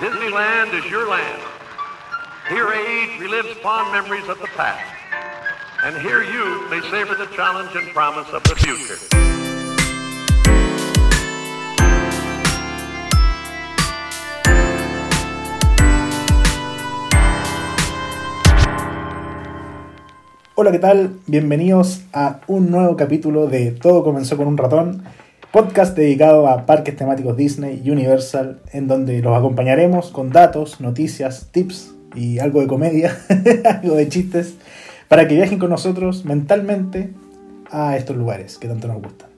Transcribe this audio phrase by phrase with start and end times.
[0.00, 1.42] Disneyland is your land.
[2.48, 4.82] Here age relives fond memories of the past.
[5.84, 8.98] And here you may savor the challenge and promise of the future.
[20.56, 21.18] Hola, ¿qué tal?
[21.26, 25.04] Bienvenidos a un nuevo capítulo de Todo comenzó con un ratón,
[25.54, 31.46] podcast dedicado a parques temáticos Disney y Universal, en donde los acompañaremos con datos, noticias,
[31.52, 33.16] tips y algo de comedia,
[33.80, 34.56] algo de chistes,
[35.06, 37.12] para que viajen con nosotros mentalmente
[37.70, 39.28] a estos lugares que tanto nos gustan.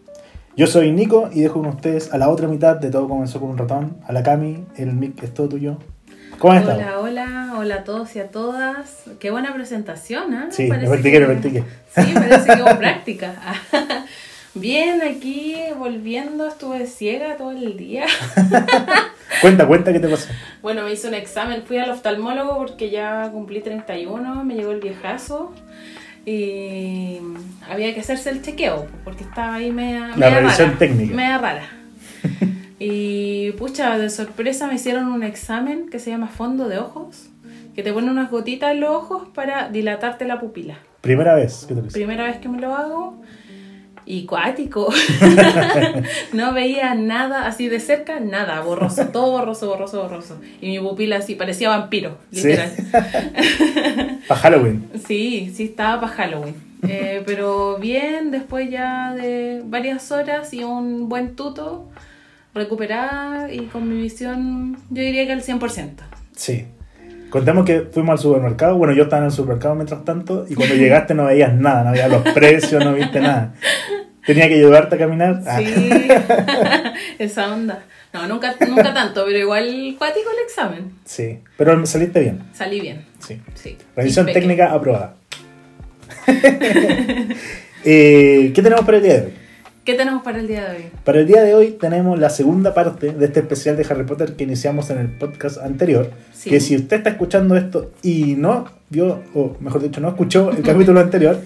[0.56, 3.50] Yo soy Nico y dejo con ustedes a la otra mitad de Todo comenzó con
[3.50, 5.76] un ratón, a la Cami, el mic es todo tuyo.
[6.38, 6.78] ¿Cómo has estado?
[6.80, 9.04] Hola, hola, hola a todos y a todas.
[9.20, 10.46] Qué buena presentación, ¿eh?
[10.48, 11.64] Sí, Parece lo practiqué, que- lo practiqué.
[11.94, 13.34] Sí, parece que hubo práctica.
[14.56, 18.06] Bien, aquí volviendo, estuve ciega todo el día.
[19.42, 20.28] Cuenta, cuenta qué te pasó.
[20.62, 24.80] Bueno, me hice un examen, fui al oftalmólogo porque ya cumplí 31, me llegó el
[24.80, 25.52] viejazo
[26.24, 27.18] y
[27.68, 31.14] había que hacerse el chequeo porque estaba ahí media, La media revisión rara, técnica.
[31.14, 31.68] Media rara.
[32.78, 37.30] Y pucha, de sorpresa me hicieron un examen que se llama fondo de ojos,
[37.74, 40.78] que te ponen unas gotitas en los ojos para dilatarte la pupila.
[41.00, 41.94] Primera vez que te lo hice.
[41.94, 43.22] Primera vez que me lo hago
[44.06, 44.88] y cuático.
[46.32, 50.40] no veía nada así de cerca, nada, borroso, todo borroso, borroso, borroso.
[50.60, 52.48] Y mi pupila así parecía vampiro, Sí.
[52.48, 52.70] literal.
[54.28, 54.88] Para Halloween.
[55.06, 56.54] Sí, sí, estaba para Halloween.
[56.88, 61.88] Eh, pero bien, después ya de varias horas y un buen tuto,
[62.54, 65.90] recuperada y con mi visión, yo diría que al 100%.
[66.34, 66.66] Sí.
[67.30, 68.76] Contemos que fuimos al supermercado.
[68.78, 70.46] Bueno, yo estaba en el supermercado mientras tanto.
[70.48, 71.84] Y cuando llegaste no veías nada.
[71.84, 73.54] No veías los precios, no viste nada.
[74.26, 75.40] Tenía que ayudarte a caminar.
[75.46, 75.98] Ah, Sí,
[77.18, 77.84] esa onda.
[78.12, 80.92] No, nunca, nunca tanto, pero igual cuático el examen.
[81.04, 81.38] sí.
[81.56, 82.40] Pero saliste bien.
[82.52, 83.40] Salí bien, Sí.
[83.54, 83.76] sí.
[83.94, 85.14] Revisión técnica aprobada.
[87.88, 89.32] Eh, ¿Qué tenemos para el día de hoy?
[89.84, 90.84] ¿Qué tenemos para el día de hoy?
[91.04, 94.34] Para el día de hoy tenemos la segunda parte de este especial de Harry Potter
[94.34, 96.10] que iniciamos en el podcast anterior.
[96.32, 96.50] Sí.
[96.50, 100.62] Que si usted está escuchando esto y no vio, o mejor dicho, no escuchó el
[100.64, 101.38] capítulo anterior,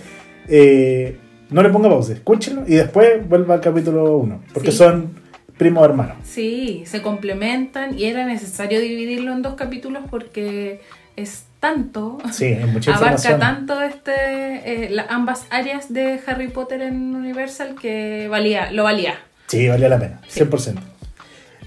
[0.49, 1.19] eh,
[1.51, 4.43] no le ponga pausa, escúchenlo y después vuelva al capítulo 1.
[4.55, 4.79] Porque Sí.
[4.79, 5.11] son
[5.59, 6.17] primos hermanos.
[6.25, 10.81] Sí, se complementan y era necesario dividirlo en dos capítulos porque
[11.17, 12.55] es tanto, Sí,
[12.95, 18.85] abarca tanto este, eh, la- ambas áreas de Harry Potter en Universal que valía, lo
[18.85, 19.15] valía.
[19.49, 20.41] Sí, valía la pena, Sí.
[20.41, 20.81] 100%.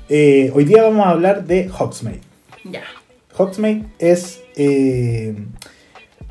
[0.09, 2.21] Eh, hoy día vamos a hablar de Hogsmeade.
[2.63, 2.81] Ya.
[3.37, 5.35] Hogsmeade es eh,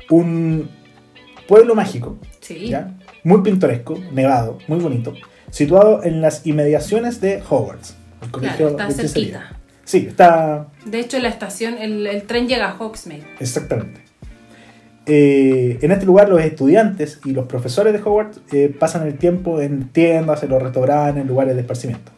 [0.09, 0.69] un
[1.47, 2.67] pueblo mágico, Sí.
[2.69, 2.91] ¿ya?
[3.23, 5.13] Muy pintoresco, nevado, muy bonito,
[5.51, 9.57] situado en las inmediaciones de Hogwarts, el colegio Claro, está de cerquita.
[9.85, 13.23] Sí, está De hecho, la estación, el, el tren llega a Hogsmeade.
[13.39, 14.01] exactamente.
[15.05, 19.59] Eh, en este lugar los estudiantes y los profesores de Hogwarts eh, pasan el tiempo
[19.59, 22.11] en tiendas, en los restaurantes, en lugares de esparcimiento.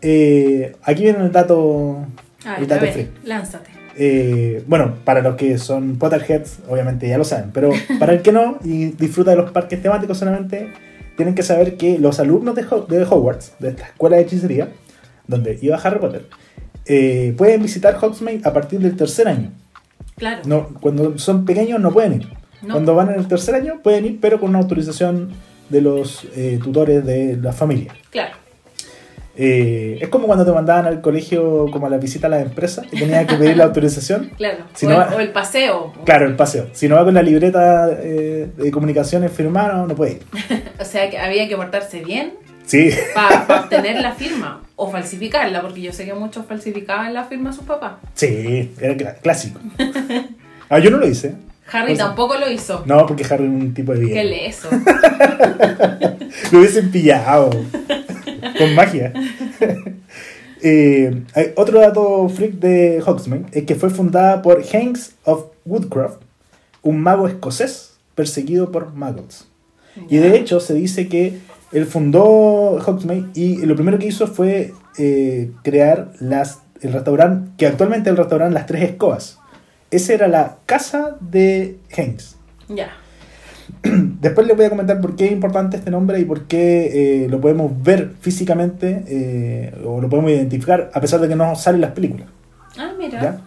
[0.00, 2.06] Eh, aquí viene el dato,
[2.46, 3.10] A el dato freak.
[3.24, 3.70] lánzate.
[3.96, 8.32] Eh, bueno, para los que son Potterheads, obviamente ya lo saben, pero para el que
[8.32, 10.68] no y disfruta de los parques temáticos solamente,
[11.16, 14.68] tienen que saber que los alumnos de, Ho- de Hogwarts, de esta escuela de hechicería,
[15.28, 16.26] donde iba Harry Potter,
[16.86, 19.52] eh, pueden visitar Hogsmeade a partir del tercer año.
[20.16, 20.42] Claro.
[20.46, 22.28] No, cuando son pequeños no pueden ir.
[22.62, 22.74] No.
[22.74, 25.30] Cuando van en el tercer año pueden ir, pero con una autorización
[25.70, 27.92] de los eh, tutores de la familia.
[28.10, 28.34] Claro.
[29.36, 32.82] Eh, es como cuando te mandaban al colegio como a la visita a la empresa
[32.92, 34.30] y tenías que pedir la autorización.
[34.36, 34.64] Claro.
[34.74, 35.92] Si o, no el, va- o el paseo.
[36.04, 36.68] Claro, el paseo.
[36.72, 40.22] Si no va con la libreta eh, de comunicaciones firmada, no puede ir.
[40.80, 42.34] O sea, que había que portarse bien
[42.66, 47.50] Sí, para obtener la firma o falsificarla, porque yo sé que muchos falsificaban la firma
[47.50, 47.94] de sus papás.
[48.14, 49.60] sí, era clásico.
[50.70, 51.34] Ah, yo no lo hice.
[51.70, 52.82] Harry O sea, tampoco lo hizo.
[52.86, 54.12] No, porque Harry es un tipo de bien.
[54.14, 54.68] ¿Qué leso?
[56.52, 57.50] Lo hubiesen pillado.
[58.58, 59.12] Con magia.
[60.66, 66.22] Eh, hay otro dato freak de Hogsmeade es que fue fundada por Hanks of Woodcroft,
[66.80, 69.46] un mago escocés perseguido por muggles.
[70.08, 71.38] Y de hecho se dice que
[71.70, 77.66] él fundó Hogsmeade y lo primero que hizo fue eh, crear las, el restaurante, que
[77.66, 79.38] actualmente es el restaurante Las Tres Escobas.
[79.90, 82.36] Esa era la casa de Hanks.
[82.68, 83.03] Ya.
[84.20, 87.28] Después les voy a comentar por qué es importante este nombre y por qué eh,
[87.28, 91.80] lo podemos ver físicamente eh, o lo podemos identificar a pesar de que no salen
[91.80, 92.28] las películas.
[92.78, 93.22] Ah, mira.
[93.22, 93.40] ¿Ya?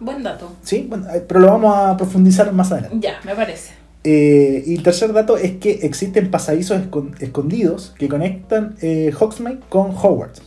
[0.00, 0.52] Buen dato.
[0.62, 2.96] Sí, bueno, eh, pero lo vamos a profundizar más adelante.
[3.00, 3.72] Ya, me parece.
[4.02, 9.58] Eh, y el tercer dato es que existen pasadizos escon- escondidos que conectan eh, Hogsmeade
[9.68, 10.40] con Hogwarts.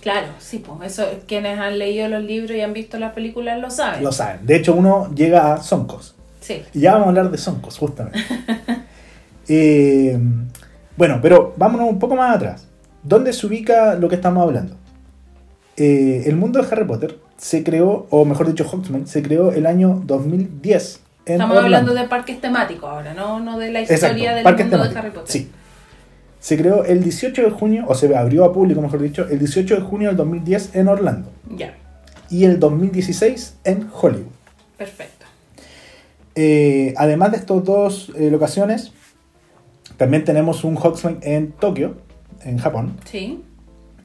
[0.00, 3.70] Claro, sí, pues eso quienes han leído los libros y han visto las películas lo
[3.70, 4.02] saben.
[4.02, 4.44] Lo saben.
[4.44, 6.15] De hecho, uno llega a Soncos.
[6.46, 6.62] Sí.
[6.74, 8.18] Y ya vamos a hablar de Soncos, justamente.
[9.48, 10.18] Eh,
[10.96, 12.66] bueno, pero vámonos un poco más atrás.
[13.04, 14.74] ¿Dónde se ubica lo que estamos hablando?
[15.76, 19.66] Eh, el mundo de Harry Potter se creó, o mejor dicho, Hogsmeade, se creó el
[19.66, 21.00] año 2010.
[21.26, 21.76] En Estamos Orlando.
[21.78, 24.96] hablando de parques temáticos ahora, no, no de la Exacto, historia del mundo de temáticos.
[24.96, 25.30] Harry Potter.
[25.30, 25.50] Sí.
[26.40, 29.76] Se creó el 18 de junio, o se abrió a público, mejor dicho, el 18
[29.76, 31.30] de junio del 2010 en Orlando.
[31.56, 31.74] Ya,
[32.30, 34.26] Y el 2016 en Hollywood.
[34.76, 35.15] perfecto.
[36.36, 38.92] Eh, además de estas dos eh, locaciones,
[39.96, 41.96] también tenemos un Hogsmeade en Tokio,
[42.44, 43.40] en Japón, Sí.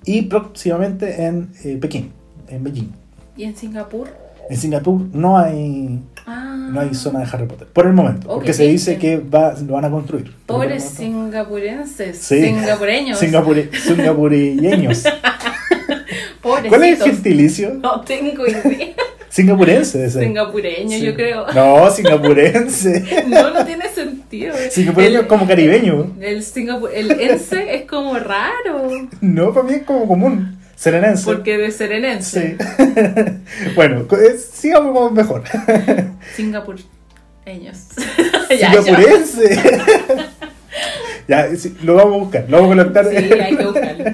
[0.05, 2.11] y próximamente en eh, Pekín,
[2.47, 2.89] en Beijing.
[3.35, 4.07] ¿Y en Singapur?
[4.49, 6.69] En Singapur no hay, Ah.
[6.71, 9.53] no hay zona de Harry Potter, por el momento, Oh, porque se dice que va,
[9.65, 10.33] lo van a construir.
[10.45, 12.41] Pobres singapurenses, Sí.
[12.43, 13.21] singapureños.
[13.21, 15.03] Singapure- singapureños.
[16.41, 17.73] ¿Cuál es el gentilicio?
[17.75, 18.93] No tengo idea.
[19.31, 20.23] Singapurense de ser.
[20.23, 21.05] Singapureño, Sí.
[21.05, 21.45] yo creo.
[21.53, 23.03] No, singapurense.
[23.27, 24.53] No, no tiene sentido.
[24.69, 26.15] Singapureño El- es como caribeño.
[26.19, 29.07] El, Singapu- el ense es como raro.
[29.21, 30.57] No, para mí es como común.
[30.75, 31.23] Serenense.
[31.25, 32.57] Porque de serenense.
[32.57, 32.65] Sí.
[33.75, 35.43] bueno, es- sigamos mejor.
[36.35, 37.77] Singapureños.
[38.49, 39.59] Singapurense.
[41.27, 43.05] ya, sí, lo vamos a buscar, lo vamos a conectar.
[43.09, 44.05] Sí, hay que buscarlo.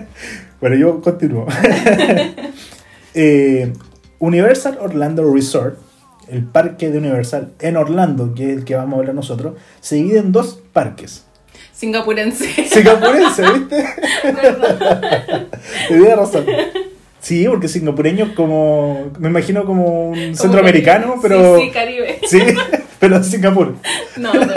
[0.61, 1.47] bueno, yo continúo.
[3.13, 3.73] Eh,
[4.19, 5.77] Universal Orlando Resort,
[6.29, 9.95] el parque de Universal en Orlando, que es el que vamos a hablar nosotros, se
[9.95, 11.23] divide en dos parques.
[11.73, 12.45] Singapurense.
[12.69, 13.85] Singapurense, ¿viste?
[15.87, 16.45] Tenía razón.
[17.19, 19.11] Sí, porque singapureño como.
[19.19, 21.57] Me imagino como un centroamericano, que- pero.
[21.57, 22.19] Sí, sí, Caribe.
[22.27, 22.39] Sí,
[22.99, 23.75] pero Singapur.
[24.17, 24.53] No, no, no.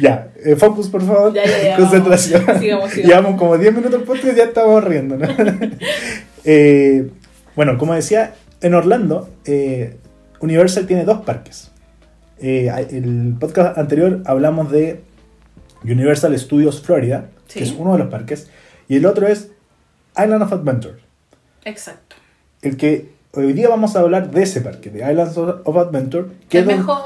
[0.00, 1.32] Ya, eh, focus, por favor.
[1.34, 2.44] Ya, ya, ya, Concentración.
[2.46, 2.60] vamos.
[2.62, 3.08] Sigamos, sigamos.
[3.08, 5.28] Llevamos como 10 minutos y ya estamos riendo, ¿no?
[6.44, 7.08] Eh,
[7.54, 9.96] bueno, como decía, en Orlando, eh,
[10.40, 11.70] Universal tiene dos parques.
[12.38, 15.00] Eh, el podcast anterior hablamos de
[15.84, 17.58] Universal Studios Florida, Sí.
[17.58, 18.48] que es uno de los parques,
[18.88, 19.50] y el otro es
[20.16, 20.98] Island of Adventure.
[21.64, 22.16] Exacto.
[22.62, 26.58] El que hoy día vamos a hablar de ese parque, de Islands of Adventure, que,
[26.60, 27.02] Es donde, mejor.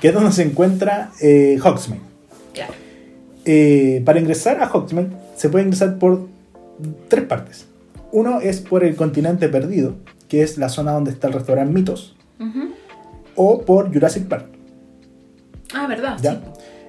[0.00, 2.02] que es donde se encuentra eh, Hogsmeade.
[2.54, 2.72] Claro.
[3.44, 6.26] Eh, para ingresar a Hogsmeade se puede ingresar por
[7.08, 7.66] tres partes.
[8.12, 9.94] Uno es por el continente perdido,
[10.28, 12.16] que es la zona donde está el restaurante Mitos,
[13.34, 14.46] o por Jurassic Park.
[15.74, 16.16] Ah, ¿verdad?
[16.22, 16.32] ¿ya?
[16.32, 16.38] Sí.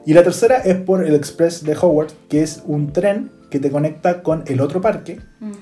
[0.05, 3.69] Y la tercera es por el Express de Howard, que es un tren que te
[3.71, 5.19] conecta con el otro parque,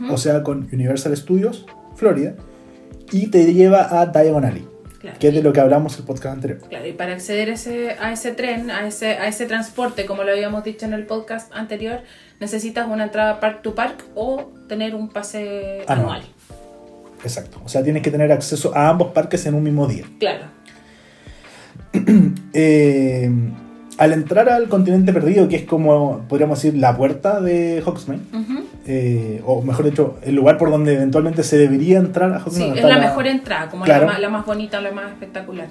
[0.09, 2.35] o sea, con Universal Studios, Florida,
[3.11, 4.67] y te lleva a Diagon Alley,
[4.99, 5.17] Claro.
[5.19, 6.59] que es de lo que hablamos el podcast anterior.
[6.67, 10.31] Claro, y para acceder ese, a ese tren, a ese, a ese transporte, como lo
[10.31, 11.99] habíamos dicho en el podcast anterior,
[12.39, 16.21] necesitas una entrada park to park o tener un pase Anual.
[16.21, 16.23] anual.
[17.25, 17.59] Exacto.
[17.65, 20.05] O sea, tienes que tener acceso a ambos parques en un mismo día.
[20.19, 20.45] Claro.
[22.57, 23.29] Eh,
[23.97, 28.21] al entrar al continente perdido, que es como, podríamos decir, la puerta de Hogsmeade,
[28.87, 32.71] eh, o mejor dicho, el lugar por donde eventualmente se debería entrar a Sí, Hogsmeade.
[32.71, 34.05] es está la mejor entrada, como Claro.
[34.05, 35.67] la, más, la más bonita, la más espectacular.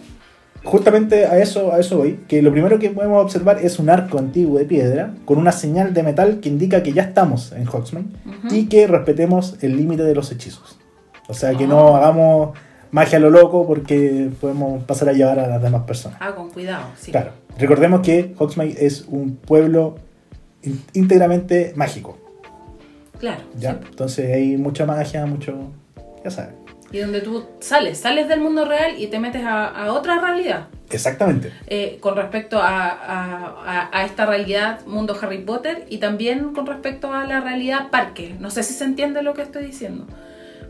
[0.62, 4.18] Justamente a eso, a eso voy, que lo primero que podemos observar es un arco
[4.18, 8.06] antiguo de piedra con una señal de metal que indica que ya estamos en Hogsmeade
[8.26, 8.54] Ujú.
[8.54, 10.78] y que respetemos el límite de los hechizos.
[11.28, 11.68] O sea, que Ah.
[11.68, 12.56] no hagamos
[12.90, 16.18] magia a lo loco porque podemos pasar a llevar a las demás personas.
[16.20, 17.10] Ah, con cuidado, sí.
[17.10, 17.32] Claro.
[17.58, 19.96] Recordemos que Hogsmeade es un pueblo
[20.92, 22.18] íntegramente mágico.
[23.18, 23.72] Claro, ¿ya?
[23.72, 23.78] sí.
[23.90, 25.70] Entonces hay mucha magia, mucho.
[26.24, 26.54] Ya sabes.
[26.92, 30.68] Y donde tú sales, sales del mundo real y te metes a, a otra realidad.
[30.90, 31.50] Exactamente.
[31.66, 36.66] eh, con respecto a, a- a- a esta realidad mundo Harry Potter y también con
[36.66, 38.36] respecto a la realidad parque.
[38.38, 40.06] No sé si se entiende lo que estoy diciendo,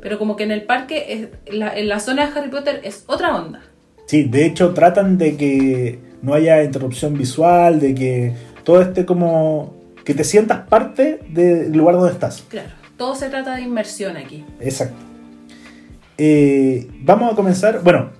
[0.04, 3.04] pero como que en el parque, es, la, en la zona de Harry Potter es
[3.06, 3.62] otra onda.
[4.04, 8.34] Sí, de hecho tratan de que no haya interrupción visual, de que
[8.64, 9.74] todo esté como.
[10.04, 12.44] que te sientas parte del lugar donde estás.
[12.50, 12.68] Claro,
[12.98, 14.44] todo se trata de inmersión aquí.
[14.60, 15.02] Exacto.
[16.18, 17.82] Eh, vamos a comenzar.
[17.82, 18.10] Bueno,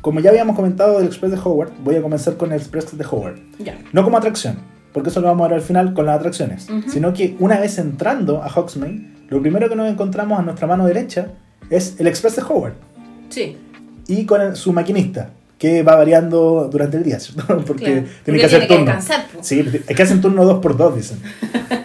[0.00, 3.04] como ya habíamos comentado del Express de Howard, voy a comenzar con el Express de
[3.04, 3.40] Howard.
[3.58, 3.76] Ya.
[3.92, 4.58] No como atracción,
[4.92, 6.66] porque eso lo vamos a ver al final con las atracciones.
[6.88, 10.86] Sino que una vez entrando a Hogsmeade, lo primero que nos encontramos a nuestra mano
[10.86, 11.28] derecha
[11.70, 12.74] es el Express de Howard.
[13.28, 13.56] Sí,
[14.06, 17.44] Y con el- su maquinista, que va variando durante el día, ¿cierto?
[17.66, 18.00] Porque claro.
[18.00, 18.96] tienen Porque que hacer tiene que turno.
[18.96, 19.26] descansar.
[19.30, 19.38] po.
[19.42, 21.18] Sí, es que hacen turno 2 por 2 dicen.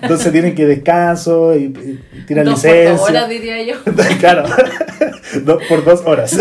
[0.01, 3.03] Entonces tienen que descanso y, y tiran Dos por dos licencia.
[3.05, 3.75] horas, diría yo.
[4.19, 4.43] claro,
[5.45, 6.37] dos por dos horas.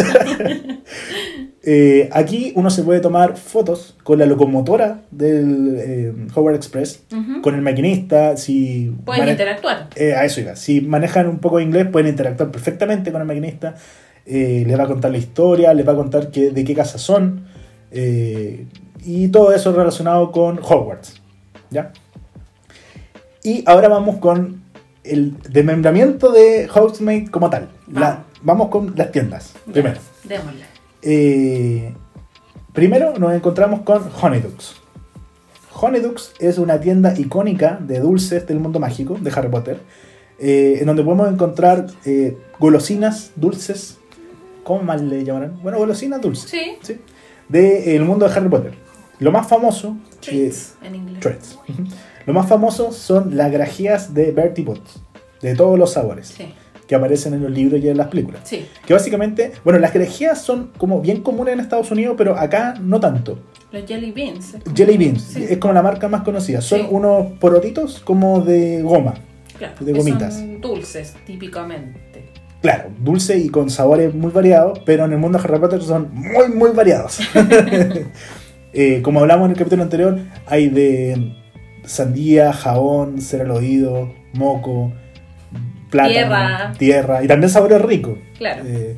[1.65, 7.05] Eh, aquí uno se puede tomar fotos con la locomotora del eh, Howard Express,
[7.41, 8.93] con el maquinista, si...
[9.05, 9.89] Puedes mane- interactuar.
[9.95, 10.57] eh, a eso iba.
[10.57, 13.77] Si manejan un poco de inglés, pueden interactuar perfectamente con el maquinista.
[14.27, 17.45] Eh, les va a contar la historia, les va a contar de qué casa son.
[17.93, 21.21] y todo eso relacionado con Hogwarts.
[21.71, 21.93] ¿Ya?
[23.45, 24.63] Y ahora vamos con
[25.05, 27.69] el desmembramiento de Hogsmeade como tal.
[27.93, 29.55] La- vamos con las tiendas.
[29.67, 30.01] Ya, Primero.
[30.25, 30.72] Démosle.
[31.03, 31.95] Eh,
[32.73, 34.77] primero nos encontramos con Honeydukes.
[35.75, 39.81] Honeydukes es una tienda icónica de dulces del mundo mágico de Harry Potter,
[40.39, 43.99] eh, en donde podemos encontrar eh, golosinas, dulces,
[44.65, 45.59] ¿cómo más le llamarán?
[45.63, 46.77] Bueno, golosinas dulces, Sí.
[46.83, 47.01] ¿sí?
[47.49, 48.73] del mundo de Harry Potter.
[49.19, 51.21] Lo más famoso, Treats en inglés.
[51.21, 51.59] treats.
[52.27, 55.01] lo más famoso son las grajeas de Bertie Potts,
[55.43, 56.55] de todos los sabores, Sí.
[56.93, 58.43] Que aparecen en los libros y en las películas.
[58.45, 58.67] Sí.
[58.87, 63.01] Que básicamente, bueno, las grejías son como bien comunes en Estados Unidos, pero acá no
[63.01, 63.39] tanto.
[63.73, 64.57] Los jelly beans.
[64.75, 65.47] Jelly Beans Sí.
[65.49, 66.61] es como la marca más conocida.
[66.61, 66.87] Son Sí.
[66.91, 69.15] unos porotitos como de goma.
[69.57, 70.35] Claro, de gomitas.
[70.35, 72.29] Son dulces, típicamente.
[72.61, 76.09] Claro, dulce y con sabores muy variados, pero en el mundo de Harry Potter son
[76.13, 77.19] muy, muy variados.
[78.75, 81.35] Eh, como hablamos en el capítulo anterior, hay de
[81.85, 84.93] sandía, jabón, cera al oído, moco,
[85.93, 86.73] plátano, Tierra.
[86.79, 88.19] tierra, y también sabores ricos.
[88.39, 88.65] Claro.
[88.67, 88.97] Eh,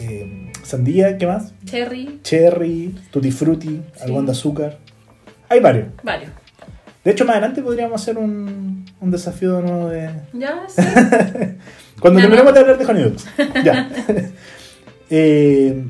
[0.00, 1.52] eh, sandía, ¿qué más?
[1.64, 4.02] Cherry, cherry, tutti frutti, Sí.
[4.02, 4.78] algodón de azúcar.
[5.48, 5.88] Hay varios.
[6.02, 6.30] varios.
[7.04, 10.10] De hecho, más adelante podríamos hacer un, un desafío de nuevo de...
[10.32, 10.82] Ya, sí.
[12.00, 12.52] Cuando terminemos no.
[12.52, 13.24] de hablar de Honeydukes.
[13.64, 13.88] ya.
[15.10, 15.84] Eh,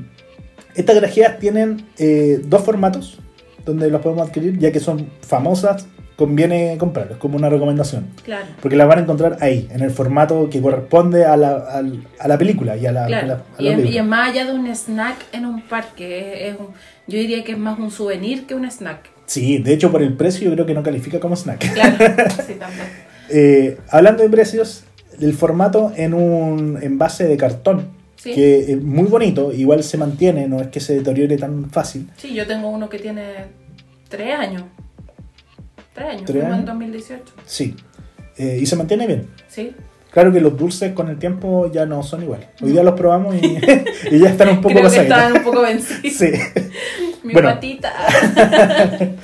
[0.75, 3.19] estas grajeas tienen eh, dos formatos
[3.65, 8.07] donde los podemos adquirir, ya que son famosas, conviene comprarlas, como una recomendación.
[8.23, 8.45] claro.
[8.61, 11.81] Porque las van a encontrar ahí, en el formato que corresponde a la,
[12.19, 13.27] a la película y a, la, a Claro.
[13.27, 13.93] la- a y, es, libros.
[13.93, 16.47] y es más allá de un snack en un parque.
[16.47, 16.67] Es, es un-
[17.07, 19.09] yo diría que es más un souvenir que un snack.
[19.25, 21.73] Sí, de hecho por el precio yo creo que no califica como snack.
[21.73, 21.95] Claro.
[22.47, 22.87] sí, también.
[23.29, 24.83] Eh, hablando de precios,
[25.19, 28.33] el formato en un envase de cartón, Sí.
[28.33, 32.09] que es muy bonito, igual se mantiene, no es que se deteriore tan fácil.
[32.17, 33.23] Sí, yo tengo uno que tiene
[34.09, 34.63] tres años.
[35.95, 36.65] Tres años, ¿Tres como en años?
[36.67, 37.23] 2018.
[37.45, 37.75] Sí,
[38.37, 39.27] Eh, y se mantiene bien.
[39.47, 39.73] Sí.
[40.11, 42.47] Claro que los dulces con el tiempo ya no son iguales.
[42.61, 43.57] Hoy día los probamos y,
[44.11, 46.13] y ya están un poco Creo que estaban un poco vencidos.
[46.13, 46.31] Sí.
[47.23, 47.49] Mi Bueno.
[47.49, 47.93] patita.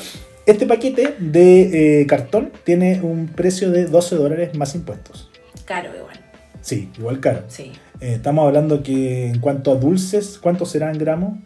[0.48, 5.30] Este paquete de eh, cartón tiene un precio de 12 dólares más impuestos.
[5.66, 6.20] Caro igual.
[6.62, 7.44] Sí, igual caro.
[7.48, 7.72] Sí.
[8.02, 11.38] Eh, estamos hablando que en cuanto a dulces, ¿cuántos serán gramos?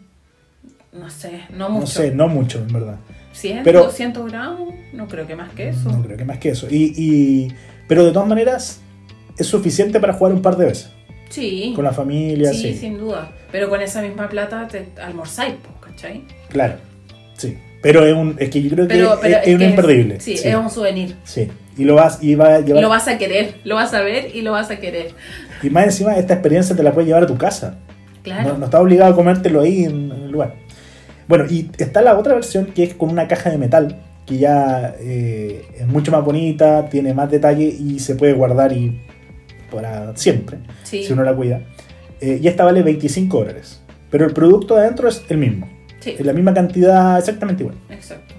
[0.92, 1.80] No sé, no mucho.
[1.80, 2.96] No sé, no mucho, en verdad.
[3.36, 5.90] 100, Pero- 200 gramos, no creo que más que eso.
[5.90, 6.66] No creo que más que eso.
[6.70, 7.48] Y, y-
[7.88, 8.80] pero de todas maneras,
[9.38, 10.90] es suficiente para jugar un par de veces.
[11.28, 11.72] Sí.
[11.74, 12.74] Con la familia, sí, sí.
[12.78, 13.30] sin duda.
[13.52, 16.22] Pero con esa misma plata te almorzáis, po, ¿cachai?
[16.48, 16.74] Claro,
[17.36, 17.56] sí.
[17.82, 20.20] Pero es, un, es que yo creo que Pero, es, es un que imperdible.
[20.20, 20.48] Sí, sí.
[20.48, 21.14] es un souvenir.
[21.24, 21.48] Sí.
[21.76, 22.82] Y lo vas, y va a llevar.
[22.82, 25.10] Lo vas a querer, lo vas a ver y lo vas a querer.
[25.62, 27.78] Y más encima, esta experiencia te la puedes llevar a tu casa.
[28.22, 28.52] Claro.
[28.54, 30.54] No, no estás obligado a comértelo ahí en, en el lugar.
[31.28, 34.94] Bueno, y está la otra versión que es con una caja de metal, que ya
[35.00, 39.00] eh, es mucho más bonita, tiene más detalle y se puede guardar y
[39.70, 41.02] para siempre, Sí.
[41.04, 41.60] si uno la cuida.
[42.20, 43.80] Eh, y esta vale 25 dólares.
[44.10, 45.68] Pero el producto de adentro es el mismo.
[46.00, 47.76] Sí, Es la misma cantidad, exactamente igual.
[47.90, 48.34] exacto.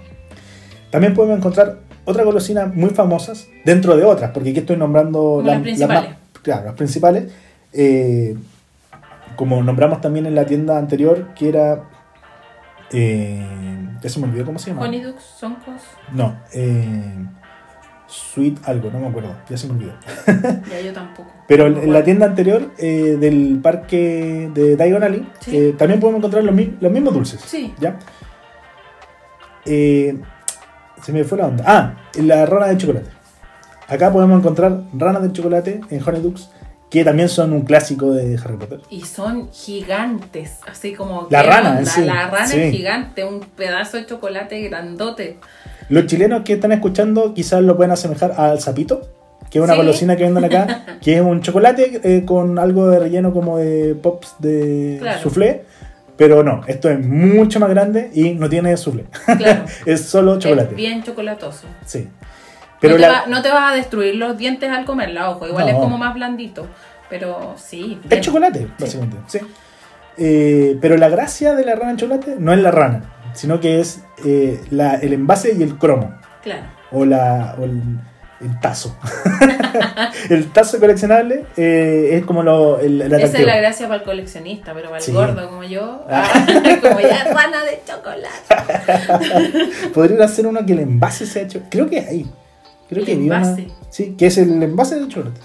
[0.90, 5.60] También podemos encontrar otras golosinas muy famosas dentro de otras, porque aquí estoy nombrando las
[5.60, 6.14] principales.
[6.42, 7.24] claro, las principales.
[7.74, 8.34] Eh,
[9.36, 11.87] como nombramos también en la tienda anterior, que era.
[12.92, 13.46] Eh,
[14.00, 14.82] ya se me olvidó cómo se llama.
[14.82, 17.26] Honeydukes, Soncos, No, eh,
[18.06, 19.92] Sweet algo, no me acuerdo, ya se me olvidó.
[20.70, 21.30] ya yo tampoco.
[21.48, 25.56] Pero en la tienda anterior eh, del parque de Diagon Alley, Sí.
[25.56, 27.40] eh, también podemos encontrar los, mi- los mismos dulces.
[27.42, 27.74] Sí.
[27.78, 27.98] ¿Ya?
[29.66, 30.18] Eh,
[31.02, 31.64] se me fue la onda.
[31.66, 33.10] Ah, la rana de chocolate.
[33.88, 36.50] Acá podemos encontrar ranas de chocolate en Honeydukes,
[36.90, 38.80] que también son un clásico de Harry Potter.
[38.90, 41.26] Y son gigantes, así como...
[41.30, 41.84] La ¿qué rana onda?
[41.90, 42.60] sí, La rana sí.
[42.60, 45.38] es gigante, un pedazo de chocolate grandote.
[45.90, 49.02] Los chilenos que están escuchando quizás lo pueden asemejar al sapito,
[49.50, 49.78] que es una Sí.
[49.78, 53.94] golosina que venden acá, que es un chocolate eh, con algo de relleno como de
[53.94, 55.20] pops de Claro.
[55.20, 55.64] soufflé.
[56.16, 59.04] Pero no, esto es mucho más grande y no tiene soufflé.
[59.36, 59.64] Claro.
[59.86, 60.70] es solo chocolate.
[60.70, 61.66] Es bien chocolatoso.
[61.86, 62.08] Sí.
[62.80, 65.46] Pero no, te la- va- no te vas a destruir los dientes al comerla, ojo.
[65.46, 65.72] Igual No.
[65.72, 66.66] es como más blandito.
[67.10, 67.98] Pero sí.
[68.04, 68.22] Es bien.
[68.22, 69.16] chocolate, básicamente.
[69.26, 69.38] Sí.
[70.18, 73.02] Eh, pero la gracia de la rana en chocolate no es la rana,
[73.34, 76.14] sino que es eh, la- el envase y el cromo.
[76.42, 76.62] Claro.
[76.90, 77.80] O, la, o el,
[78.40, 78.96] el tazo.
[80.30, 84.04] el tazo coleccionable eh, es como lo, el, el Esa es la gracia para el
[84.04, 85.12] coleccionista, pero para el Sí.
[85.12, 86.26] gordo como yo, Ah.
[86.82, 89.88] como ya rana de chocolate.
[89.94, 91.62] Podrían hacer uno que el envase se ha hecho.
[91.70, 92.26] Creo que hay.
[92.88, 93.68] Creo ¿El que una- envase?
[93.90, 95.40] Sí, que es el envase de chocolate.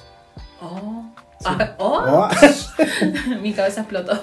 [0.61, 1.05] Oh.
[1.39, 1.45] Sí.
[1.49, 2.29] Ah, oh, Oh.
[3.41, 4.13] mi cabeza explotó.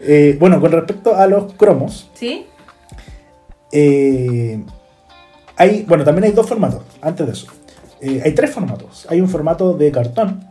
[0.00, 2.46] Eh, bueno, con respecto a los cromos, ¿Sí?
[3.72, 4.62] eh,
[5.56, 7.46] hay, bueno, también hay dos formatos, antes de eso.
[8.00, 9.06] Eh, hay tres formatos.
[9.08, 10.44] Hay un formato de cartón,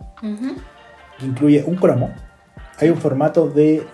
[1.19, 2.11] que incluye un cromo.
[2.79, 3.85] Hay un formato de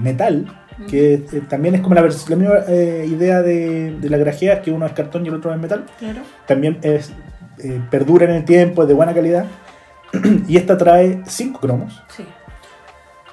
[0.00, 0.46] metal,
[0.88, 1.18] que
[1.48, 5.24] también es como la, la misma idea de, de la grajea, que uno es cartón
[5.24, 5.84] y el otro es metal.
[5.98, 6.22] Claro.
[6.46, 7.12] También es,
[7.58, 9.46] eh, perdura en el tiempo, es de buena calidad.
[10.48, 12.02] y esta trae cinco cromos.
[12.16, 12.24] Sí.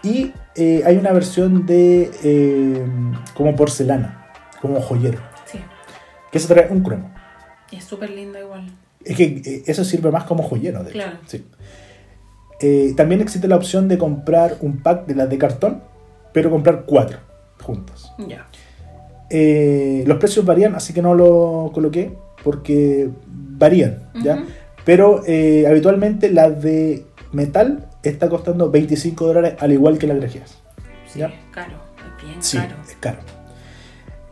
[0.03, 2.85] Y eh, hay una versión de eh,
[3.35, 5.59] como porcelana, como joyero, Sí.
[6.31, 7.13] que se trae un cromo.
[7.69, 8.67] Y es súper linda igual.
[9.03, 10.99] Es que eso sirve más como joyero, de hecho.
[10.99, 11.17] Claro.
[11.25, 11.45] Sí.
[12.59, 15.83] Eh, también existe la opción de comprar un pack de las de cartón,
[16.33, 17.19] pero comprar cuatro
[17.61, 18.11] juntos.
[18.27, 18.47] Ya.
[20.05, 24.35] Los precios varían, así que no lo coloqué porque varían, ¿ya?
[24.35, 24.43] Ujú.
[24.85, 30.57] Pero eh, habitualmente la de metal está costando 25 dólares al igual que las grajeas.
[31.07, 31.27] Sí, ¿Ya?
[31.27, 31.73] es caro.
[31.97, 32.75] Es bien Sí, caro.
[32.87, 33.17] es caro.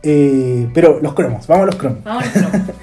[0.02, 2.04] Eh, pero los cromos, vamos a los cromos.
[2.04, 2.64] Vamos al cromo.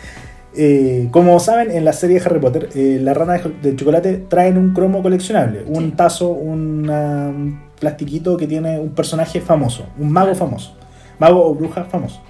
[0.60, 4.74] Eh, como saben, en la serie de Harry Potter, la rana de, chocolate traen un
[4.74, 5.92] cromo coleccionable, un Sí.
[5.96, 10.76] tazo, una- un plastiquito que tiene un personaje famoso, un mago famoso,
[11.20, 12.24] mago o bruja famoso.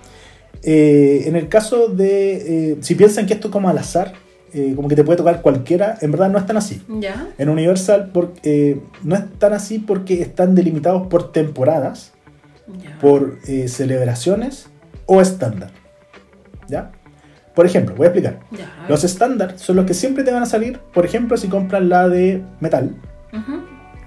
[0.70, 4.12] Eh, en el caso de, eh, si piensan que esto es como al azar,
[4.54, 6.84] eh, como que te puede tocar cualquiera, en verdad no es tan así.
[7.00, 7.30] ¿Ya?
[7.38, 12.12] En Universal por- eh, no es tan así porque están delimitados por temporadas
[12.84, 12.98] Ya.
[13.00, 14.68] por celebraciones
[15.06, 15.72] o estándar.
[16.68, 16.92] ¿Ya?
[17.56, 18.40] Por ejemplo, voy a explicar.
[18.52, 18.86] Ya.
[18.90, 20.80] Los estándar son los que siempre te van a salir.
[20.94, 22.94] Por ejemplo, si compras la de metal,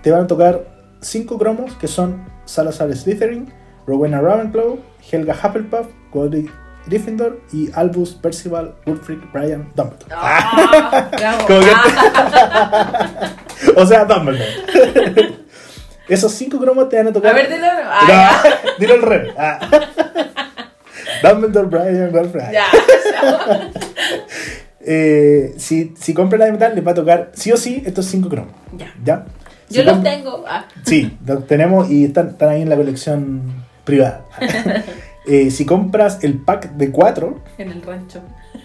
[0.02, 0.66] te van a tocar
[1.00, 3.46] 5 cromos que son Salazar Slytherin,
[3.90, 4.78] Rowena Ravenclaw,
[5.10, 6.48] Helga Hufflepuff, Cody
[6.86, 10.14] Gryffindor y Albus Percival Wulfric Brian Dumbledore.
[10.14, 11.10] Ah.
[11.46, 13.32] Como que- Ah,
[13.76, 15.34] O sea, Dumbledore.
[16.08, 17.32] Esos 5 cromos te van a tocar.
[17.32, 17.66] a ver, dilo.
[17.84, 18.42] Ah.
[18.46, 19.34] No, dilo al revés.
[19.36, 19.58] Ah.
[21.22, 22.50] Dumbledore, Brian, Wulfric.
[22.52, 22.66] Ya.
[24.80, 28.06] Eh, si, si compran la de metal, les va a tocar sí o sí estos
[28.06, 28.54] 5 cromos.
[28.76, 28.94] Ya.
[29.04, 29.26] ¿Ya?
[29.68, 30.44] Si Yo los tengo.
[30.48, 33.42] Ah, Sí, los tenemos y están, están ahí en la colección
[33.84, 34.24] privada.
[35.26, 38.20] Eh, si compras el pack de 4, en el rancho.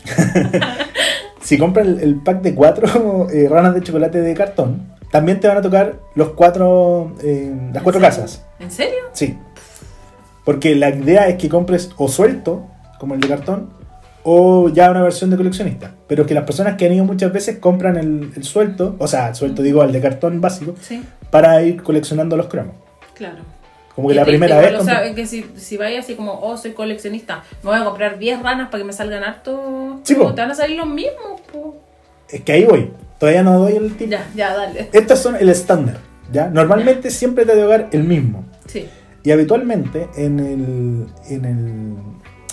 [1.41, 5.57] si compras el, el pack de 4 ranas de chocolate de cartón, también te van
[5.57, 8.43] a tocar los cuatro, eh, las cuatro casas.
[8.59, 8.99] ¿En serio?
[9.13, 9.37] Sí.
[10.43, 12.65] Porque la idea es que compres o suelto,
[12.99, 13.69] como el de cartón,
[14.23, 15.93] o ya una versión de coleccionista.
[16.07, 19.07] Pero es que las personas que han ido muchas veces compran el, el suelto, o
[19.07, 22.75] sea, el suelto digo, el de cartón básico, Sí, para ir coleccionando los cromos.
[23.13, 23.54] claro.
[23.95, 24.75] Como que Y la primera vez...
[24.79, 28.19] O sea, que si, si vaya así como, oh, soy coleccionista, me voy a comprar
[28.19, 30.01] 10 ranas para que me salgan harto.
[30.03, 30.33] Sí, po.
[30.33, 31.77] Te van a salir los mismos, po.
[32.29, 32.91] Es que ahí voy.
[33.19, 34.09] Todavía no doy el tip.
[34.09, 34.89] Ya, ya, dale.
[34.91, 35.97] Estos son el estándar.
[36.31, 36.49] ¿ya?
[36.49, 38.43] Normalmente siempre te a tocar el mismo.
[38.67, 38.87] Sí.
[39.23, 41.95] Y habitualmente en el, en el,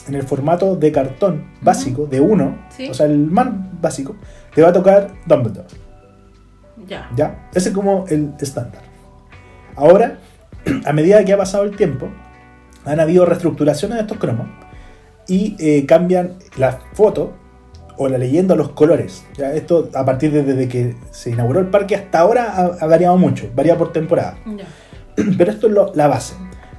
[0.09, 2.89] en el formato de cartón básico, de uno, Sí.
[2.89, 3.49] o sea, el más
[3.81, 4.17] básico,
[4.55, 5.67] te va a tocar Dumbledore.
[6.87, 7.11] Ya.
[7.17, 7.49] ¿Ya?
[7.55, 8.83] Ese es como el estándar.
[9.77, 10.19] Ahora,
[10.85, 12.09] a medida que ha pasado el tiempo,
[12.85, 14.46] han habido reestructuraciones de estos cromos
[15.29, 17.33] y eh, cambian la foto
[17.96, 19.25] o la leyenda los colores.
[19.37, 19.53] ¿ya?
[19.55, 23.16] Esto a partir de desde que se inauguró el parque hasta ahora ha, ha variado
[23.16, 24.37] mucho, varía por temporada.
[25.38, 26.35] Pero esto es lo- la base.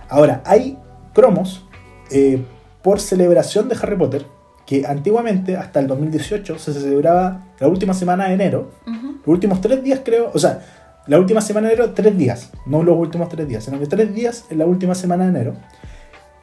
[0.09, 0.77] Ahora, hay
[1.13, 1.65] cromos
[2.11, 2.43] eh,
[2.81, 4.25] por celebración de Harry Potter
[4.65, 9.83] que antiguamente, hasta el 2018, se celebraba la última semana de enero los últimos tres
[9.83, 10.31] días, creo.
[10.33, 10.61] O sea,
[11.07, 12.51] la última semana de enero, tres días.
[12.65, 15.55] No los últimos tres días, sino que tres días en la última semana de enero.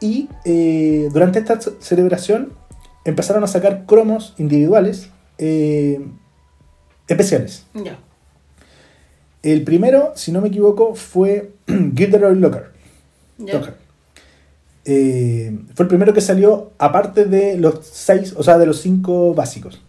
[0.00, 2.52] Y eh, durante esta ce- celebración
[3.04, 6.00] empezaron a sacar cromos individuales eh,
[7.08, 7.64] especiales.
[7.74, 7.98] Ya.
[9.42, 12.74] El primero, si no me equivoco, fue Gilderoy Lockhart.
[13.38, 13.54] Ya.
[13.54, 13.76] Lockhart.
[14.84, 19.34] Eh, fue el primero que salió aparte de los seis, o sea, de los cinco
[19.34, 19.80] básicos.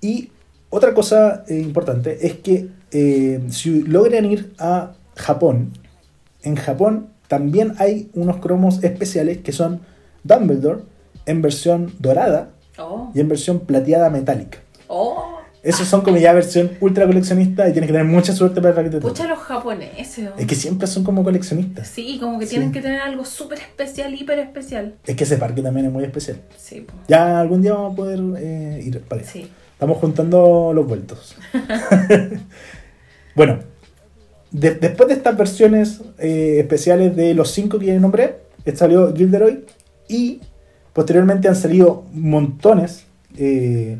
[0.00, 0.30] Y
[0.70, 5.72] otra cosa eh, importante es que eh, si logran ir a Japón,
[6.42, 9.80] en Japón también hay unos cromos especiales que son
[10.24, 10.80] Dumbledore
[11.26, 13.10] en versión dorada Oh.
[13.12, 14.58] y en versión plateada metálica.
[14.86, 15.34] Oh.
[15.64, 18.90] Esos son como ya versión ultra coleccionista y tienes que tener mucha suerte para que
[18.90, 19.00] te.
[19.00, 20.28] Pucha, los japoneses.
[20.32, 20.38] oh.
[20.38, 21.88] Es que siempre son como coleccionistas.
[21.88, 22.50] Sí, como que Sí.
[22.50, 24.94] tienen que tener algo súper especial, hiper especial.
[25.04, 26.40] Es que ese parque también es muy especial.
[26.56, 26.94] Sí, po.
[27.08, 29.30] Ya algún día vamos a poder eh, ir para allá.
[29.32, 29.50] Sí.
[29.72, 31.34] Estamos juntando los vueltos.
[33.38, 33.60] bueno,
[34.50, 38.36] de- después de estas versiones eh, especiales de los cinco que ya nombré,
[38.74, 39.64] salió Gilderoy
[40.08, 40.40] y
[40.92, 43.04] posteriormente han salido montones
[43.38, 43.96] eh,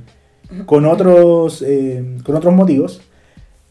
[0.66, 3.00] con, otros, eh, con otros motivos.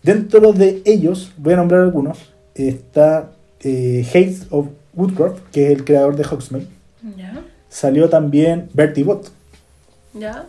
[0.02, 3.32] Dentro de ellos, voy a nombrar algunos, está
[3.64, 6.68] Hayes of Woodcroft, que es el creador de Hogsmeade.
[7.18, 9.28] Ya, Salió también Bertie Bott.
[10.14, 10.46] ya.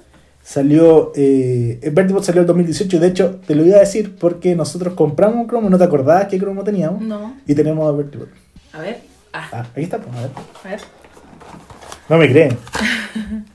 [0.48, 1.78] Salió, eh,
[2.22, 5.68] salió en 2018, de hecho te lo iba a decir porque nosotros compramos un cromo,
[5.68, 7.36] no te acordabas qué cromo teníamos, No.
[7.46, 8.30] y tenemos a Bertie Bott.
[8.72, 8.98] A ver.
[9.34, 10.30] Ah, Ah, aquí está, pues, a ver.
[10.64, 10.80] a ver.
[12.08, 12.56] No me creen.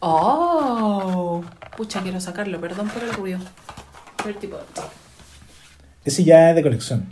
[0.00, 1.44] Oh.
[1.76, 3.38] Pucha, quiero sacarlo, perdón por el ruido.
[4.24, 4.80] Bertie Bott.
[6.06, 7.06] Ese ya es de colección.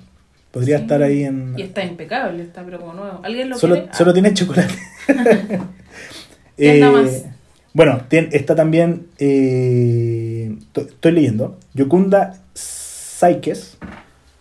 [0.50, 0.82] Podría Sí.
[0.84, 1.54] estar ahí en...
[1.58, 3.20] Y está impecable, está pero como nuevo.
[3.22, 3.88] ¿Alguien lo Solo, quiere?
[3.92, 4.74] Ah, solo tiene chocolate.
[7.74, 13.78] Bueno, está también, eh, to- estoy leyendo, Yokunda Saikes,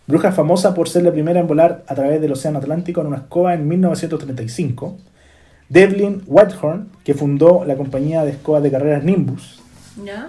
[0.08, 3.18] bruja famosa por ser la primera en volar a través del Océano Atlántico en una
[3.18, 4.98] escoba en 1935.
[5.70, 9.62] Devlin Whitehorn, que fundó la compañía de escobas de carreras Nimbus.
[10.06, 10.28] ¿Ya?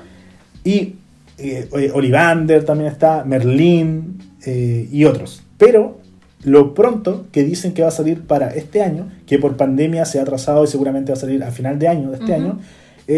[0.62, 0.94] Y
[1.38, 5.42] eh, eh, Olivander también está, Merlin eh, y otros.
[5.58, 5.98] Pero
[6.44, 10.20] lo pronto que dicen que va a salir para este año, que por pandemia se
[10.20, 12.60] ha atrasado y seguramente va a salir a final de año de este año,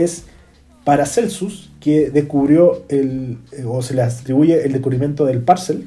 [0.02, 0.24] es
[0.84, 5.86] para Celsus, que descubrió el, eh, o se le atribuye el descubrimiento del parcel,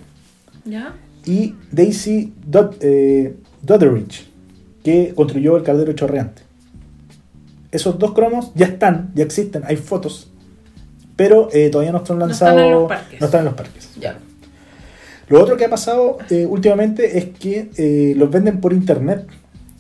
[0.65, 0.95] ¿Ya?
[1.25, 4.27] y Daisy Dod- eh, Doddridge,
[4.83, 6.43] que construyó el caldero chorreante.
[7.71, 10.31] Esos dos cromos ya están, ya existen, hay fotos,
[11.15, 12.53] pero eh, todavía no están No lanzados.
[12.55, 13.19] están en los parques.
[13.19, 13.89] no están en los parques.
[13.99, 14.19] Ya.
[15.29, 19.27] Lo otro que ha pasado eh, últimamente es que los venden por internet.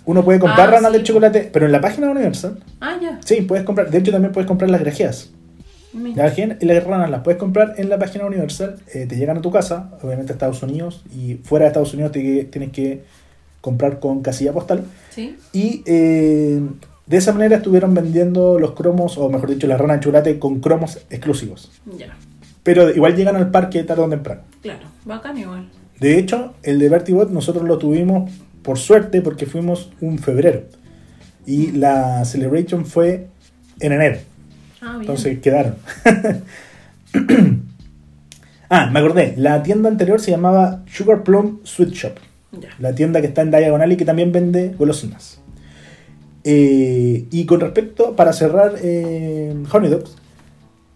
[0.07, 0.97] Uno puede comprar Ah, ranas sí.
[0.97, 3.19] de chocolate, pero en la página de Universal, Ah, ya.
[3.23, 3.91] sí, puedes comprar.
[3.91, 5.31] De hecho, también puedes comprar las grajeas.
[5.93, 9.15] Las, grajeas y las ranas las puedes comprar en la página de Universal, eh, te
[9.15, 12.71] llegan a tu casa, obviamente a Estados Unidos, y fuera de Estados Unidos te- tienes
[12.71, 13.03] que
[13.61, 14.83] comprar con casilla postal.
[15.09, 15.35] ¿Sí?
[15.53, 16.61] Y eh,
[17.05, 20.59] de esa manera estuvieron vendiendo los cromos, o mejor dicho, la rana de chocolate con
[20.59, 21.71] cromos exclusivos.
[21.97, 22.15] Ya.
[22.63, 24.41] Pero igual llegan al parque tarde o temprano.
[24.61, 24.87] Claro.
[25.05, 25.67] Bacán igual.
[25.99, 28.29] De hecho, el de Vertibot nosotros lo tuvimos
[28.67, 30.63] por suerte porque fuimos un febrero.
[31.45, 33.27] Y la celebration fue
[33.79, 34.17] en enero.
[34.81, 35.01] Ah, bien.
[35.03, 35.75] Entonces quedaron.
[38.69, 39.35] ah, me acordé.
[39.37, 42.11] La tienda anterior se llamaba Sugar Plum Sweet Shop.
[42.59, 42.67] Ya.
[42.79, 45.39] La tienda que está en Diagonal y que también vende golosinas.
[46.43, 50.17] Eh, y con respecto, para cerrar eh, Honey Dogs,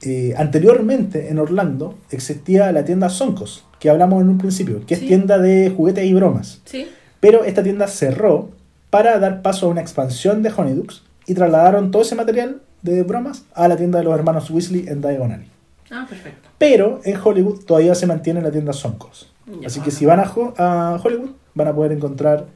[0.02, 5.00] eh, anteriormente en Orlando existía la tienda Soncos, que hablamos en un principio, que es
[5.00, 6.62] tienda de juguetes y bromas.
[6.66, 6.88] ¿Sí?
[7.22, 8.50] Pero esta tienda cerró
[8.90, 13.46] para dar paso a una expansión de Honeydukes y trasladaron todo ese material de bromas
[13.54, 15.46] a la tienda de los hermanos Weasley en Diagonal.
[15.90, 16.50] Ah, perfecto.
[16.58, 19.32] Pero en Hollywood todavía se mantiene la tienda Soncos.
[19.46, 19.68] Ya.
[19.68, 22.48] Así que si van a Hollywood van a poder encontrar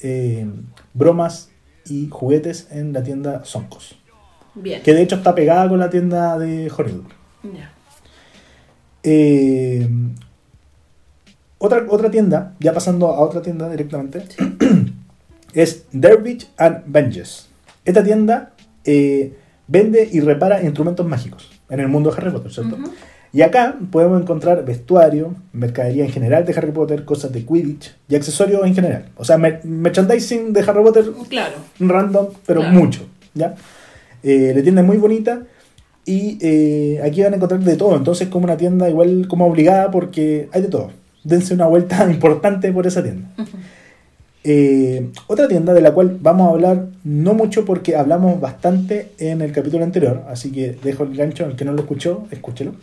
[0.00, 0.46] eh,
[0.94, 1.50] bromas
[1.84, 3.98] y juguetes en la tienda Soncos.
[4.54, 4.82] Bien.
[4.82, 7.04] Que de hecho está pegada con la tienda de Hollywood.
[7.42, 7.72] Ya.
[9.02, 9.88] Eh,
[11.58, 14.22] otra, otra tienda, ya pasando a otra tienda directamente,
[15.54, 17.48] es Derbich and Benjes.
[17.84, 18.52] Esta tienda
[18.84, 19.32] eh,
[19.66, 22.76] vende y repara instrumentos mágicos en el mundo de Harry Potter, ¿cierto?
[23.32, 28.14] Y acá podemos encontrar vestuario, mercadería en general de Harry Potter, cosas de Quidditch y
[28.14, 29.10] accesorios en general.
[29.16, 31.56] O sea, mer- merchandising de Harry Potter Claro.
[31.78, 32.74] random, pero Claro.
[32.74, 33.54] mucho, ¿ya?
[34.22, 35.42] Eh, la tienda es muy bonita
[36.06, 39.90] y eh, aquí van a encontrar de todo, entonces como una tienda igual como obligada
[39.90, 40.90] porque hay de todo.
[41.24, 43.28] Dense una vuelta importante por esa tienda.
[44.44, 49.42] Eh, otra tienda de la cual vamos a hablar no mucho porque hablamos bastante en
[49.42, 52.74] el capítulo anterior, así que dejo el gancho, el que no lo escuchó, escúchelo,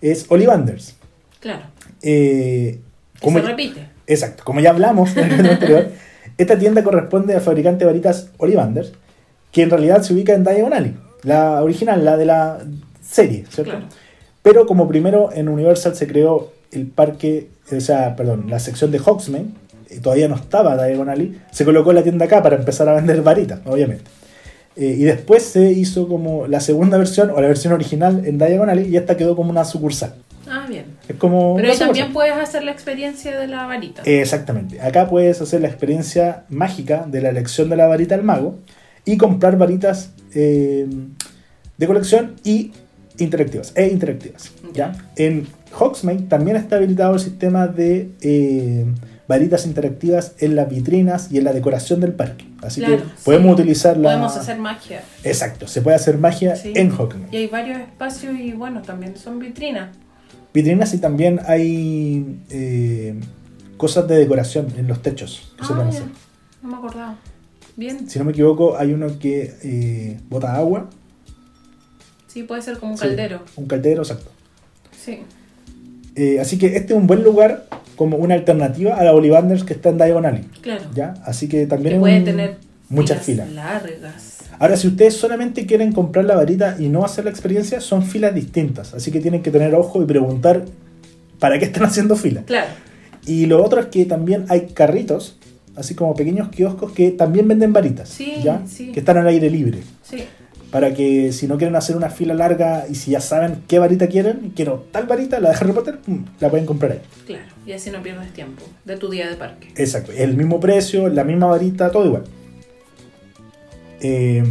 [0.00, 0.96] es Ollivanders.
[1.40, 1.62] Claro.
[2.02, 2.80] Eh,
[3.22, 3.88] como se ya- repite.
[4.06, 5.88] Exacto, como ya hablamos en el capítulo anterior,
[6.36, 8.92] esta tienda corresponde al fabricante de varitas Ollivanders,
[9.52, 12.58] que en realidad se ubica en Diagon Alley, la original, la de la
[13.00, 13.70] serie, ¿cierto?
[13.72, 13.86] Claro.
[14.42, 18.98] Pero como primero en Universal se creó el parque, o sea, perdón, la sección de
[18.98, 19.48] Hogsmeade,
[19.90, 23.22] y todavía no estaba Diagon Alley, se colocó la tienda acá para empezar a vender
[23.22, 24.04] varitas, obviamente.
[24.76, 28.70] Eh, y después se hizo como la segunda versión o la versión original en Diagon
[28.70, 30.14] Alley y esta quedó como una sucursal.
[30.48, 30.86] Ah, bien.
[31.08, 34.02] Es como Pero ahí también puedes hacer la experiencia de la varita.
[34.04, 34.80] Exactamente.
[34.80, 38.58] Acá puedes hacer la experiencia mágica de la elección de la varita del mago
[39.04, 40.86] y comprar varitas eh,
[41.76, 42.72] de colección y
[43.18, 43.72] interactivas.
[43.74, 44.52] E interactivas.
[44.72, 44.92] ¿ya?
[45.16, 45.46] En
[45.78, 48.86] Hogsmeade también está habilitado el sistema de eh,
[49.28, 52.46] varitas interactivas en las vitrinas y en la decoración del parque.
[52.62, 53.62] Así Claro, que podemos sí.
[53.62, 54.08] utilizar la...
[54.10, 55.02] Podemos hacer magia.
[55.22, 56.72] Exacto, se puede hacer magia Sí.
[56.74, 57.28] en Hogsmeade.
[57.30, 59.96] Y hay varios espacios y bueno, también son vitrinas.
[60.52, 63.20] Vitrinas y también hay eh,
[63.76, 65.98] cosas de decoración en los techos que se Ah, pueden ya.
[66.00, 66.10] hacer.
[66.62, 67.16] No me acordaba.
[67.76, 68.08] Bien.
[68.10, 70.88] Si no me equivoco, hay uno que eh, bota agua.
[72.26, 73.42] Sí, puede ser como un Sí, caldero.
[73.56, 74.30] Un caldero, exacto.
[75.00, 75.20] Sí.
[76.20, 79.72] Eh, así que este es un buen lugar como una alternativa a la Ollivanders que
[79.74, 80.44] está en Diagon Alley.
[80.62, 80.84] Claro.
[80.94, 81.14] ¿ya?
[81.24, 82.56] Así que también Que puede un- tener
[82.88, 83.48] muchas filas.
[83.52, 84.38] largas.
[84.58, 88.34] Ahora, si ustedes solamente quieren comprar la varita y no hacer la experiencia, son filas
[88.34, 88.94] distintas.
[88.94, 90.64] Así que tienen que tener ojo y preguntar
[91.38, 92.42] para qué están haciendo fila.
[92.44, 92.66] Claro.
[93.26, 95.38] Y lo otro es que también hay carritos,
[95.76, 98.08] así como pequeños kioscos que también venden varitas.
[98.08, 98.62] Sí, ¿ya?
[98.66, 98.90] sí.
[98.90, 99.78] Que están al aire libre.
[100.02, 100.24] Sí.
[100.70, 104.06] Para que si no quieren hacer una fila larga y si ya saben qué varita
[104.06, 107.00] quieren, quiero tal varita, la de Harry Potter, pum, la pueden comprar ahí.
[107.26, 107.44] Claro.
[107.64, 109.68] Y así no pierdes tiempo de tu día de parque.
[109.76, 112.24] Exacto, el mismo precio, la misma varita, todo igual.
[114.00, 114.42] Eh,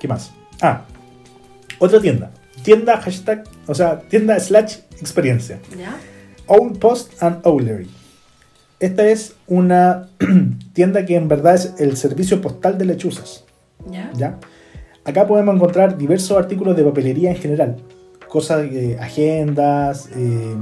[0.00, 0.32] ¿Qué más?
[0.60, 0.84] Ah,
[1.78, 2.30] otra tienda.
[2.62, 5.58] Tienda hashtag, o sea, tienda slash experiencia.
[5.78, 5.96] ¿Ya?
[6.46, 7.88] Owl Post and Owlery.
[8.80, 10.08] Esta es una
[10.74, 13.45] tienda que en verdad es el servicio postal de lechuzas.
[13.90, 14.10] ¿Ya?
[14.16, 14.38] ¿ya?
[15.04, 17.76] Acá podemos encontrar diversos artículos de papelería en general.
[18.28, 20.56] Cosas, eh, agendas, eh,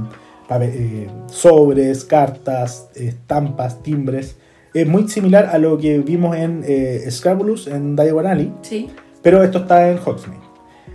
[0.61, 4.37] eh, sobres, cartas, estampas, timbres.
[4.73, 6.63] Es muy similar a lo que vimos en
[7.09, 8.89] Scrabulous, en Diagon Alley, Sí.
[9.21, 10.43] pero esto está en Hogsmeade.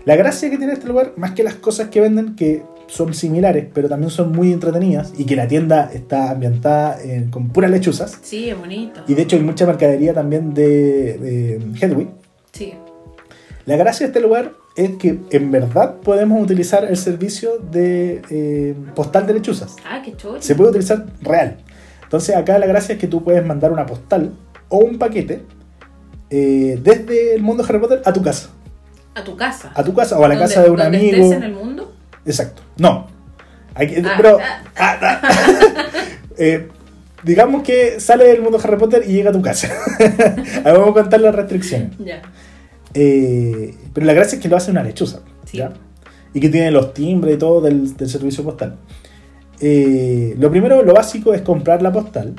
[0.05, 3.67] La gracia que tiene este lugar, más que las cosas que venden, que son similares,
[3.73, 8.19] pero también son muy entretenidas, y que la tienda está ambientada en- con puras lechuzas.
[8.23, 9.01] Sí, es bonito.
[9.07, 11.11] Y de hecho hay mucha mercadería también de
[11.55, 12.09] eh, Hedwig.
[12.53, 12.75] Sí.
[13.67, 18.75] La gracia de este lugar es que en verdad podemos utilizar el servicio de eh,
[18.95, 19.77] postal de lechuzas.
[19.89, 20.41] Ah, qué chulo.
[20.43, 21.59] Se puede utilizar real.
[22.03, 24.33] Entonces acá la gracia es que tú puedes mandar una postal
[24.69, 25.43] o un paquete
[26.31, 28.51] eh, desde el mundo de Harry Potter a tu casa.
[29.15, 29.71] A tu casa.
[29.75, 31.33] A tu casa o a la ¿Dónde- casa de un amigo.
[31.33, 31.90] en el mundo?
[32.27, 32.63] Exacto.
[32.79, 33.07] No.
[33.77, 34.63] Que- Ah, pero, ah.
[34.77, 35.21] ah, ah.
[36.43, 36.69] Eh,
[37.23, 39.69] digamos que sale del mundo Harry Potter y llega a tu casa.
[40.65, 41.91] Ahora vamos a contar las restricciones.
[41.99, 42.23] Ya.
[42.95, 45.21] Eh, pero la gracia es que lo hace una lechuza.
[45.45, 45.59] Sí.
[45.59, 45.73] ¿ya?
[46.33, 48.77] Y que tiene los timbres y todo del, del servicio postal.
[49.61, 52.35] Eh, lo primero, lo básico es comprar la postal.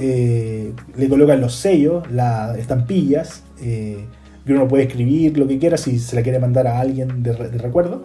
[0.00, 3.42] Eh, le colocan los sellos, las estampillas.
[3.62, 7.32] y uno puede escribir lo que quiera si se la quiere mandar a alguien de,
[7.34, 8.02] de recuerdo.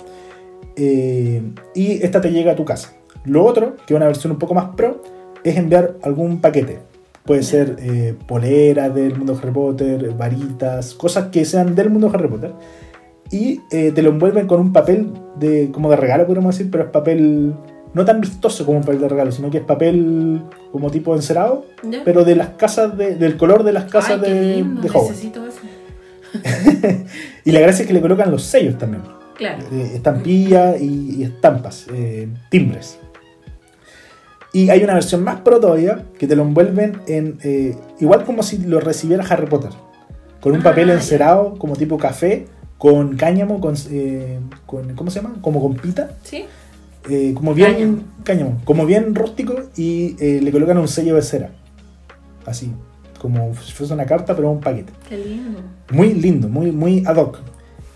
[0.76, 1.42] Eh,
[1.76, 2.94] y esta te llega a tu casa.
[3.26, 5.02] Lo otro, que es una versión un poco más pro,
[5.44, 6.80] es enviar algún paquete.
[7.26, 12.10] Puede ser eh, poleras del mundo de Harry Potter, varitas, cosas que sean del mundo
[12.10, 12.54] de Harry Potter.
[13.32, 16.86] Y eh, te lo envuelven con un papel de, como de regalo, podríamos decir, pero
[16.86, 17.54] es papel
[17.94, 21.66] no tan vistoso como un papel de regalo, sino que es papel como tipo encerado,
[21.84, 22.02] ¿Ya?
[22.04, 25.10] pero de las casas, de- del color de las casas Ay, de, lindo, de Hogwarts.
[25.10, 25.60] Necesito eso.
[27.46, 29.02] Y la gracia es que le colocan los sellos también.
[29.40, 29.64] Claro.
[29.72, 33.00] eh, estampilla y, y estampas, eh, timbres.
[34.52, 37.38] Y hay una versión más pro todavía que te lo envuelven en.
[37.44, 39.72] eh, igual como si lo recibiera Harry Potter.
[40.42, 42.48] Con un Ah, papel encerado, como tipo café,
[42.78, 43.76] con cáñamo, con,
[44.66, 45.36] con- ¿Cómo se llama?
[45.42, 46.12] Como con pita.
[46.24, 46.46] ¿Sí?
[47.10, 47.74] eh, como bien.
[47.74, 47.98] Cáñamo.
[48.24, 48.62] Cáñamo.
[48.66, 51.52] Como bien rústico y eh, le colocan un sello de cera.
[52.46, 52.72] Así.
[53.22, 54.94] Como si fuese una carta, pero un paquete.
[55.08, 55.60] Qué lindo.
[55.92, 57.40] Muy lindo, muy, muy ad hoc.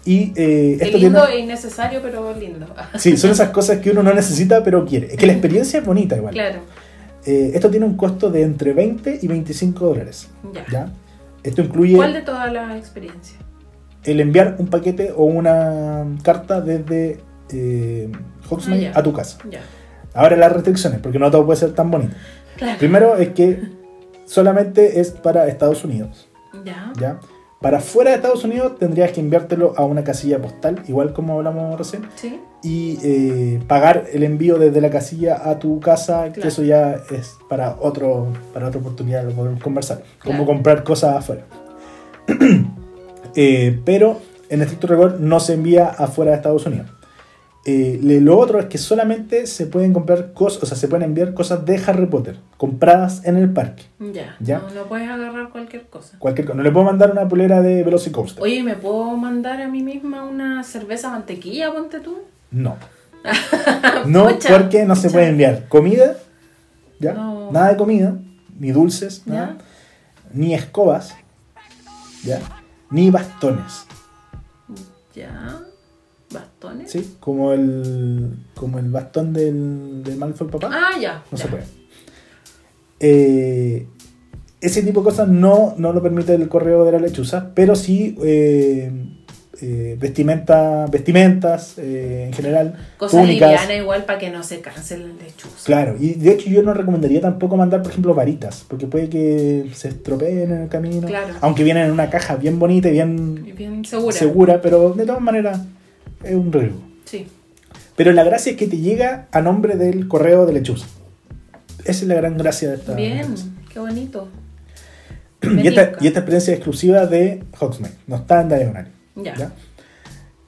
[0.06, 1.36] Y eh, esto lindo tiene.
[1.36, 2.66] e innecesario, pero lindo.
[2.98, 5.08] Sí, son esas cosas que uno no necesita pero quiere.
[5.08, 6.34] Es que la experiencia es bonita igual.
[6.34, 6.60] Claro.
[7.26, 10.30] Eh, esto tiene un costo de entre 20 y 25 dólares.
[10.54, 10.66] Ya.
[10.70, 10.90] ¿ya?
[11.42, 13.40] Esto incluye ¿Cuál de todas las experiencias?
[14.04, 17.22] el enviar un paquete o una carta desde
[17.54, 18.12] eh,
[18.50, 19.38] Hogsmeade Ah, a tu casa.
[19.50, 19.62] Ya.
[20.14, 22.14] Ahora las restricciones, porque no todo puede ser tan bonito.
[22.58, 22.78] Claro.
[22.80, 23.62] Primero es que
[24.26, 26.28] solamente es para Estados Unidos.
[26.66, 26.92] Ya.
[27.00, 27.20] ¿ya?
[27.64, 31.78] Para fuera de Estados Unidos tendrías que enviártelo a una casilla postal, igual como hablamos
[31.78, 32.04] recién.
[32.16, 32.42] Sí.
[32.62, 37.38] y eh, pagar el envío desde la casilla a tu casa, que eso ya es
[37.48, 41.46] para otro para otra oportunidad, lo podemos conversar, como comprar cosas afuera.
[43.36, 46.88] Eh, pero en estricto rigor no se envía afuera de Estados Unidos.
[47.66, 51.34] Eh, lo otro es que solamente se pueden comprar cosas, o sea, se pueden enviar
[51.34, 53.84] cosas de Harry Potter compradas en el parque.
[54.00, 54.36] Ya.
[54.42, 54.60] Ya.
[54.60, 56.18] No, no puedes agarrar cualquier cosa.
[56.20, 58.44] Cualquier co- no le puedo mandar una polera de Velocicoaster.
[58.44, 62.18] Oye, ¿me puedo mandar a mí misma una cerveza mantequilla, ponte tú?
[62.52, 62.76] No.
[64.08, 66.18] No, Pucha, porque no se puede enviar comida,
[67.00, 67.14] ¿ya?
[67.14, 67.50] No.
[67.52, 68.16] Nada de comida,
[68.60, 69.34] ni dulces, Ya.
[69.34, 69.58] nada,
[70.34, 71.16] ni escobas,
[72.26, 72.40] ¿ya?
[72.90, 73.86] Ni bastones,
[75.16, 75.60] Ya.
[76.34, 76.92] ¿Bastones?
[76.92, 77.16] ¿sí?
[77.20, 81.24] Como el, como el bastón del, del Malfoy papá, Ah, ya.
[81.32, 81.44] no ya.
[81.44, 81.64] se puede.
[83.00, 83.88] Eh,
[84.62, 88.18] ese tipo de cosas no, no lo permite el correo de la lechuza, pero sí
[88.24, 88.90] eh,
[89.62, 93.50] eh, vestimenta, vestimentas eh, en general, Cosa túnicas.
[93.52, 95.66] liviana igual para que no se canse la lechuza.
[95.66, 99.70] Claro, y de hecho yo no recomendaría tampoco mandar, por ejemplo, varitas, porque puede que
[99.74, 101.34] se estropeen en el camino, Claro.
[101.42, 104.16] aunque vienen en una caja bien bonita y bien bien segura.
[104.16, 105.60] segura, pero de todas maneras
[106.24, 106.80] es un riesgo.
[107.06, 107.28] Sí.
[107.96, 110.88] Pero la gracia es que te llega a nombre del correo de lechuza.
[111.80, 112.94] Esa es la gran gracia de esta.
[112.96, 113.36] Bien,
[113.72, 114.28] qué bonito.
[115.44, 118.88] Y esta, y esta experiencia es exclusiva de Hogsmeade, no está en Diagonal.
[119.16, 119.36] Ya.
[119.36, 119.54] ¿ya?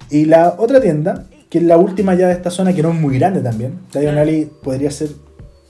[0.10, 2.96] Y la otra tienda, que es la última ya de esta zona, que no es
[2.96, 5.10] muy grande también, Diagon Alley podría ser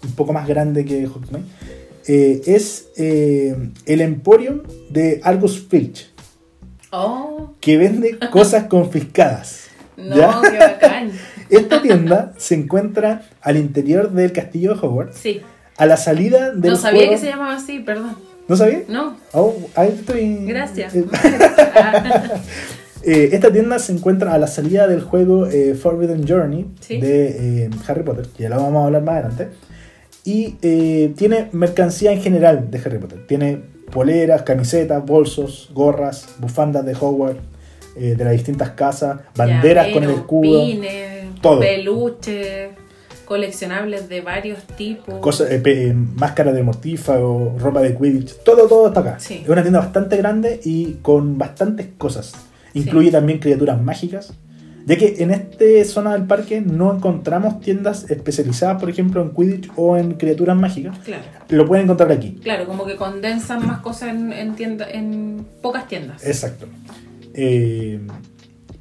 [0.03, 1.45] un poco más grande que Hogsmeade,
[2.07, 6.13] eh, es eh, el Emporium de Argus Filch,
[6.91, 9.65] Oh, que vende cosas confiscadas.
[9.97, 10.41] No, ¿ya?
[10.51, 11.11] qué bacán.
[11.49, 15.41] Esta tienda se encuentra al interior del castillo de Hogwarts, Sí.
[15.77, 18.15] a la salida del No sabía que se llamaba así, perdón.
[18.47, 18.83] ¿No sabía?
[18.87, 20.45] No, Oh, ahí estoy.
[20.45, 20.93] gracias.
[20.95, 21.05] Eh,
[23.07, 26.99] Eh, esta tienda se encuentra a la salida del juego eh, Forbidden Journey Sí.
[26.99, 29.49] de eh, Harry Potter, que ya lo vamos a hablar más adelante.
[30.23, 30.53] Y
[31.13, 33.27] tiene mercancía en general de Harry Potter.
[33.27, 37.39] Tiene poleras, camisetas, bolsos, gorras, bufandas de Hogwarts,
[37.95, 41.59] eh, de las distintas casas, banderas con el escudo, Pines, todo.
[41.59, 42.69] peluches,
[43.25, 45.15] coleccionables de varios tipos.
[45.19, 49.19] cosas, eh, eh, máscaras de mortífago, ropa de Quidditch, todo, todo está acá.
[49.19, 49.41] Sí.
[49.43, 52.33] Es una tienda bastante grande y con bastantes cosas.
[52.73, 54.33] Incluye también criaturas mágicas.
[54.87, 59.71] Ya que en esta zona del parque no encontramos tiendas especializadas, por ejemplo, en Quidditch
[59.75, 60.95] o en criaturas mágicas.
[61.03, 62.39] Claro, Lo pueden encontrar aquí.
[62.43, 66.23] claro, como que condensan más cosas en, en, tienda- en pocas tiendas.
[66.23, 66.67] Exacto.
[67.37, 67.99] Eh,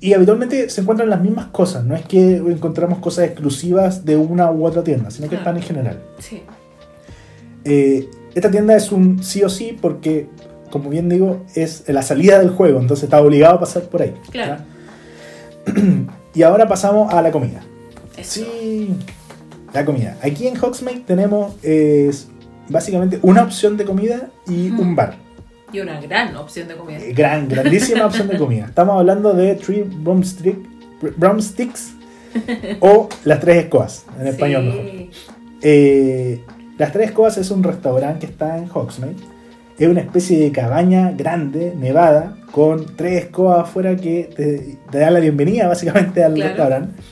[0.00, 1.84] y habitualmente se encuentran las mismas cosas.
[1.84, 5.38] No es que encontramos cosas exclusivas de una u otra tienda, sino que Ah.
[5.38, 6.02] están en general.
[6.18, 6.42] Sí,
[7.64, 10.26] Eh, esta tienda es un sí o sí porque,
[10.70, 14.12] como bien digo, es la salida del juego, entonces está obligado a pasar por ahí.
[14.30, 14.62] Claro.
[16.34, 17.62] y ahora pasamos a la comida.
[18.18, 18.42] eso.
[18.44, 18.94] Sí,
[19.72, 20.16] la comida.
[20.22, 22.28] Aquí en Hogsmeade tenemos es,
[22.68, 25.16] básicamente una opción de comida y un bar.
[25.74, 27.00] Y una gran opción de comida.
[27.14, 28.66] Gran, grandísima opción de comida.
[28.66, 30.56] Estamos hablando de Three Broomstick,
[31.16, 31.94] Broomsticks
[32.80, 34.84] o Las Tres Escobas, en español mejor.
[35.62, 36.44] Eh,
[36.78, 39.16] Las Tres Escobas es un restaurante que está en Hogsmeade.
[39.76, 45.14] Es una especie de cabaña grande, nevada, con tres escobas afuera que te, te dan
[45.14, 46.50] la bienvenida básicamente al Claro.
[46.50, 47.02] restaurante.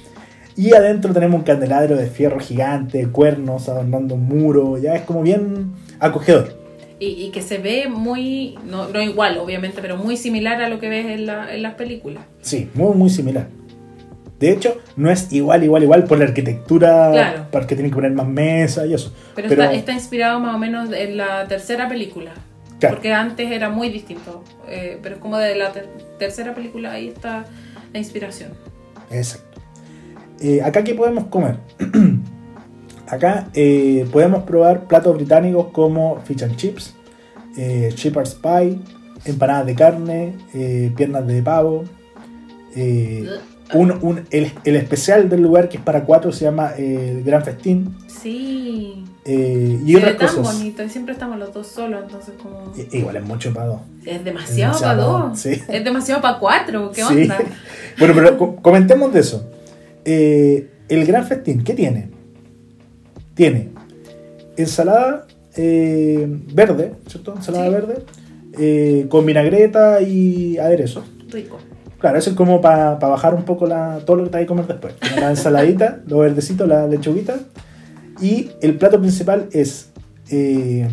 [0.55, 4.79] Y adentro tenemos un candelabro de fierro gigante, cuernos adornando un muro.
[4.79, 6.62] Ya es como bien acogedor.
[7.05, 10.79] Y, y que se ve muy, no, no igual obviamente, pero muy similar a lo
[10.79, 12.23] que ves en, la- en las películas.
[12.43, 13.49] Sí, muy, muy similar.
[14.39, 17.47] De hecho, no es igual, igual, igual por la arquitectura, Claro.
[17.51, 19.13] porque tienen que poner más mesas y eso.
[19.35, 22.33] Pero, está, está inspirado más o menos en la tercera película.
[22.79, 22.97] Claro.
[22.97, 24.43] Porque antes era muy distinto.
[24.69, 25.89] eh, pero es como de la ter-
[26.21, 27.47] tercera película, ahí está
[27.93, 28.51] la inspiración.
[29.11, 29.61] Exacto.
[30.41, 31.57] Eh, acá, ¿qué podemos comer?
[33.13, 36.95] Acá eh, podemos probar platos británicos como fish and chips,
[37.59, 38.79] eh, shepherd's pie,
[39.27, 41.85] empanadas de carne, eh, piernas de pavo.
[42.75, 43.29] eh,
[43.75, 47.43] un- un- el, el especial del lugar que es para cuatro se llama el Gran
[47.45, 47.95] Festín.
[48.09, 49.05] Sí.
[49.27, 50.59] eh, y Se otras ve tan cosas.
[50.59, 52.73] bonito y siempre estamos los dos solos, entonces como...
[52.77, 53.81] I- Igual es mucho para dos.
[54.07, 55.39] Es demasiado para dos.
[55.39, 55.51] sí.
[55.69, 56.91] Es demasiado para cuatro.
[56.93, 57.23] ¿Qué Sí.
[57.23, 57.39] onda?
[57.99, 59.51] Bueno, pero co- comentemos de eso.
[60.07, 62.09] Eh, el Gran Festín, ¿qué tiene?
[63.35, 63.71] Tiene
[64.57, 67.35] ensalada eh, verde, ¿cierto?
[67.37, 67.71] Ensalada Sí.
[67.73, 67.95] verde,
[68.59, 71.03] eh, con vinagreta y aderezo.
[71.31, 71.59] Rico.
[71.99, 74.49] Claro, eso es como para bajar un poco la, todo lo que te hay que
[74.49, 74.95] comer después.
[75.19, 77.37] La ensaladita, los verdecitos, la lechuguita.
[78.21, 79.91] Y el plato principal es
[80.31, 80.89] eh,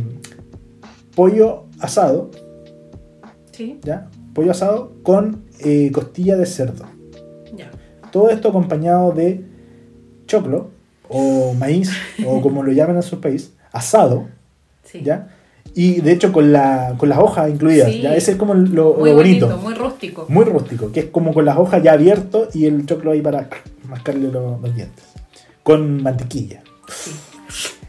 [1.16, 2.32] pollo asado,
[3.52, 4.08] Sí, ¿ya?
[4.34, 5.44] Pollo asado con
[5.92, 6.86] costilla de cerdo.
[7.56, 7.70] ya.
[8.12, 9.44] Todo esto acompañado de
[10.28, 10.70] choclo
[11.10, 11.92] o maíz
[12.26, 14.28] o como lo llaman en su país, asado,
[14.84, 15.02] Sí.
[15.04, 15.28] ¿ya?
[15.76, 18.02] Y de hecho con, la, con las hojas incluidas, Sí.
[18.02, 18.16] ¿ya?
[18.16, 20.26] Ese es como lo, Muy lo bonito, bonito, muy rústico.
[20.28, 23.48] muy rústico, que es como con las hojas ya abierto y el choclo ahí para
[23.88, 25.04] mascarle los, los dientes.
[25.64, 26.64] Con mantequilla.
[26.88, 27.12] Sí.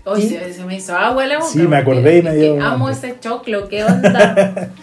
[0.04, 1.50] Hoy Y- se, se me hizo agua la boca.
[1.50, 4.70] Sí, me acordé y me dio Amo ese choclo, qué onda.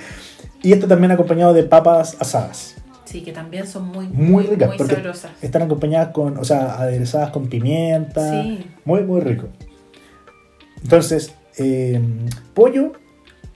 [0.63, 2.75] Y esto también acompañado de papas asadas.
[3.07, 5.31] Sí, que también son muy, Muy ricas, muy porque sabrosas.
[5.41, 8.43] están acompañadas con, o sea, aderezadas con pimienta.
[8.43, 8.65] Sí.
[8.85, 9.47] Muy, muy rico.
[10.83, 11.99] Entonces, eh,
[12.53, 12.93] pollo,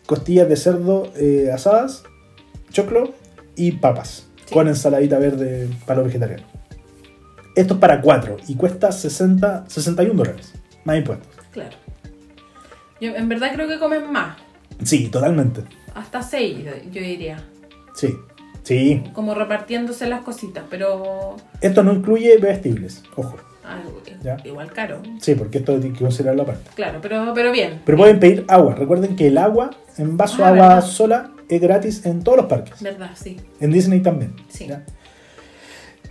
[0.05, 2.03] costillas de cerdo eh, asadas,
[2.71, 3.13] choclo
[3.55, 4.27] y papas.
[4.45, 4.53] Sí.
[4.53, 6.45] Con ensaladita verde para los vegetarianos.
[7.55, 10.53] Esto es para 4 y cuesta 60, 61 dólares.
[10.85, 11.27] Más impuestos.
[11.51, 11.75] Claro.
[13.01, 14.37] Yo en verdad creo que comen más.
[14.83, 15.63] Sí, totalmente.
[15.93, 16.59] Hasta seis,
[16.91, 17.43] yo diría.
[17.93, 18.15] Sí,
[18.63, 19.03] sí.
[19.13, 21.35] Como repartiéndose las cositas, pero.
[21.61, 23.35] Esto no incluye bebestibles, ojo.
[23.65, 23.79] ah,
[24.23, 24.37] Ya.
[24.45, 25.01] igual caro.
[25.19, 26.69] Sí, porque esto hay que considerarlo aparte.
[26.75, 27.81] Claro, pero, pero bien.
[27.85, 28.75] Pero pueden pedir agua.
[28.75, 30.81] Recuerden que el agua en vaso Ah, agua verdad.
[30.85, 32.81] sola es gratis en todos los parques.
[32.81, 33.11] ¿Verdad?
[33.15, 33.37] Sí.
[33.59, 34.33] En Disney también.
[34.49, 34.67] Sí.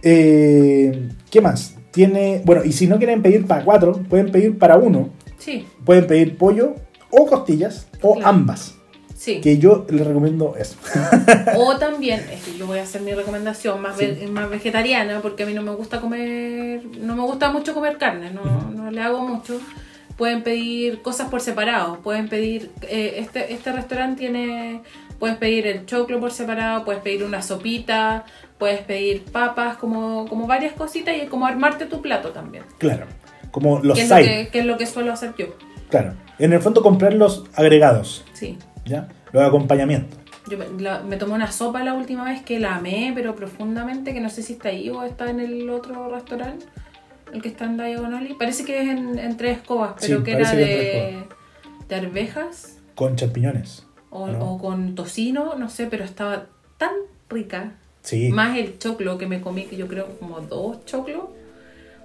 [0.02, 1.76] Eh, ¿Qué más?
[1.90, 2.42] Tiene.
[2.44, 5.10] Bueno, y si no quieren pedir para cuatro, pueden pedir para uno.
[5.38, 6.74] Sí, Pueden pedir pollo
[7.10, 8.28] o costillas o Claro.
[8.28, 8.74] ambas.
[9.20, 9.40] Sí.
[9.42, 10.76] Que yo les recomiendo eso.
[11.56, 14.06] O también, es que yo voy a hacer mi recomendación más, Sí.
[14.06, 17.98] ve- más vegetariana, porque a mí no me gusta comer, no me gusta mucho comer
[17.98, 19.60] carne, no, no le hago mucho.
[20.16, 24.82] Pueden pedir cosas por separado, pueden pedir, eh, este, este restaurante tiene,
[25.18, 28.24] puedes pedir el choclo por separado, puedes pedir una sopita,
[28.58, 32.64] puedes pedir papas, como, como varias cositas y como armarte tu plato también.
[32.78, 33.06] Claro.
[33.50, 34.26] Como los que, es lo side.
[34.26, 35.46] que, que es lo que suelo hacer yo.
[35.88, 36.12] Claro.
[36.38, 38.24] En el fondo comprar los agregados.
[38.34, 38.58] Sí.
[38.84, 39.08] ¿Ya?
[39.32, 40.18] Los acompañamientos.
[40.50, 44.12] Yo me, la- me tomé una sopa la última vez que la amé, pero profundamente,
[44.14, 46.66] que no sé si está ahí o está en el otro restaurante,
[47.32, 48.34] el que está en Diagonal.
[48.38, 51.24] Parece que es en, en Tres Escobas, Sí, pero que era que de,
[51.88, 53.86] de arvejas Con champiñones.
[54.10, 54.52] o, ¿No?
[54.54, 56.46] o con tocino, no sé, pero estaba
[56.78, 56.90] tan
[57.28, 57.74] rica.
[58.02, 58.30] Sí.
[58.30, 61.24] Más el choclo que me comí, que yo creo como dos choclos.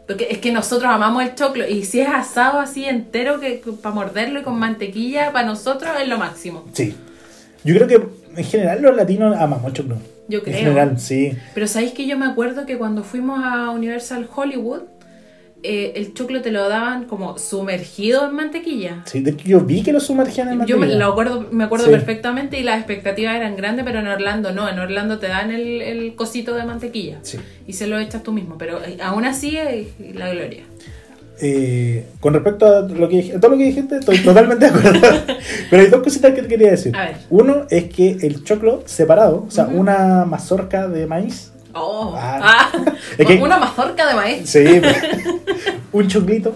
[0.07, 3.95] Porque es que nosotros amamos el choclo y si es asado así entero que, para
[3.95, 6.63] morderlo y con mantequilla, para nosotros es lo máximo.
[6.73, 6.95] Sí.
[7.63, 9.97] Yo creo que en general los latinos amamos el choclo.
[10.27, 10.57] Yo En creo.
[10.57, 11.35] general, sí.
[11.53, 14.81] Pero sabéis que yo me acuerdo que cuando fuimos a Universal Hollywood,
[15.67, 19.03] eh, el choclo te lo daban como sumergido en mantequilla.
[19.05, 20.99] Sí, de hecho yo vi que lo sumergían en Yo me, mantequilla.
[21.05, 21.91] lo acuerdo, me acuerdo Sí.
[21.91, 24.69] perfectamente y las expectativas eran grandes, pero en Orlando no.
[24.69, 27.37] En Orlando te dan el, el cosito de mantequilla Sí.
[27.67, 28.57] y se lo echas tú mismo.
[28.57, 30.63] Pero eh, aún así es la gloria.
[31.41, 35.01] Eh, con respecto a lo que a todo lo que dijiste, estoy totalmente de acuerdo.
[35.69, 36.95] Pero hay dos cositas que te quería decir.
[36.95, 37.15] A ver.
[37.29, 41.51] Uno es que el choclo separado, o sea, una mazorca de maíz.
[41.75, 42.71] Oh, Ah.
[42.73, 42.93] ah.
[43.17, 44.49] Que- una mazorca de maíz.
[44.49, 44.63] Sí,
[45.91, 46.55] un choclito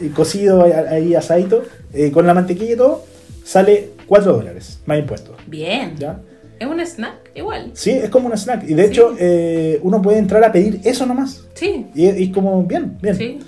[0.00, 1.62] eh, cocido ahí- asadito,
[1.94, 3.04] eh, con la mantequilla y todo,
[3.44, 5.36] sale 4 dólares, más impuestos.
[5.46, 5.96] Bien.
[5.96, 6.20] ¿Ya?
[6.60, 7.70] Es un snack, igual.
[7.74, 8.64] Sí, es como un snack.
[8.68, 8.88] Y de Sí.
[8.90, 11.46] hecho, eh, uno puede entrar a pedir eso nomás.
[11.54, 11.86] Sí.
[11.94, 13.16] Y es como, bien, bien.
[13.16, 13.38] Sí.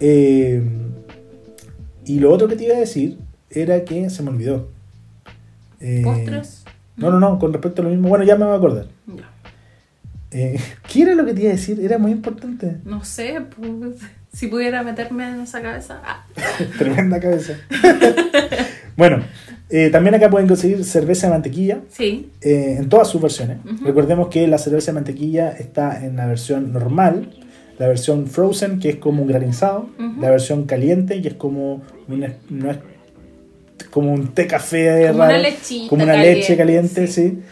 [0.00, 0.62] Eh,
[2.06, 3.18] y lo otro que te iba a decir
[3.50, 4.68] era que se me olvidó.
[6.02, 6.64] Postres.
[6.96, 8.08] No, no, no, con respecto a lo mismo.
[8.08, 8.86] Bueno, ya me voy a acordar.
[9.08, 9.30] Ya.
[10.34, 10.58] Eh,
[10.92, 11.80] ¿Qué era lo que te iba a decir?
[11.80, 12.78] Era muy importante.
[12.84, 13.96] No sé, pues,
[14.32, 16.00] si pudiera meterme en esa cabeza.
[16.04, 16.26] Ah.
[16.78, 17.54] Tremenda cabeza.
[18.96, 19.22] bueno,
[19.70, 22.30] eh, también acá pueden conseguir cerveza de mantequilla Sí.
[22.42, 23.58] eh, en todas sus versiones.
[23.82, 27.30] Recordemos que la cerveza de mantequilla está en la versión normal,
[27.78, 29.88] la versión frozen, que es como un granizado,
[30.20, 32.78] la versión caliente, que es como un, no es
[33.90, 37.42] como un té café Como una raro, lechita como una caliente, leche caliente, sí.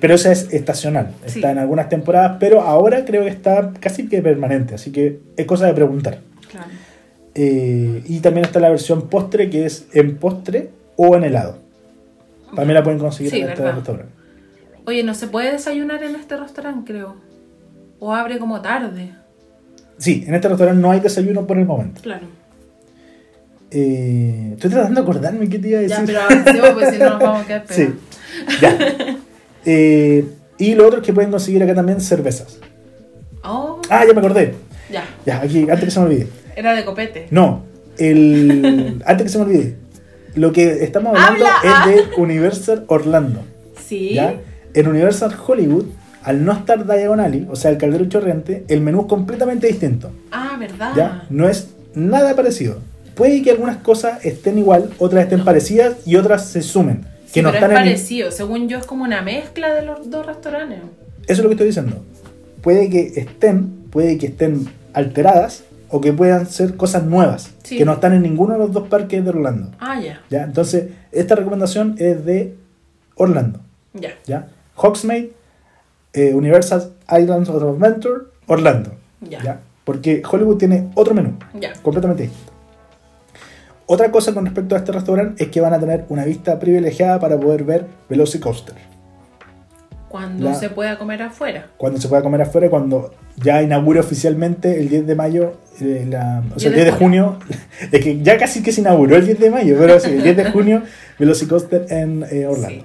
[0.00, 1.38] Pero esa es estacional, Sí.
[1.38, 5.46] está en algunas temporadas, pero ahora creo que está casi que permanente, así que es
[5.46, 6.18] cosa de preguntar.
[6.50, 6.66] Claro.
[7.34, 11.58] Eh, y también está la versión postre, que es en postre o en helado.
[12.54, 14.12] También la pueden conseguir Sí, en este restaurante.
[14.84, 17.16] Oye, no se puede desayunar en este restaurante, creo.
[17.98, 19.12] O abre como tarde.
[19.96, 22.00] Sí, en este restaurante no hay desayuno por el momento.
[22.02, 22.26] Claro.
[23.70, 25.96] Eh, estoy tratando de acordarme qué te iba a decir.
[25.98, 27.88] Ya, pero avancemos, pues si no nos vamos a quedar sí,
[28.60, 28.78] ya.
[29.64, 30.24] Eh,
[30.58, 32.58] y lo otro es que pueden conseguir acá también cervezas.
[33.44, 34.54] Oh, Ah, ya me acordé.
[34.90, 35.04] ya.
[35.26, 36.28] Ya, aquí, antes que se me olvide.
[36.56, 37.26] Era de copete.
[37.30, 37.64] No,
[37.98, 39.76] el, antes que se me olvide.
[40.34, 43.40] Lo que estamos hablando Habla, es de Universal Orlando.
[43.86, 44.14] Sí.
[44.14, 44.34] ¿ya?
[44.74, 45.84] En Universal Hollywood,
[46.22, 50.10] al no estar Diagonally, o sea, el caldero chorreante, el menú es completamente distinto.
[50.30, 50.92] Ah, ¿verdad?
[50.96, 51.26] ¿ya?
[51.28, 52.78] No es nada parecido.
[53.14, 57.04] Puede que algunas cosas estén igual, otras estén parecidas y otras se sumen.
[57.32, 58.30] Sí, Que no pero están es en parecido.
[58.30, 60.80] Según yo, es como una mezcla de los dos restaurantes.
[61.22, 61.96] Eso es lo que estoy diciendo.
[62.60, 67.78] Puede que estén, puede que estén alteradas o que puedan ser cosas nuevas Sí.
[67.78, 69.70] que no están en ninguno de los dos parques de Orlando.
[69.80, 70.20] Ah, ya.
[70.28, 70.42] ¿ya?
[70.44, 72.54] Entonces, esta recomendación es de
[73.16, 73.60] Orlando.
[73.94, 74.10] Ya.
[74.26, 74.48] ¿ya?
[74.74, 75.32] Hogsmeade,
[76.12, 78.94] eh, Universal Islands of Adventure, Orlando.
[79.22, 79.42] Ya.
[79.42, 79.60] ¿ya?
[79.84, 81.72] Porque Hollywood tiene otro menú, Ya.
[81.82, 82.51] completamente distinto.
[83.92, 87.20] Otra cosa con respecto a este restaurante es que van a tener una vista privilegiada
[87.20, 88.74] para poder ver Velocicoaster.
[90.08, 91.66] Cuando La- se pueda comer afuera.
[91.76, 96.42] Cuando se pueda comer afuera, cuando ya inaugure oficialmente el 10 de mayo, eh, la-
[96.56, 97.38] o sea, el 10 de junio,
[97.92, 100.38] es que ya casi que se inauguró el 10 de mayo, pero sí, el 10
[100.38, 100.82] de junio,
[101.18, 102.84] Velocicoaster en eh, Orlando.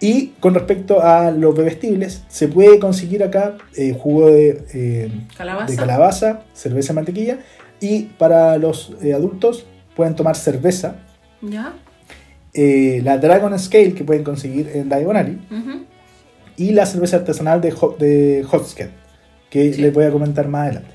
[0.00, 5.70] Y con respecto a los bebestibles, se puede conseguir acá eh, jugo de, eh, Calabaza.
[5.70, 7.38] de calabaza, cerveza mantequilla.
[7.80, 9.66] Y para los eh, adultos
[9.96, 10.96] pueden tomar cerveza
[11.42, 11.74] ¿Ya?
[12.54, 15.84] eh, la Dragon Scale que pueden conseguir en Diagonally Ujú.
[16.56, 18.90] y la cerveza artesanal de, Ho- de Hogshead,
[19.50, 19.80] que Sí.
[19.80, 20.90] les voy a comentar más adelante.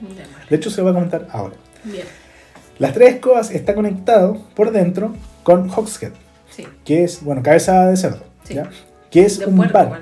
[0.49, 1.55] De hecho, se lo voy a comentar ahora.
[1.83, 2.05] Bien.
[2.79, 6.11] Las tres escobas está conectado por dentro con Hogshead,
[6.49, 6.65] Sí.
[6.83, 8.55] que es, bueno, cabeza de cerdo, Sí.
[8.55, 8.69] ¿ya?
[9.09, 10.01] que es De un puerco bar.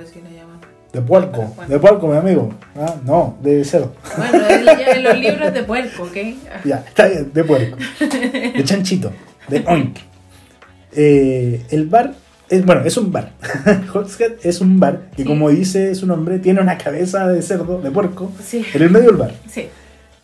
[0.94, 2.54] De puerco, de puerco, mi amigo.
[2.76, 3.94] Ah, no, de cerdo.
[4.16, 6.18] Bueno, él ya en los libros de puerco, ¿ok?
[6.66, 7.78] Ya, está bien, de puerco.
[8.00, 9.12] De chanchito,
[9.48, 9.98] de oink.
[10.96, 12.14] Eh, el bar,
[12.48, 13.32] es, bueno, es un bar.
[13.94, 15.28] Hogshead es un bar que, Sí.
[15.28, 18.64] como dice su nombre, tiene una cabeza de cerdo, de puerco, Sí.
[18.76, 19.34] en el medio del bar.
[19.50, 19.68] Sí.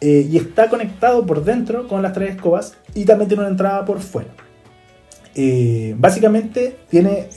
[0.01, 3.84] Eh, y está conectado por dentro con las tres escobas y también tiene una entrada
[3.86, 4.30] por fuera.
[5.34, 7.28] Eh, básicamente tiene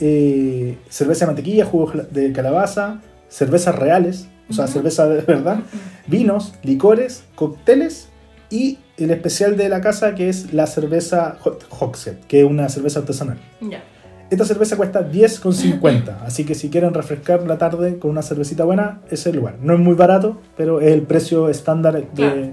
[0.89, 3.01] cerveza de mantequilla, jugos de calabaza,
[3.33, 5.59] cervezas reales, o sea, cerveza de verdad,
[6.05, 8.09] vinos, licores, cócteles
[8.51, 11.37] y el especial de la casa que es la cerveza
[11.79, 13.39] Hogshead, que es una cerveza artesanal.
[13.61, 13.83] Ya.
[14.29, 19.01] Esta cerveza cuesta 10,50, así que si quieren refrescar la tarde con una cervecita buena,
[19.07, 19.55] ese es el lugar.
[19.61, 22.49] No es muy barato, pero es el precio estándar de, Claro.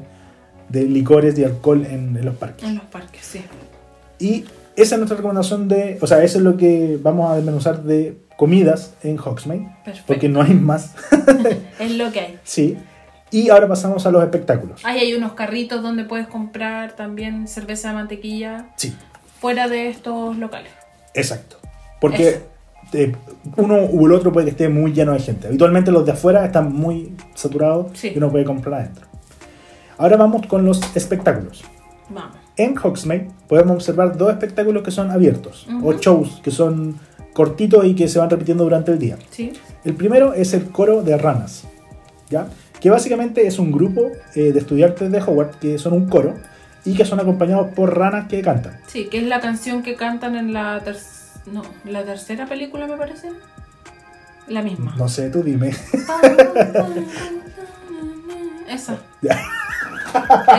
[0.70, 2.66] de licores y alcohol en, en los parques.
[2.66, 3.42] En los parques, sí.
[4.18, 4.44] Y
[4.76, 8.18] esa es nuestra recomendación de, o sea, eso es lo que vamos a desmenuzar de
[8.36, 10.06] comidas en Hogsmeade, Perfecto.
[10.06, 10.94] porque no hay más.
[11.78, 12.38] Es lo que hay.
[12.44, 12.76] sí.
[13.32, 14.80] Y ahora pasamos a los espectáculos.
[14.84, 18.92] Ahí hay unos carritos donde puedes comprar también cerveza de mantequilla Sí,
[19.40, 20.72] fuera de estos locales.
[21.14, 21.56] exacto.
[22.00, 22.40] Porque
[22.92, 23.14] eh,
[23.56, 25.46] uno u el otro puede que esté muy lleno de gente.
[25.46, 28.10] Habitualmente los de afuera están muy saturados Sí.
[28.12, 29.06] y uno puede comprar adentro.
[29.96, 31.62] Ahora vamos con los espectáculos.
[32.08, 32.36] Vamos.
[32.62, 36.96] En Hogsmeade podemos observar dos espectáculos que son abiertos, o shows que son
[37.32, 39.16] cortitos y que se van repitiendo durante el día.
[39.30, 39.52] ¿Sí?
[39.84, 41.64] El primero es el coro de ranas,
[42.28, 42.48] ¿ya?
[42.80, 46.34] que básicamente es un grupo eh, de estudiantes de Howard que son un coro
[46.84, 48.78] y que son acompañados por ranas que cantan.
[48.86, 50.96] Sí, que es la canción que cantan en la, ter-
[51.50, 53.30] no, la tercera película, me parece.
[54.48, 54.94] La misma.
[54.98, 55.70] No sé, tú dime.
[58.68, 58.98] Esa.
[59.22, 59.40] Ya.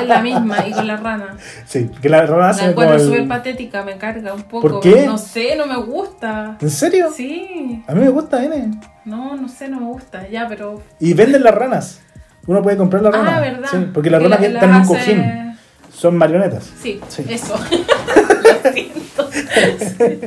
[0.01, 1.37] Es la misma y con la rana.
[1.65, 4.67] sí, que La hacen como encuentro el- súper patética, me carga un poco.
[4.69, 5.05] ¿Por qué?
[5.05, 6.57] No sé, no me gusta.
[6.61, 7.09] ¿En serio?
[7.15, 7.83] Sí.
[7.87, 8.71] A mí me gusta, N.
[9.05, 10.27] No, no sé, no me gusta.
[10.29, 10.81] Ya, pero.
[10.99, 12.01] Y venden las ranas.
[12.47, 13.33] Uno puede comprar las ranas.
[13.37, 13.69] Ah, ¿verdad?
[13.71, 15.51] Sí, porque las ranas la- están en un hace- cojín.
[15.93, 16.69] Son marionetas.
[16.81, 17.23] Sí, Sí.
[17.29, 17.55] eso.
[18.63, 19.29] Lo siento.
[19.31, 20.19] Sí.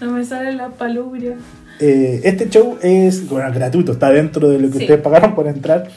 [0.00, 1.34] No me salen las palubrias.
[1.80, 4.84] Eh, este show es bueno, gratuito, está dentro de lo que Sí.
[4.84, 5.88] ustedes pagaron por entrar.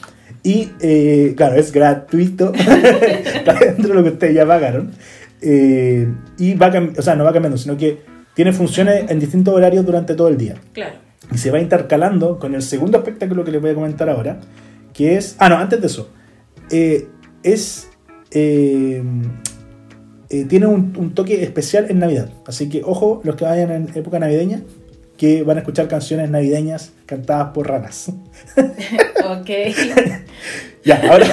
[0.42, 2.52] Y eh, claro, es gratuito,
[3.60, 4.92] dentro de lo que ustedes ya pagaron.
[5.42, 7.98] Eh, y va o sea, no va cambiando, sino que
[8.34, 10.54] tiene funciones en distintos horarios durante todo el día.
[10.72, 10.96] Claro.
[11.32, 14.40] Y se va intercalando con el segundo espectáculo que les voy a comentar ahora,
[14.94, 15.36] que es...
[15.38, 16.10] Ah, no, antes de eso.
[16.70, 17.08] Eh,
[17.42, 17.88] es...
[18.30, 19.04] tiene
[20.66, 22.30] un, un toque especial en Navidad.
[22.46, 24.62] Así que ojo, los que vayan en época navideña,
[25.20, 28.10] que van a escuchar canciones navideñas cantadas por ranas.
[29.22, 29.48] Ok.
[30.84, 31.26] ya, ahora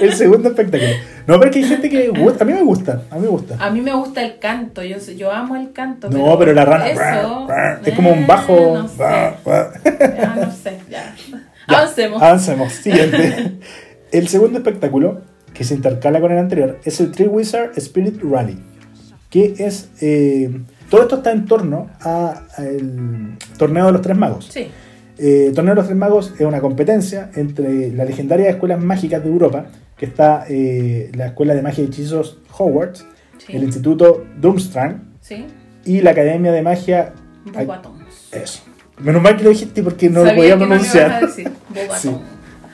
[0.00, 0.90] el segundo espectáculo.
[1.26, 2.42] No, pero es que hay gente que gusta.
[2.42, 3.56] A mí me gusta, a mí me gusta.
[3.60, 4.82] A mí me gusta el canto.
[4.82, 6.10] Yo, yo amo el canto.
[6.10, 7.46] No, pero la rana Eso.
[7.84, 8.78] es como un eh, bajo.
[8.78, 8.96] No sé.
[8.98, 10.78] Ya, no sé.
[10.90, 11.14] Ya.
[11.68, 12.22] Ya, Avancemos.
[12.22, 12.72] Avancemos.
[12.72, 13.52] Siguiente.
[14.12, 15.22] el segundo espectáculo,
[15.54, 18.58] que se intercala con el anterior, es el Tree Wizard Spirit Rally.
[19.30, 19.90] Que es.
[20.00, 20.50] eh,
[20.90, 24.48] todo esto está en torno al torneo de los tres magos.
[24.50, 24.68] Sí.
[25.18, 29.28] Eh, torneo de los tres magos es una competencia entre las legendarias escuelas mágicas de
[29.30, 29.66] Europa,
[29.96, 33.06] que está eh, la Escuela de Magia y Hechizos Hogwarts,
[33.38, 33.56] Sí.
[33.56, 35.46] el Instituto Durmstrang Sí.
[35.84, 37.12] y la Academia de Magia.
[37.54, 37.92] Ay, Bobatón.
[38.32, 38.62] eso.
[39.00, 41.20] Menos mal que lo dijiste porque no lo podía no pronunciar.
[41.20, 41.44] Bobatón.
[42.00, 42.10] Sí.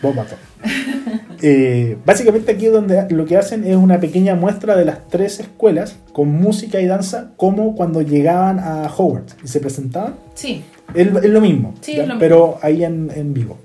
[0.02, 0.38] Bobatón.
[1.42, 5.96] Eh, básicamente aquí donde lo que hacen es una pequeña muestra de las tres escuelas
[6.12, 10.16] con música y danza como cuando llegaban a Hogwarts y se presentaban.
[10.34, 10.62] Sí.
[10.94, 13.56] Es, es lo mismo, Sí, es lo pero ahí en, en vivo.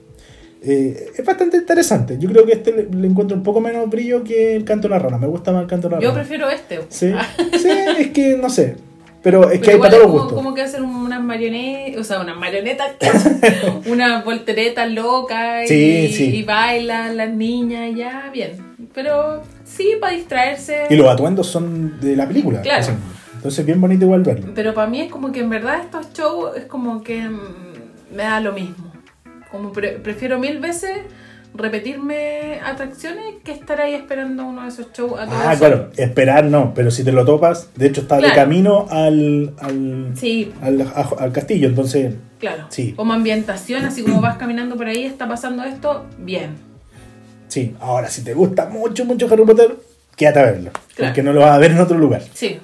[0.67, 2.17] Eh, es bastante interesante.
[2.17, 4.93] Yo creo que este le, le encuentro un poco menos brillo que el canto de
[4.95, 5.17] la rana.
[5.19, 6.21] Me gusta más el canto de la Yo rana.
[6.21, 6.79] prefiero este.
[6.89, 7.11] Sí,
[7.61, 7.69] sí,
[7.99, 8.75] es que no sé.
[9.25, 10.37] Pero es que hay para todos los como, gustos.
[10.37, 12.91] como que hacer unas marionetas, o sea, unas marionetas,
[13.87, 18.51] unas volteretas locas y, Sí, y bailan las niñas, ya, bien.
[18.93, 20.83] Pero sí, para distraerse.
[20.89, 22.61] Y los atuendos son de la película.
[22.61, 22.81] Claro.
[22.81, 22.91] así.
[23.35, 24.51] Entonces, bien bonito igual verlo.
[24.55, 28.23] Pero para mí es como que en verdad estos shows es como que mm, me
[28.23, 28.93] da lo mismo.
[29.51, 30.91] Como pre- prefiero mil veces
[31.57, 36.73] repetirme atracciones que estar ahí esperando uno de esos shows a Ah, claro, esperar no,
[36.73, 41.09] pero si te lo topas, de hecho está de camino al, al, Sí, al, a-
[41.19, 42.65] al castillo, entonces, claro.
[42.69, 42.93] Sí.
[42.93, 46.51] Como ambientación, así como vas caminando por ahí, está pasando esto, bien.
[47.47, 47.75] sí.
[47.79, 49.75] Ahora, si te gusta mucho, mucho Harry Potter,
[50.15, 51.11] quédate a verlo, Claro.
[51.11, 52.21] porque no lo vas a ver en otro lugar.
[52.33, 52.59] Sí,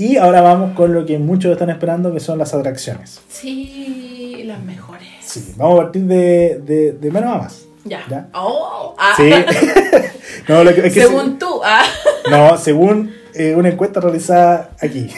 [0.00, 3.20] Y ahora vamos con lo que muchos están esperando, que son las atracciones.
[3.28, 5.08] Sí, las mejores.
[5.20, 7.64] Sí, vamos a partir de, de, de menos a más.
[7.88, 8.04] Ya.
[8.08, 8.28] ¿Ya?
[8.34, 9.14] Oh, ah.
[9.16, 9.30] Sí.
[10.48, 11.82] no, lo que, es que Según tú, ah,
[12.24, 15.10] se- no, según eh, una encuesta realizada aquí.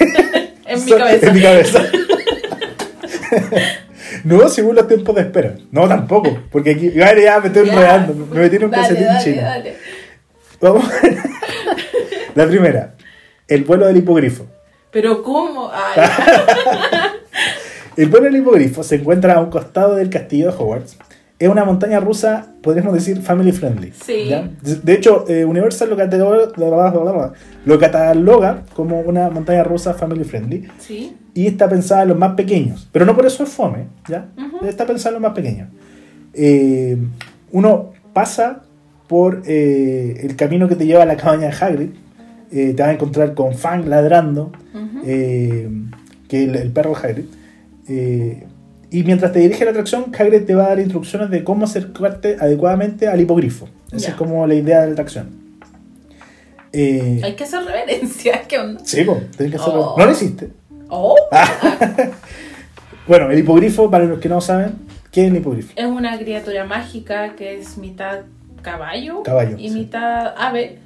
[0.67, 1.27] en mi cabeza.
[1.29, 1.83] En mi cabeza.
[4.25, 5.55] no, según los tiempos de espera.
[5.71, 6.39] No, tampoco.
[6.51, 8.15] Porque aquí, ya, ya me estoy enredando.
[8.27, 9.43] Me metí en un Dale, calcetín dale, chino.
[9.43, 9.77] dale.
[10.61, 10.85] Vamos.
[12.35, 12.95] La primera.
[13.49, 14.47] El vuelo del hipogrifo.
[14.91, 15.71] Pero ¿cómo?
[15.97, 17.13] Ya.
[17.97, 20.97] El vuelo del hipogrifo se encuentra a un costado del castillo de Hogwarts.
[21.41, 23.93] Es una montaña rusa, podríamos decir, family friendly.
[23.93, 24.27] Sí.
[24.29, 24.47] ¿ya?
[24.61, 27.33] De hecho, eh, Universal lo cataloga,
[27.65, 30.69] lo cataloga como una montaña rusa family friendly.
[30.79, 31.17] sí.
[31.33, 32.89] Y está pensada en los más pequeños.
[32.93, 34.29] Pero no por eso es fome, ¿ya?
[34.67, 35.69] Está pensada en los más pequeños.
[36.35, 36.99] Eh,
[37.53, 38.63] uno pasa
[39.09, 41.91] por eh, el camino que te lleva a la cabaña de Hagrid.
[42.51, 44.51] Te vas a encontrar con Fang ladrando,
[45.05, 47.25] que el, el perro de Hagrid.
[47.89, 48.45] Eh,
[48.91, 51.65] y mientras te dirige a la atracción, Hagrid te va a dar instrucciones de cómo
[51.65, 53.69] acercarte adecuadamente al hipogrifo.
[53.93, 55.41] Esa es como la idea de la atracción.
[56.73, 58.43] Eh, Hay que hacer reverencia.
[58.49, 58.81] ¿Qué onda?
[58.85, 59.05] sí,
[59.37, 59.93] tenés que hacerlo.
[59.95, 59.99] Oh.
[59.99, 60.51] No lo hiciste.
[60.89, 61.17] Oh,
[63.07, 64.75] Bueno, el hipogrifo, para los que no saben,
[65.11, 65.73] ¿qué es el hipogrifo?
[65.75, 68.21] es una criatura mágica que es mitad
[68.63, 69.75] caballo, Caballo, y sí.
[69.75, 70.79] mitad ave.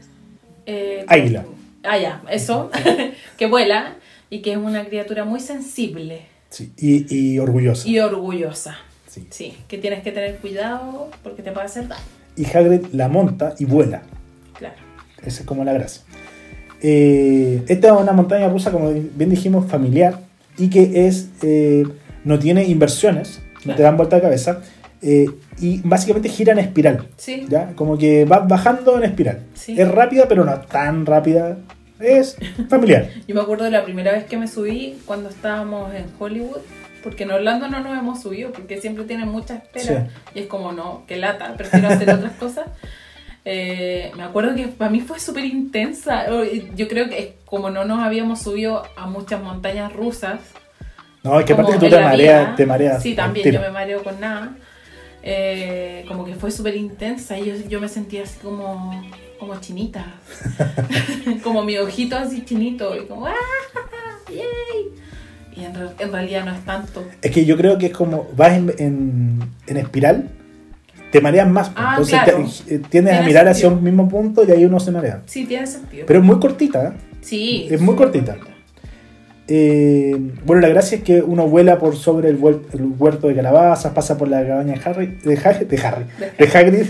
[0.67, 1.45] eh, Águila.
[1.83, 2.71] Ah, ya, eso.
[3.37, 3.97] que vuela
[4.31, 6.23] y que es una criatura muy sensible
[6.55, 7.89] Sí, y, y orgullosa.
[7.89, 8.77] y orgullosa.
[9.09, 9.27] Sí.
[9.31, 12.03] Sí, que tienes que tener cuidado porque te puede hacer daño.
[12.37, 14.03] Y Hagrid la monta y vuela.
[14.57, 14.77] Claro.
[15.25, 16.03] Esa es como la gracia.
[16.81, 20.21] Eh, esta es una montaña rusa, como bien dijimos, familiar
[20.57, 21.83] y que es eh,
[22.25, 24.61] no tiene inversiones, no te dan vuelta de cabeza
[25.03, 25.27] eh,
[25.61, 27.09] y básicamente gira en espiral.
[27.17, 27.47] Sí.
[27.49, 27.73] ¿ya?
[27.75, 29.41] Como que vas bajando en espiral.
[29.55, 29.75] Sí.
[29.81, 31.59] Es rápida, pero no tan rápida.
[32.01, 32.37] Es
[32.69, 33.09] familiar.
[33.29, 36.59] Yo me acuerdo de la primera vez que me subí cuando estábamos en Hollywood,
[37.03, 40.09] porque en Orlando no nos hemos subido, porque siempre tienen mucha espera.
[40.35, 42.67] Y es como, no, que lata, prefiero hacer otras cosas.
[43.45, 46.27] Eh, me acuerdo que para mí fue súper intensa.
[46.75, 50.41] Yo creo que es como no nos habíamos subido a muchas montañas rusas.
[51.23, 53.03] No, es que aparte que tú te mareas, te mareas.
[53.03, 54.57] Sí, también, yo me mareo con nada.
[55.23, 58.93] Eh, como que fue súper intensa y yo, yo me sentía así como,
[59.47, 60.05] como chinita.
[61.43, 63.35] como mi ojito así chinito y como ¡ah!
[64.29, 64.91] ¡Yay!
[65.57, 67.05] Y en, en realidad no es tanto.
[67.23, 70.29] Es que yo creo que es como vas en, en, en espiral,
[71.13, 71.69] te mareas más.
[71.69, 71.79] pues.
[71.81, 72.49] Ah, Entonces claro.
[72.67, 75.23] te- eh, tiendes a mirar hacia un mismo punto y ahí uno se marea.
[75.27, 76.07] Sí, tiene sentido.
[76.07, 76.89] Pero es muy cortita.
[76.89, 76.93] ¿eh?
[77.21, 78.37] sí, es muy cortita.
[79.47, 80.17] Eh,
[80.47, 83.93] bueno, la gracia es que uno vuela por sobre el, huer- el huerto de calabazas,
[83.93, 85.67] pasa por la cabaña de Harry, de, Harry,
[86.39, 86.87] de Hagrid,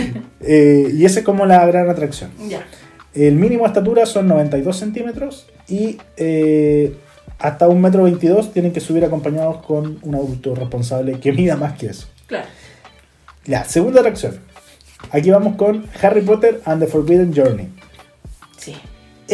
[0.40, 2.30] eh, y esa es como la gran atracción.
[2.48, 2.64] Ya.
[3.14, 6.94] El mínimo de estatura son 92 centímetros y eh,
[7.38, 11.74] hasta un metro 22 tienen que subir acompañados con un adulto responsable que mida más
[11.74, 12.08] que eso.
[12.26, 12.46] Claro.
[13.46, 14.38] La segunda atracción.
[15.10, 17.68] Aquí vamos con Harry Potter and the Forbidden Journey.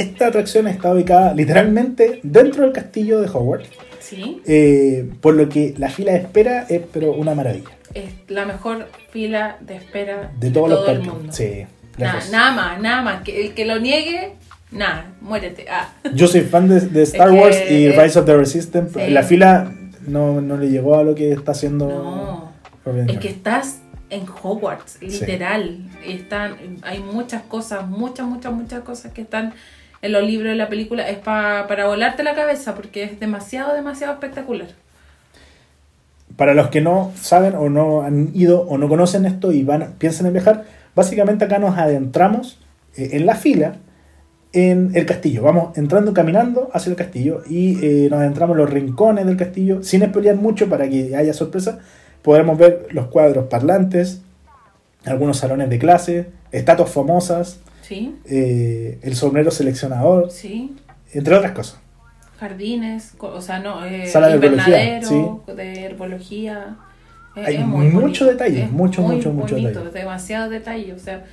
[0.02, 0.08] Sí.
[0.10, 3.68] Esta atracción está ubicada literalmente dentro del castillo de Hogwarts,
[4.00, 4.40] Sí.
[4.46, 7.70] eh, por lo que la fila de espera es pero una maravilla.
[7.94, 11.32] Es la mejor fila de espera De todos los todo el mundo.
[11.32, 11.64] Sí,
[11.98, 13.22] Nada, más, nada más.
[13.22, 14.34] Que el que lo niegue,
[14.70, 15.66] nada, muérete.
[15.68, 15.92] Ah.
[16.14, 19.06] Yo soy fan de, de Star Es que- Wars y Rise of the Resistance.
[19.06, 19.10] Sí.
[19.10, 19.72] La fila
[20.06, 22.52] no, no le llegó a lo que está haciendo No.
[23.08, 23.80] Es que estás
[24.10, 25.78] en Hogwarts, literal.
[26.06, 29.52] Están, hay muchas cosas, muchas, muchas, muchas cosas que están
[30.02, 31.08] en los libros de la película.
[31.08, 34.68] Es pa- para volarte la cabeza porque es demasiado, demasiado espectacular.
[36.36, 39.94] Para los que no saben o no han ido o no conocen esto y van
[39.98, 42.58] piensan en viajar, básicamente acá nos adentramos
[42.96, 43.76] eh, en la fila
[44.52, 45.42] en el castillo.
[45.42, 49.82] Vamos entrando caminando hacia el castillo y eh, nos adentramos en los rincones del castillo
[49.82, 51.80] sin spoilear mucho para que haya sorpresa.
[52.22, 54.22] Podremos ver los cuadros parlantes,
[55.04, 60.76] algunos salones de clase, estatuas famosas, Sí, eh, el sombrero seleccionador, sí.
[61.14, 61.80] entre otras cosas.
[62.38, 66.76] Jardines, o sea, no, eh, Sala de herbología, invernadero, de herbología.
[67.34, 69.98] Es- Hay mucho detalle, Es mucho, muy mucho, mucho bonito, detalle.
[69.98, 70.92] demasiado detalle.
[70.92, 71.24] O sea,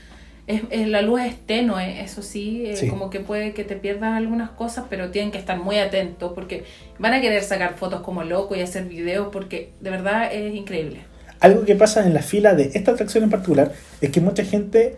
[0.47, 2.87] es, es- la luz es tenue, eso sí, eh, Sí.
[2.87, 6.63] como que puede que te pierdas algunas cosas, pero tienen que estar muy atentos porque
[6.99, 11.01] van a querer sacar fotos como loco y hacer videos porque de verdad es increíble.
[11.39, 14.97] Algo que pasa en la fila de esta atracción en particular es que mucha gente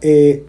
[0.00, 0.44] eh,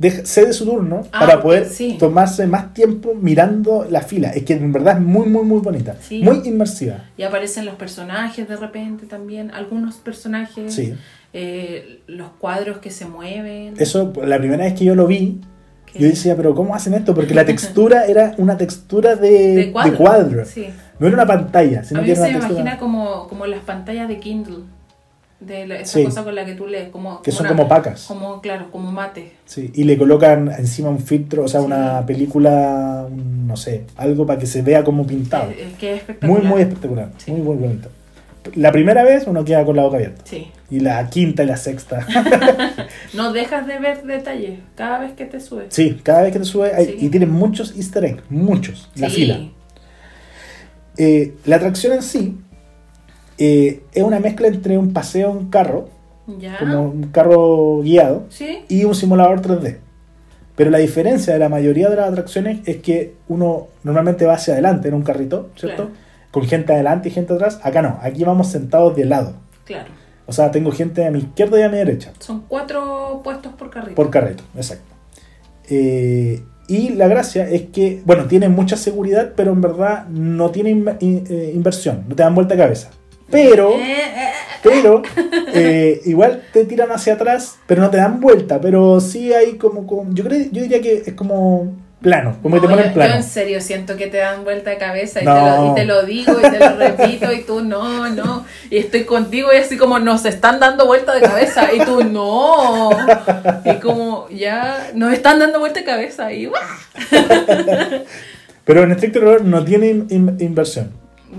[0.00, 1.96] deja- cede su turno Ah, para poder sí.
[1.98, 4.30] tomarse más tiempo mirando la fila.
[4.30, 5.96] Es que en verdad es muy, muy, muy bonita.
[6.00, 6.22] Sí.
[6.22, 7.04] Muy inmersiva.
[7.16, 10.94] Y aparecen los personajes de repente también, algunos personajes, Sí.
[11.34, 13.74] eh, los cuadros que se mueven.
[13.78, 15.40] Eso, la primera vez que yo lo vi,
[15.92, 17.14] que- Yo decía, pero ¿cómo hacen esto?
[17.14, 17.44] Porque la
[17.84, 20.44] textura era una textura de, de de cuadro.
[21.00, 22.60] No era una pantalla, sino a que mí era se una me textura.
[22.60, 24.58] imagina como, como las pantallas de Kindle.
[25.40, 26.04] De la- esa Sí.
[26.04, 26.90] cosa con la que tú lees.
[26.90, 28.04] Como, Que son una- como pacas.
[28.06, 29.32] Como, claro, como mate.
[29.46, 31.66] Sí, y le colocan encima un filtro, o sea, Sí.
[31.66, 35.50] una película, no sé, algo para que se vea como pintado.
[35.78, 36.42] Que es espectacular.
[36.42, 37.10] Muy, muy espectacular.
[37.16, 37.30] Sí.
[37.30, 37.88] Muy, muy bonito.
[38.54, 40.22] La primera vez uno queda con la boca abierta.
[40.24, 40.50] Sí.
[40.70, 42.06] Y la quinta y la sexta.
[43.14, 45.66] No dejas de ver detalles cada vez que te subes.
[45.70, 46.72] sí, cada vez que te sube.
[46.74, 46.96] hay-.
[47.00, 48.22] Y tiene muchos easter eggs.
[48.30, 48.88] Muchos.
[48.96, 49.40] La fila.
[50.96, 52.36] Eh, la atracción en sí
[53.40, 55.88] eh, es una mezcla entre un paseo en carro,
[56.38, 56.58] Ya.
[56.58, 58.60] como un carro guiado, Sí.
[58.68, 59.78] y un simulador 3D.
[60.54, 64.52] Pero la diferencia de la mayoría de las atracciones es que uno normalmente va hacia
[64.52, 65.84] adelante en un carrito, ¿cierto?
[65.86, 65.98] Claro.
[66.30, 67.58] Con gente adelante y gente atrás.
[67.64, 69.32] Acá no, aquí vamos sentados de lado.
[69.64, 69.88] Claro.
[70.26, 72.12] O sea, tengo gente a mi izquierda y a mi derecha.
[72.20, 73.96] Son cuatro puestos por carrito.
[73.96, 74.84] Por carrito, exacto.
[75.68, 80.70] Eh, y la gracia es que, bueno, tiene mucha seguridad, pero en verdad no tiene
[80.70, 82.90] in- in- eh, inversión, no te dan vuelta de cabeza.
[83.30, 84.30] Pero, Eh, eh,
[84.62, 85.02] pero,
[85.54, 89.86] eh, igual te tiran hacia atrás, pero no te dan vuelta, pero sí hay como,
[89.86, 91.72] como- yo creo, yo diría que es como
[92.02, 93.10] plano, como que te ponen yo, plano.
[93.10, 95.34] yo en serio siento que te dan vuelta de cabeza y, No.
[95.34, 98.46] te lo, y te lo digo y te lo repito y tú no, no.
[98.70, 102.88] Y estoy contigo y así como nos están dando vuelta de cabeza y tú no.
[103.66, 106.50] Y como ya nos están dando vuelta de cabeza y.
[108.64, 110.92] Pero en estricto rigor no tiene in- in- inversión,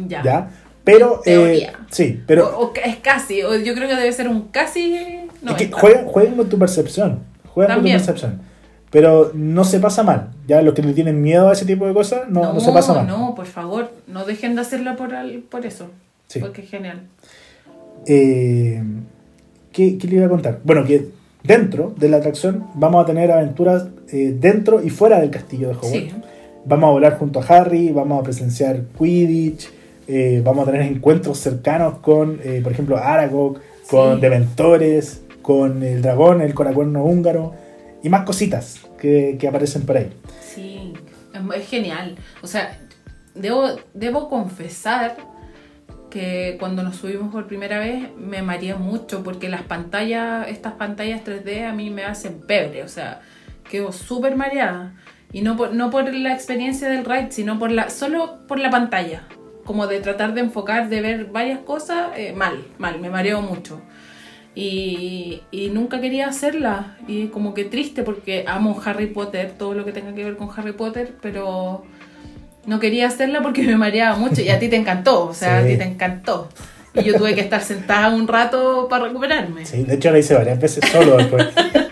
[0.07, 0.21] ya.
[0.23, 0.49] ¿ya?
[0.83, 4.47] Pero, eh, sí, pero O- o es casi, o yo creo que debe ser un
[4.49, 4.95] casi.
[4.95, 5.77] Es que 90.
[5.77, 7.19] jueguen, jueguen con tu percepción.
[7.47, 7.97] Jueguen También.
[7.97, 8.41] con tu percepción.
[8.89, 10.31] Pero no se pasa mal.
[10.47, 12.93] Ya los que le tienen miedo a ese tipo de cosas, no, no, se pasa
[12.93, 13.07] mal.
[13.07, 15.87] No, por favor, no dejen de hacerlo por, al- por eso.
[16.27, 16.39] Sí.
[16.39, 17.01] Porque es genial.
[18.07, 18.81] Eh,
[19.71, 20.59] ¿qué, qué le iba a contar?
[20.63, 21.09] Bueno, que
[21.43, 25.75] dentro de la atracción vamos a tener aventuras eh, dentro y fuera del castillo de
[25.75, 25.91] Hogwarts.
[25.91, 26.11] Sí.
[26.65, 29.69] Vamos a volar junto a Harry, vamos a presenciar Quidditch,
[30.13, 34.21] eh, vamos a tener encuentros cercanos con, eh, por ejemplo, Aragog, con Sí.
[34.21, 37.55] Dementores, con el dragón, el coracuerno húngaro
[38.03, 40.11] y más cositas que, que aparecen por ahí.
[40.41, 40.93] Sí,
[41.33, 42.17] es, es genial.
[42.41, 42.77] O sea,
[43.35, 45.15] debo, debo confesar
[46.09, 51.21] que cuando nos subimos por primera vez me mareé mucho porque las pantallas, estas pantallas
[51.23, 53.21] 3D a mí me hacen pebre, o sea,
[53.69, 54.93] quedo súper mareada.
[55.31, 58.69] Y no por, no por la experiencia del ride, sino por la, solo por la
[58.69, 59.23] pantalla.
[59.65, 63.81] Como de tratar de enfocar, de ver varias cosas, eh, mal, mal, me mareo mucho.
[64.53, 66.97] Y, y nunca quería hacerla.
[67.07, 70.49] Y como que triste porque amo Harry Potter, todo lo que tenga que ver con
[70.55, 71.85] Harry Potter, pero
[72.65, 74.41] no quería hacerla porque me mareaba mucho.
[74.41, 75.69] Y a ti te encantó, o sea, a Sí.
[75.73, 76.49] ti te encantó.
[76.93, 79.65] Y yo tuve que estar sentada un rato para recuperarme.
[79.65, 81.47] Sí, de hecho la hice varias veces solo después.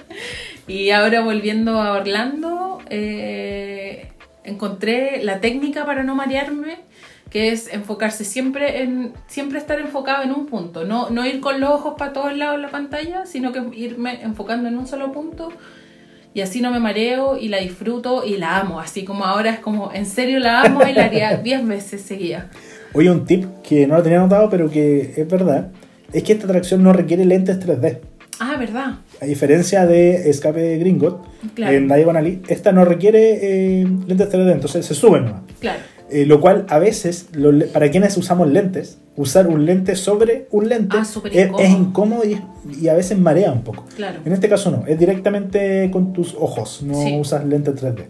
[0.67, 4.09] Y ahora volviendo a Orlando, eh,
[4.43, 6.77] encontré la técnica para no marearme,
[7.29, 11.59] que es enfocarse siempre en, siempre estar enfocado en un punto, no, no ir con
[11.59, 15.11] los ojos para todos lados en la pantalla, sino que irme enfocando en un solo
[15.11, 15.49] punto.
[16.33, 18.79] Y así no me mareo y la disfruto y la amo.
[18.79, 22.49] Así como ahora es como, en serio la amo y la haría 10 veces seguida.
[22.93, 25.71] Oye, un tip que no lo tenía notado, pero que es verdad,
[26.13, 27.99] es que esta atracción no requiere lentes 3D.
[28.39, 28.93] Ah, ¿verdad?
[29.21, 31.75] A diferencia de Escape Gringot, Claro.
[31.75, 35.41] en Diagon Alley, esta no requiere eh, lentes 3D, entonces se suben nomás.
[35.59, 35.79] Claro.
[36.11, 40.67] Eh, lo cual a veces, lo para quienes usamos lentes, usar un lente sobre un
[40.69, 41.59] lente Ah, es, incómodo.
[41.63, 42.41] es incómodo y,
[42.81, 43.85] y a veces marea un poco.
[43.95, 44.19] Claro.
[44.25, 47.17] En este caso no, es directamente con tus ojos, no Sí.
[47.19, 48.05] usas lentes 3D.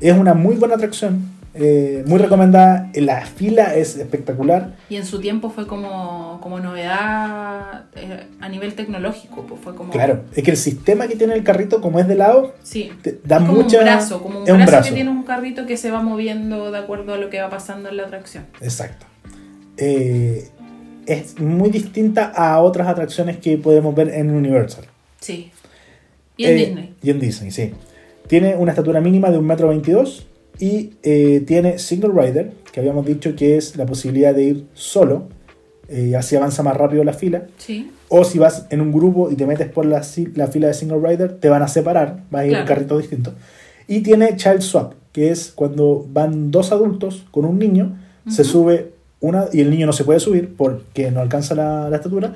[0.00, 1.22] Es una muy buena atracción,
[1.58, 2.90] eh, muy recomendada.
[2.94, 4.76] La fila es espectacular.
[4.88, 9.90] Y en su tiempo fue como, como novedad eh, a nivel tecnológico, pues fue como...
[9.92, 12.92] Claro, es que el sistema que tiene el carrito, como es de lado, Sí.
[13.02, 13.78] te da Es como mucha.
[13.78, 14.88] un brazo, como un es un brazo, brazo.
[14.90, 17.88] que tiene un carrito que se va moviendo de acuerdo a lo que va pasando
[17.88, 18.44] en la atracción.
[18.60, 19.06] Exacto.
[19.78, 20.48] Eh,
[21.06, 24.84] es muy distinta a otras atracciones que podemos ver en Universal.
[25.20, 25.50] Sí.
[26.36, 26.94] Y en Disney.
[27.02, 27.72] Y en Disney, sí.
[28.28, 30.24] Tiene una estatura mínima de 1,22m
[30.58, 35.28] y eh, tiene Single Rider, que habíamos dicho que es la posibilidad de ir solo,
[35.88, 37.46] eh, así avanza más rápido la fila.
[37.58, 37.90] Sí.
[38.08, 40.02] O si vas en un grupo y te metes por la,
[40.34, 42.66] la fila de Single Rider, te van a separar, vas a ir en Claro.
[42.68, 43.34] carritos distintos.
[43.88, 47.98] Y tiene Child Swap, que es cuando van dos adultos con un niño,
[48.28, 51.96] se sube una y el niño no se puede subir porque no alcanza la, la
[51.96, 52.34] estatura.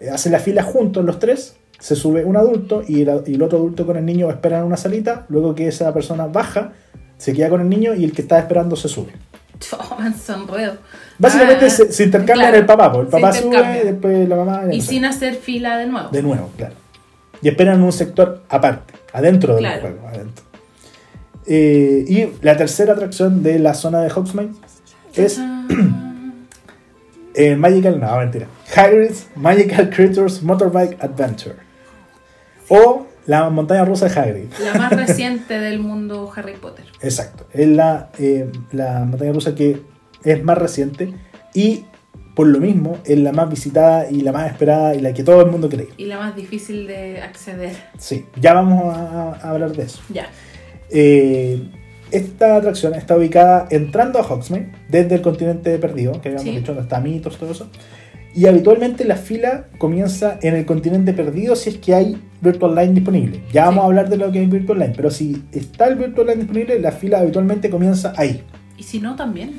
[0.00, 3.42] eh, hacen la fila juntos los tres, se sube un adulto y el, y el
[3.42, 6.72] otro adulto con el niño esperan en una salita, luego que esa persona baja,
[7.18, 9.12] se queda con el niño y el que está esperando se sube.
[11.18, 13.86] Básicamente Ah, se, se intercambian claro, el papá, pues, el papá sube, intercambian.
[13.86, 14.62] después la mamá...
[14.74, 16.08] Y sin hacer fila de nuevo.
[16.10, 16.74] De nuevo, claro.
[17.42, 19.80] Y esperan un sector aparte, adentro del Claro.
[19.80, 20.08] juego.
[20.08, 20.44] Adentro.
[21.46, 24.50] Eh, y la tercera atracción de la zona de Hogsmeade
[25.14, 25.40] es
[27.34, 28.46] eh, Magical, no, mentira.
[28.74, 31.56] Hagrid's Magical Creatures Motorbike Adventure.
[32.68, 34.44] O la montaña rusa de Hagrid.
[34.62, 36.84] La más reciente del mundo Harry Potter.
[37.02, 37.46] Exacto.
[37.52, 39.80] Es la, eh, la montaña rusa que
[40.24, 41.12] es más reciente
[41.54, 41.84] y
[42.34, 45.40] por lo mismo es la más visitada y la más esperada y la que todo
[45.42, 45.88] el mundo cree.
[45.96, 47.72] Y la más difícil de acceder.
[47.98, 50.00] Sí, ya vamos a, a hablar de eso.
[50.10, 50.26] Ya.
[50.90, 51.68] Eh,
[52.10, 56.56] esta atracción está ubicada entrando a Hogsmeade desde el continente perdido, que habíamos Sí.
[56.56, 57.68] dicho, está Mitos, todo eso.
[58.36, 62.92] Y habitualmente la fila comienza en el continente perdido si es que hay Virtual Line
[62.94, 63.40] disponible.
[63.52, 63.80] Ya vamos Sí.
[63.80, 66.78] a hablar de lo que es Virtual Line, pero si está el Virtual Line disponible,
[66.78, 68.42] la fila habitualmente comienza ahí.
[68.76, 69.54] Y si no, también.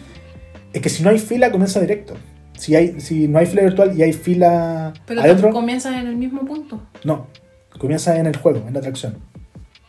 [0.74, 2.14] Es que si no hay fila, comienza directo.
[2.56, 6.16] Si, hay, si no hay fila virtual y hay fila Pero adentro, comienzas en el
[6.16, 6.82] mismo punto.
[7.04, 7.28] no.
[7.80, 9.18] Comienza en el juego, en la atracción.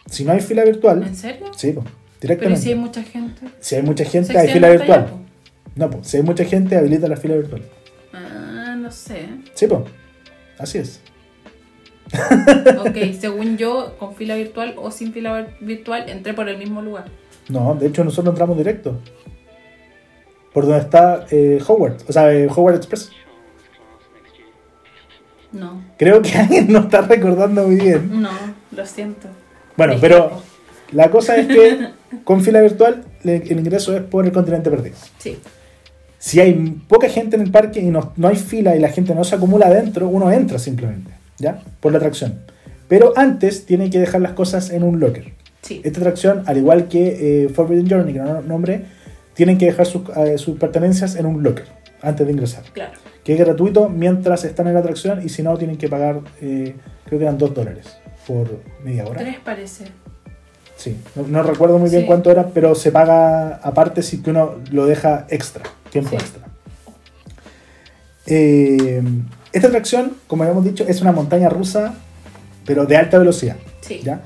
[0.07, 1.47] Si no hay fila virtual, ¿En serio?
[1.57, 2.61] sí, pues, Pero ¿y directamente.
[2.62, 3.43] si hay mucha gente.
[3.61, 5.01] Si hay mucha gente, hay fila virtual.
[5.01, 5.12] allá.
[5.76, 7.62] No, pues, si hay mucha gente, habilita la fila virtual.
[8.12, 8.47] Ah,
[8.89, 9.28] no sé.
[9.53, 9.80] Sí, pues.
[10.59, 11.01] Así es.
[12.80, 17.05] Ok, según yo, con fila virtual o sin fila virtual, entré por el mismo lugar.
[17.51, 18.99] No, de hecho nosotros entramos directo.
[20.55, 23.12] Por donde está eh, Howard, o sea, eh, Howard Express.
[25.53, 28.22] No, Creo que alguien no está recordando muy bien.
[28.22, 28.30] no,
[28.74, 29.28] lo siento.
[29.76, 30.43] Bueno, Me pero equivoco.
[30.93, 31.89] la cosa es que
[32.24, 34.97] con fila virtual el ingreso es por el continente perdido.
[35.18, 35.39] Sí,
[36.18, 36.52] Si hay
[36.88, 39.36] poca gente en el parque y no, no hay fila y la gente no se
[39.36, 41.62] acumula adentro, uno entra simplemente, ¿ya?
[41.80, 42.40] Por la atracción.
[42.88, 45.32] Pero antes tiene que dejar las cosas en un locker.
[45.62, 45.80] sí.
[45.84, 48.84] Esta atracción, al igual que eh, Forbidden Journey, que no nombré,
[49.34, 51.66] tienen que dejar sus, eh, sus pertenencias en un locker
[52.02, 52.64] antes de ingresar.
[52.72, 52.98] Claro.
[53.22, 56.74] Que es gratuito mientras están en la atracción y si no, tienen que pagar, eh,
[57.04, 59.20] creo que eran 2 dólares por media hora.
[59.20, 59.84] Tres parece.
[60.78, 62.06] Sí, no, no recuerdo muy bien Sí.
[62.06, 66.16] cuánto era, pero se paga aparte si que uno lo deja extra, tiempo Sí.
[66.16, 66.42] extra.
[68.26, 69.02] Eh,
[69.52, 71.94] esta atracción, como habíamos dicho, es una montaña rusa,
[72.66, 73.56] pero de alta velocidad.
[73.80, 74.00] Sí.
[74.04, 74.20] ¿ya?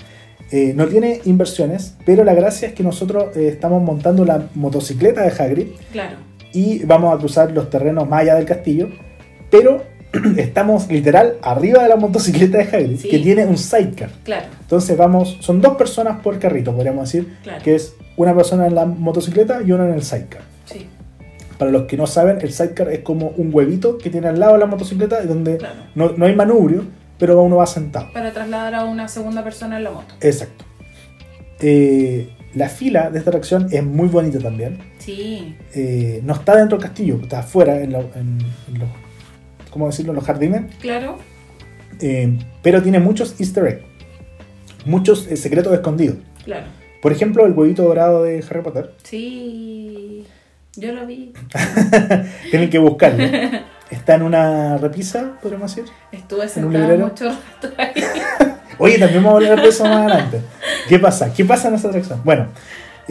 [0.50, 5.22] Eh, no tiene inversiones, pero la gracia es que nosotros eh, estamos montando la motocicleta
[5.22, 6.16] de Hagrid Claro.
[6.52, 8.90] y vamos a cruzar los terrenos más allá del castillo,
[9.50, 9.84] pero
[10.36, 13.08] estamos literal arriba de la motocicleta de Hagrid, Sí.
[13.08, 14.10] que tiene un sidecar.
[14.24, 14.46] Claro.
[14.60, 17.62] Entonces vamos, son dos personas por carrito, podríamos decir, Claro.
[17.62, 20.42] que es una persona en la motocicleta y uno en el sidecar.
[20.66, 20.86] Sí.
[21.58, 24.54] Para los que no saben, el sidecar es como un huevito que tiene al lado
[24.54, 25.74] de la motocicleta y donde Claro.
[25.94, 26.84] no, no hay manubrio,
[27.18, 28.12] pero uno va sentado.
[28.12, 30.14] Para trasladar a una segunda persona en la moto.
[30.20, 30.64] Exacto.
[31.60, 34.78] Eh, la fila de esta atracción es muy bonita también.
[34.98, 35.56] Sí.
[35.74, 38.38] Eh, no está dentro del castillo, está afuera en, lo- en-
[38.68, 38.88] en los,
[39.72, 40.12] ¿cómo decirlo?
[40.12, 40.74] los jardines.
[40.80, 41.18] Claro.
[42.00, 43.84] Eh, pero tiene muchos easter eggs.
[44.84, 46.16] Muchos eh, secretos escondidos.
[46.44, 46.66] Claro.
[47.00, 48.94] Por ejemplo, el huevito dorado de Harry Potter.
[49.02, 50.24] Sí.
[50.76, 51.32] Yo lo vi.
[52.50, 53.24] Tienen que buscarlo.
[53.90, 55.92] Está en una repisa, podríamos decir.
[56.12, 57.08] Estuve librero?
[57.08, 57.92] mucho rato ahí.
[58.78, 60.40] Oye, también vamos a hablar de eso más adelante.
[60.88, 61.32] ¿Qué pasa?
[61.32, 62.20] ¿Qué pasa en esta atracción?
[62.24, 62.48] Bueno,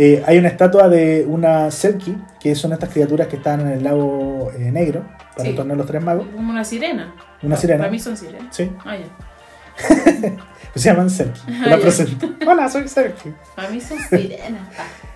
[0.04, 3.84] eh, hay una estatua de una Selkie, que son estas criaturas que están en el
[3.84, 5.50] lago eh, negro, para Sí.
[5.50, 6.26] el torneo de los tres magos.
[6.34, 7.14] Como una sirena.
[7.44, 7.80] Una sirena.
[7.80, 8.56] Para mí son sirenas.
[8.56, 9.06] Sí, Ah, ya.
[10.74, 11.42] pues se llaman Selkie.
[11.64, 12.30] Ah, la presento.
[12.48, 13.34] Hola, soy Selkie.
[13.56, 14.62] Para mí son sirenas.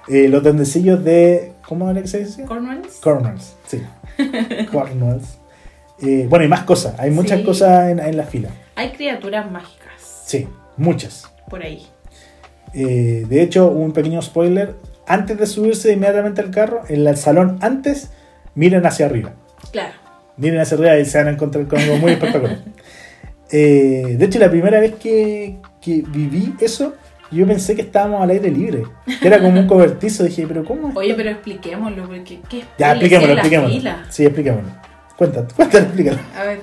[0.08, 1.54] Eh, los duendecillos de.
[1.68, 2.44] ¿Cómo era que se dice?
[2.46, 3.00] Cornwallis.
[3.02, 3.82] Cornwalls, sí.
[4.72, 5.40] Cornwalls.
[6.30, 7.00] Bueno, y más cosas.
[7.00, 7.46] Hay muchas Sí.
[7.46, 8.50] cosas en, en la fila.
[8.76, 11.32] Hay criaturas mágicas Sí, muchas.
[11.50, 11.88] por ahí.
[12.76, 14.76] Eh, de hecho, un pequeño spoiler.
[15.08, 18.12] Antes de subirse inmediatamente al carro, en el salón antes,
[18.56, 19.34] miren hacia arriba.
[19.72, 19.94] Claro.
[20.38, 22.60] Miren hacia arriba y se van a encontrar con algo muy espectacular.
[23.52, 26.96] Eh, de hecho, la primera vez que, que viví eso,
[27.32, 28.84] yo pensé que estábamos al aire libre.
[29.22, 30.24] Que era como un cobertizo.
[30.24, 30.90] Dije, pero ¿cómo?
[30.90, 33.76] es Oye, pero expliquémoslo, porque ¿qué Ya, expliquémoslo, expliquémoslo.
[33.76, 34.06] fila?
[34.10, 34.70] Sí, expliquémoslo.
[35.16, 36.18] Cuéntate, cuéntale, explícalo.
[36.36, 36.60] A ver,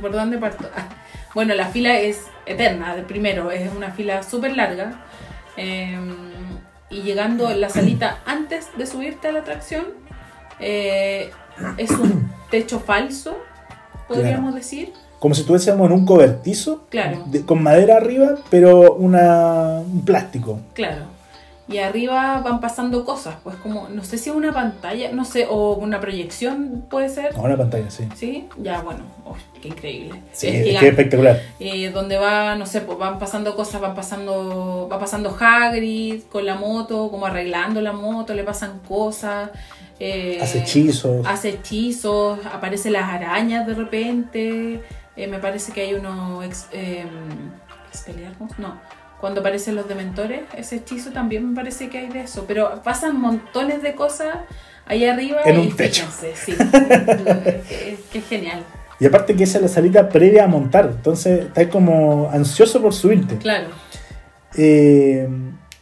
[0.00, 0.68] ¿por dónde parto?
[0.74, 0.88] Ah,
[1.34, 5.04] Bueno, la fila es eterna, de primero, es una fila súper larga.
[5.56, 5.98] Eh,
[6.90, 9.84] y llegando en la salita antes de subirte a la atracción,
[10.60, 11.30] eh,
[11.78, 13.36] es un techo falso,
[14.08, 14.92] podríamos decir.
[15.18, 17.22] Como si estuviésemos en un cobertizo Claro.
[17.26, 20.58] de- con madera arriba, pero una, un plástico.
[20.74, 21.04] Claro.
[21.68, 25.46] Y arriba van pasando cosas, pues como, no sé si es una pantalla, no sé,
[25.48, 27.34] o una proyección puede ser.
[27.36, 28.08] No, una pantalla, sí.
[28.16, 28.48] ¿Sí?
[28.58, 30.20] Ya, bueno, oh, qué increíble.
[30.32, 31.40] Sí, Es es que es espectacular.
[31.60, 36.44] eh, donde va, no sé, pues van pasando cosas, van pasando, va pasando Hagrid con
[36.44, 39.50] la moto, como arreglando la moto, le pasan cosas.
[40.00, 41.24] eh, Hace hechizos.
[41.26, 44.82] Hace hechizos, aparecen las arañas de repente.
[45.16, 47.04] eh, me parece que hay uno ex, eh,
[47.90, 48.80] Expelliarmus, no.
[49.22, 52.44] Cuando aparecen los dementores, ese hechizo también me parece que hay de eso.
[52.46, 54.36] Pero pasan montones de cosas
[54.84, 56.04] ahí arriba En y un techo.
[56.10, 56.52] fíjense, sí.
[57.68, 58.62] que, que es genial.
[59.00, 62.92] Y aparte que esa es la salida previa a montar, entonces estás como ansioso por
[62.92, 63.36] subirte.
[63.38, 63.68] Claro.
[64.56, 65.28] Eh,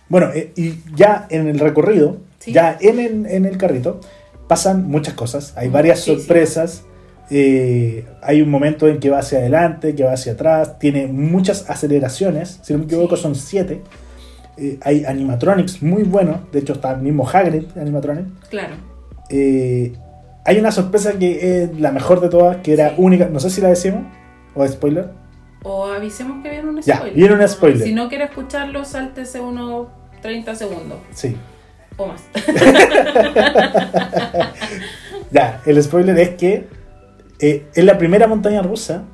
[0.09, 2.53] bueno, eh, y ya en el recorrido, Sí.
[2.53, 4.01] ya en el, en el carrito,
[4.49, 5.55] pasan muchas cosas.
[5.57, 6.23] Hay varias Muchísimas.
[6.27, 6.85] sorpresas.
[7.31, 10.79] Eh, hay un momento en que va hacia adelante, que va hacia atrás.
[10.79, 12.59] Tiene muchas aceleraciones.
[12.63, 13.83] Si no me equivoco, son siete.
[14.57, 16.39] Eh, hay animatronics muy buenos.
[16.53, 18.27] De hecho, está el mismo Hagrid animatronic.
[18.51, 18.75] Claro.
[19.31, 19.93] Eh,
[20.45, 22.95] hay una sorpresa que es la mejor de todas, que era Sí.
[22.99, 23.29] única.
[23.29, 24.03] No sé si la decimos.
[24.55, 25.09] O spoiler.
[25.63, 27.17] O avisemos que viene un Ya, spoiler.
[27.17, 27.87] viene un spoiler.
[27.87, 29.89] Si no quiere escucharlo, sáltese unos
[30.23, 31.37] 30 segundos Sí.
[31.97, 32.23] o más.
[35.31, 36.67] Ya, el spoiler es que
[37.41, 39.05] eh, es la primera montaña rusa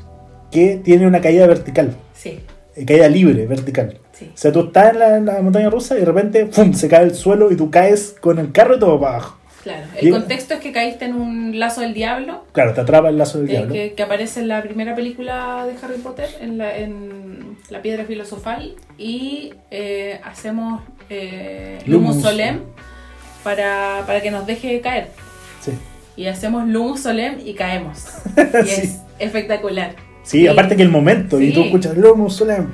[0.50, 2.40] que tiene una caída vertical, Sí,
[2.76, 3.98] eh, caída libre, vertical.
[4.12, 4.30] sí.
[4.32, 6.72] O sea, tú estás en la, en la montaña rusa y de repente ¡pum!
[6.72, 9.38] se cae el suelo y tú caes con el carro y todo para abajo.
[9.62, 9.84] Claro.
[10.00, 12.44] Y- El contexto es que caíste en un lazo del diablo.
[12.52, 13.72] Claro, te atrapa el lazo del eh, diablo.
[13.72, 18.04] que, que aparece en la primera película de Harry Potter, en la, en la piedra
[18.04, 22.22] filosofal, y eh, hacemos eh, Lumus Lumus.
[22.22, 22.60] Solem
[23.42, 25.08] para, para que nos deje caer.
[25.60, 25.72] Sí.
[26.16, 28.04] Y hacemos Lumus Solem y caemos.
[28.64, 28.80] Y Sí.
[28.82, 29.96] es espectacular.
[30.22, 32.72] Sí, aparte que el momento, y tú escuchas Lomo Solem.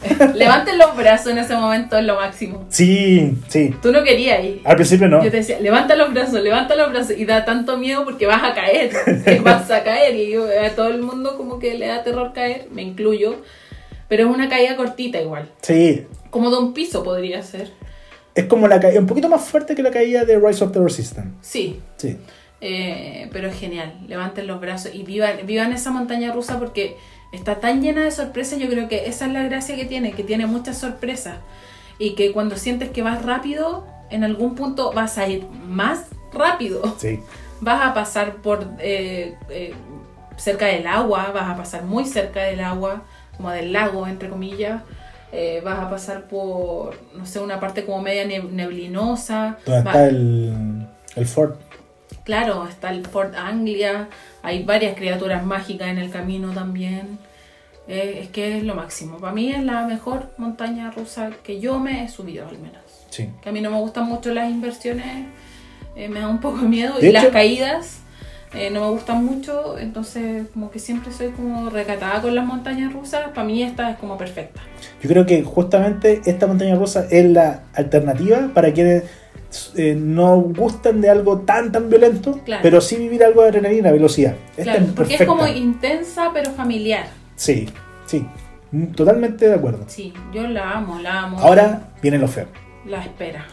[0.34, 2.64] Levanten los brazos en ese momento, es lo máximo.
[2.70, 3.74] Sí, sí.
[3.82, 4.62] Tú no querías ir.
[4.64, 5.22] Al principio no.
[5.22, 7.18] Yo te decía, levanta los brazos, levanta los brazos.
[7.18, 8.90] Y da tanto miedo porque vas a caer.
[9.24, 10.16] que vas a caer.
[10.16, 13.42] Y yo, a todo el mundo como que le da terror caer, me incluyo.
[14.08, 15.50] Pero es una caída cortita igual.
[15.60, 16.06] Sí.
[16.30, 17.70] Como de un piso podría ser.
[18.34, 20.80] Es como la caída, un poquito más fuerte que la caída de Rise of the
[20.80, 21.30] Resistance.
[21.42, 21.80] Sí.
[21.98, 22.16] Sí.
[22.60, 23.94] Eh, pero es genial.
[24.06, 26.96] Levanten los brazos y vivan, vivan esa montaña rusa porque
[27.32, 28.58] está tan llena de sorpresas.
[28.58, 31.36] Yo creo que esa es la gracia que tiene, que tiene muchas sorpresas.
[31.98, 36.96] Y que cuando sientes que vas rápido, en algún punto vas a ir más rápido.
[36.98, 37.20] Sí.
[37.62, 39.74] Vas a pasar por eh, eh,
[40.38, 43.02] cerca del agua, vas a pasar muy cerca del agua,
[43.36, 44.80] como del lago, entre comillas.
[45.30, 49.58] Eh, vas a pasar por, no sé, una parte como media neb- neblinosa.
[49.66, 50.86] Donde Va- está el,
[51.16, 51.52] el Ford.
[52.30, 54.08] Claro, está el Fort Anglia,
[54.40, 57.18] hay varias criaturas mágicas en el camino también.
[57.88, 59.18] Eh, es que es lo máximo.
[59.18, 62.84] Para mí es la mejor montaña rusa que yo me he subido al menos.
[63.08, 63.30] Sí.
[63.42, 65.26] Que a mí no me gustan mucho las inversiones,
[65.96, 67.00] eh, me da un poco de miedo.
[67.00, 67.98] De y las caídas
[68.54, 72.92] eh, no me gustan mucho, entonces como que siempre soy como recatada con las montañas
[72.92, 73.30] rusas.
[73.34, 74.60] Para mí esta es como perfecta.
[75.02, 79.02] Yo creo que justamente esta montaña rusa es la alternativa para quienes
[79.76, 82.62] eh, no gustan de algo tan tan violento, Claro.
[82.62, 84.34] pero sí vivir algo de adrenalina, velocidad.
[84.56, 87.06] Esta Claro, es porque es como intensa pero familiar.
[87.36, 87.68] Sí,
[88.06, 88.24] sí,
[88.94, 89.84] totalmente de acuerdo.
[89.88, 91.38] Sí, yo la amo, la amo.
[91.40, 92.46] Ahora viene lo feo.
[92.86, 93.44] La espera.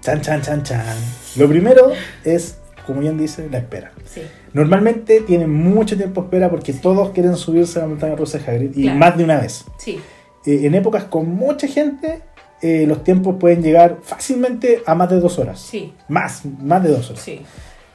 [0.00, 0.96] Chan, chan, chan, chan.
[1.36, 1.92] Lo primero
[2.24, 3.92] es, como bien dice, la espera.
[4.04, 4.22] Sí.
[4.52, 8.50] Normalmente tienen mucho tiempo de espera porque todos quieren subirse a la montaña rusa de
[8.50, 8.98] Hagrid y Claro.
[8.98, 9.64] más de una vez.
[9.78, 10.00] Sí,
[10.44, 12.20] Eh, en épocas con mucha gente,
[12.62, 15.60] eh, los tiempos pueden llegar fácilmente a más de dos horas.
[15.60, 17.22] sí, Más, más de dos horas.
[17.22, 17.40] sí.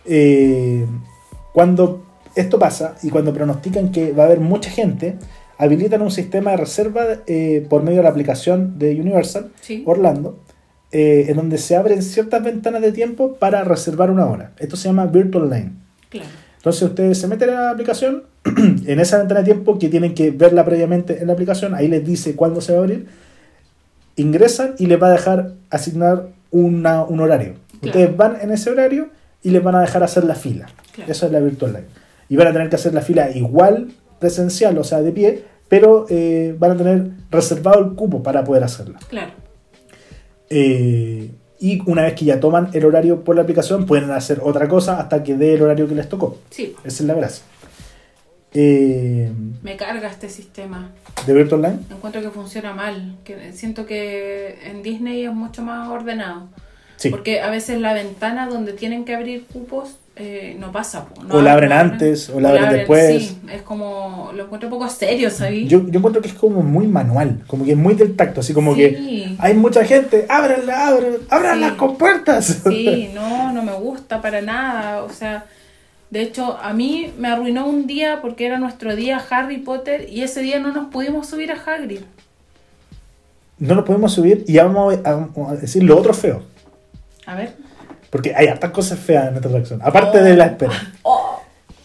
[0.05, 0.86] Eh,
[1.53, 2.05] cuando
[2.36, 5.15] esto pasa y cuando pronostican que va a haber mucha gente,
[5.57, 9.84] habilitan un sistema de reserva eh, por medio de la aplicación de Universal Sí.
[9.86, 10.38] Orlando,
[10.91, 14.51] eh, en donde se abren ciertas ventanas de tiempo para reservar una hora.
[14.59, 15.72] Esto se llama Virtual Lane.
[16.09, 16.30] Claro.
[16.57, 18.24] Entonces ustedes se meten a la aplicación,
[18.86, 22.05] en esa ventana de tiempo que tienen que verla previamente en la aplicación, ahí les
[22.05, 23.07] dice cuándo se va a abrir,
[24.18, 27.53] ingresan y les va a dejar asignar una- un horario.
[27.82, 27.86] Claro.
[27.99, 29.07] Ustedes van en ese horario
[29.43, 30.68] y les van a dejar hacer la fila.
[30.91, 31.11] Claro.
[31.11, 31.86] Eso es la Virtual Line.
[32.30, 33.89] Y van a tener que hacer la fila igual
[34.20, 38.63] presencial, o sea, de pie, pero eh, van a tener reservado el cupo para poder
[38.63, 38.99] hacerla.
[39.09, 39.32] Claro.
[40.49, 44.68] Eh, y una vez que ya toman el horario por la aplicación, pueden hacer otra
[44.68, 46.38] cosa hasta que dé el horario que les tocó.
[46.49, 47.43] Sí, Esa es la gracia.
[48.60, 49.32] Eh,
[49.62, 50.89] me carga este sistema.
[51.28, 51.80] de Virtual Line.
[51.91, 53.16] Encuentro que funciona mal.
[53.24, 56.47] Que siento que en Disney es mucho más ordenado.
[56.95, 57.10] Sí.
[57.12, 61.05] Porque a veces la ventana donde tienen que abrir cupos eh, no pasa.
[61.28, 63.24] No O la abren antes, o la abren después.
[63.24, 64.32] Sí, es como.
[64.36, 65.70] Lo encuentro un poco serio, ¿sabes?
[65.70, 68.51] Yo, yo encuentro que es como muy manual, como que es muy del tacto, así
[68.51, 68.80] como Sí.
[68.80, 71.62] que hay mucha gente, ábranla, abran, abran Sí.
[71.62, 72.62] las compuertas.
[72.68, 75.03] Sí, no, no me gusta para nada.
[75.03, 75.45] O sea,
[76.10, 80.22] de hecho, a mí me arruinó un día porque era nuestro día Harry Potter y
[80.24, 81.99] ese día no nos pudimos subir a Hagrid.
[83.60, 86.43] no lo podemos subir y ya vamos a, a decir lo otro feo,
[87.26, 87.53] A ver.
[88.10, 90.74] porque hay hartas cosas feas en esta atracción, aparte de la espera.
[91.03, 91.41] Oh,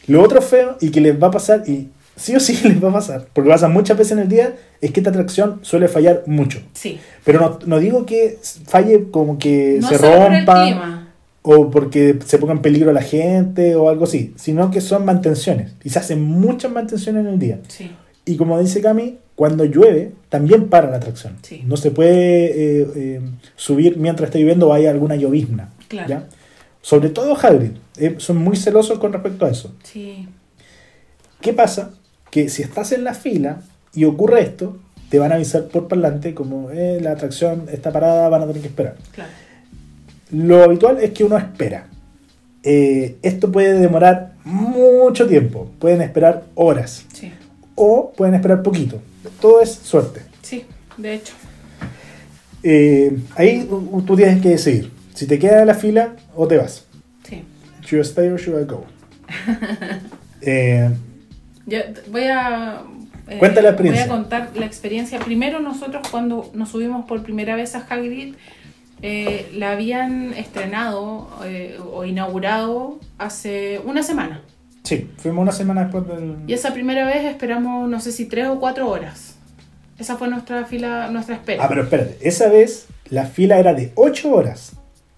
[0.06, 2.90] Lo otro feo y que les va a pasar, y sí o sí les va
[2.90, 6.24] a pasar, porque pasa muchas veces en el día, es que esta atracción suele fallar
[6.26, 6.60] mucho.
[6.74, 7.00] Sí.
[7.24, 11.01] Pero no, no digo que falle como que No se rompa.
[11.42, 15.72] O porque se ponga en peligro la gente o algo así, sino que son mantenciones.
[15.82, 17.60] Y se hacen muchas mantenciones en el día.
[17.68, 17.90] Sí.
[18.24, 21.36] Y como dice Cami, cuando llueve, también para la atracción.
[21.42, 21.62] Sí.
[21.66, 23.20] No se puede eh, eh,
[23.56, 25.70] subir mientras está lloviendo o hay alguna llovizna.
[25.88, 26.08] Claro.
[26.08, 26.28] ¿ya?
[26.80, 27.72] Sobre todo Hagrid.
[27.96, 29.74] eh, son muy celosos con respecto a eso.
[29.82, 30.28] Sí.
[31.40, 31.90] ¿Qué pasa?
[32.30, 33.62] Que si estás en la fila
[33.94, 34.78] y ocurre esto,
[35.08, 38.62] te van a avisar por parlante como eh, la atracción está parada, van a tener
[38.62, 38.96] que esperar.
[39.12, 39.30] Claro.
[40.32, 41.86] Lo habitual es que uno espera.
[42.64, 45.70] Eh, esto puede demorar mucho tiempo.
[45.78, 47.04] Pueden esperar horas.
[47.12, 47.32] Sí.
[47.74, 49.00] O pueden esperar poquito.
[49.40, 50.22] Todo es suerte.
[50.42, 50.64] Sí,
[50.96, 51.34] de hecho.
[52.62, 53.68] Eh, ahí
[54.06, 54.90] tú tienes que decidir.
[55.14, 56.84] Si te quedas en la fila o te vas.
[57.28, 57.42] Sí.
[57.82, 58.84] Should I stay or should I go?
[60.44, 60.90] Eh,
[61.66, 61.78] Yo
[62.10, 62.82] voy a.
[63.28, 64.06] eh, Cuenta la experiencia.
[64.06, 65.20] Voy a contar la experiencia.
[65.20, 68.34] Primero, nosotros cuando nos subimos por primera vez a Hagrid,
[69.02, 74.42] eh, la habían estrenado eh, o inaugurado hace una semana.
[74.84, 76.36] sí, fuimos una semana después del...
[76.46, 79.36] Y esa primera vez esperamos, no sé si tres o cuatro horas.
[79.98, 81.64] Esa fue nuestra fila, nuestra espera.
[81.64, 84.72] Ah, pero espérate, esa vez la fila era de 8 horas,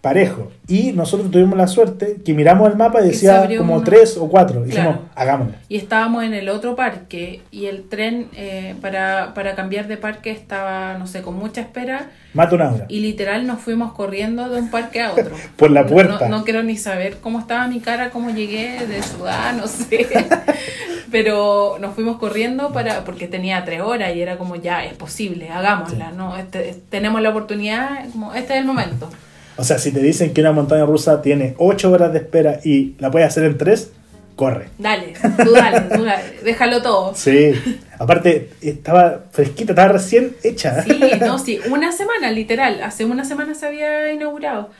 [0.04, 0.52] parejo.
[0.68, 3.82] Y nosotros tuvimos la suerte que miramos el mapa y decía como uno.
[3.84, 4.62] 3 o 4.
[4.64, 5.02] Dijimos, Claro.
[5.14, 5.54] hagámoslo.
[5.68, 10.30] Y estábamos en el otro parque y el tren eh, para, para cambiar de parque
[10.30, 12.10] estaba, no sé, con mucha espera.
[12.34, 12.84] Mata una hora.
[12.88, 15.34] Y literal nos fuimos corriendo de un parque a otro.
[15.56, 16.28] Por la puerta.
[16.28, 20.06] No, no quiero ni saber cómo estaba mi cara, cómo llegué de sudar, no sé.
[21.10, 25.48] Pero nos fuimos corriendo para porque tenía tres horas y era como ya, es posible,
[25.50, 26.36] hagámosla, ¿no?
[26.36, 29.08] Este- es- tenemos la oportunidad, como este es el momento.
[29.56, 32.94] O sea, si te dicen que una montaña rusa tiene 8 horas de espera y
[32.98, 33.92] la puedes hacer en 3,
[34.36, 34.68] corre.
[34.78, 37.14] Dale, tú dale, tú dale, déjalo todo.
[37.14, 37.52] Sí.
[37.98, 40.82] Aparte, estaba fresquita, estaba recién hecha.
[40.82, 44.70] Sí, no, sí, una semana, literal, hace una semana se había inaugurado.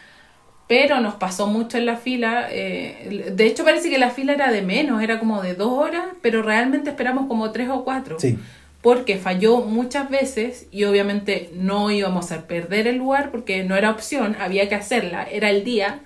[0.67, 2.49] Pero nos pasó mucho en la fila.
[2.51, 6.05] eh, de hecho, parece que la fila era de menos, era como de dos horas,
[6.23, 8.19] pero realmente esperamos como tres o cuatro.
[8.19, 8.39] Sí.
[8.85, 13.91] Porque falló muchas veces y obviamente no íbamos a perder el lugar porque no era
[13.91, 16.01] opción, había que hacerla, era el día.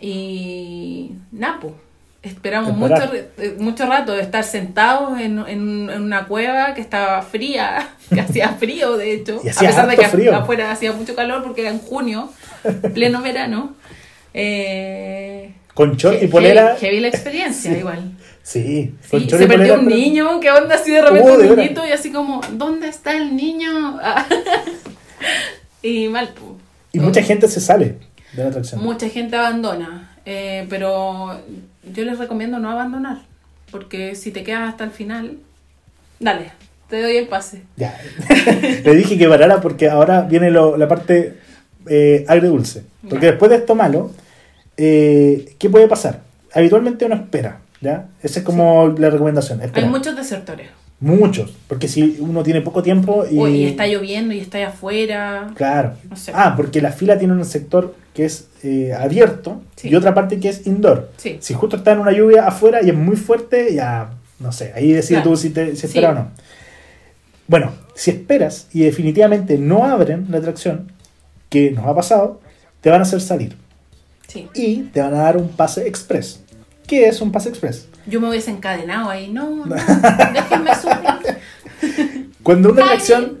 [0.00, 1.76] Y Napo.
[2.22, 2.94] Esperamos mucho,
[3.38, 8.20] eh, mucho rato de estar sentados en, en- en una cueva que estaba fría, que
[8.20, 10.34] hacía frío de hecho, a pesar de que frío.
[10.36, 12.30] afuera hacía mucho calor porque era en junio,
[12.94, 13.74] pleno verano.
[14.34, 16.68] Eh, Con short y polera.
[16.76, 17.78] Heavy, heavy la experiencia, Sí.
[17.80, 18.12] igual.
[18.42, 21.86] Sí, se perdió polera, un pero- niño, ¿qué onda así de repente de un niñito
[21.86, 23.98] y así como, ¿dónde está el niño?
[25.82, 26.30] y mal.
[26.92, 27.96] Y mucha gente se sale
[28.34, 28.82] de la atracción.
[28.82, 31.40] Mucha gente abandona, eh, pero
[31.92, 33.22] yo les recomiendo no abandonar,
[33.70, 35.38] porque si te quedas hasta el final,
[36.20, 36.52] dale,
[36.90, 37.62] te doy el pase.
[37.76, 37.98] Ya.
[38.84, 41.38] Le dije que parara porque ahora viene lo- la parte
[41.88, 42.84] eh, agridulce.
[43.08, 43.30] Porque Ya.
[43.32, 44.10] después de esto malo,
[44.76, 46.20] eh, ¿qué puede pasar?
[46.54, 48.08] Habitualmente uno espera, ¿ya?
[48.22, 49.60] Esa es como la recomendación.
[49.60, 49.86] Hay Espera.
[49.88, 50.68] muchos desertores.
[51.00, 51.52] Muchos.
[51.66, 53.36] Porque si uno tiene poco tiempo y...
[53.36, 55.50] Uy, y está lloviendo y está allá afuera.
[55.56, 55.94] Claro.
[56.08, 56.30] No sé.
[56.34, 59.88] Ah, porque la fila tiene un sector que es eh, abierto Sí.
[59.88, 61.10] y otra parte que es indoor.
[61.16, 61.38] Sí.
[61.40, 64.92] Si justo está en una lluvia afuera y es muy fuerte, ya no sé, ahí
[64.92, 65.30] decides Claro.
[65.30, 65.86] tú si, te, si Sí.
[65.88, 66.28] esperas o no.
[67.48, 70.92] Bueno, si esperas y definitivamente no abren la atracción,
[71.48, 72.40] que nos ha pasado,
[72.80, 73.56] te van a hacer salir
[74.28, 74.48] Sí.
[74.54, 76.41] y te van a dar un pase express.
[76.86, 77.88] ¿Qué es un pase express?
[78.06, 79.28] Yo me hubiese encadenado ahí.
[79.30, 82.26] No, no, déjenme subir.
[82.42, 83.38] Cuando una atracción.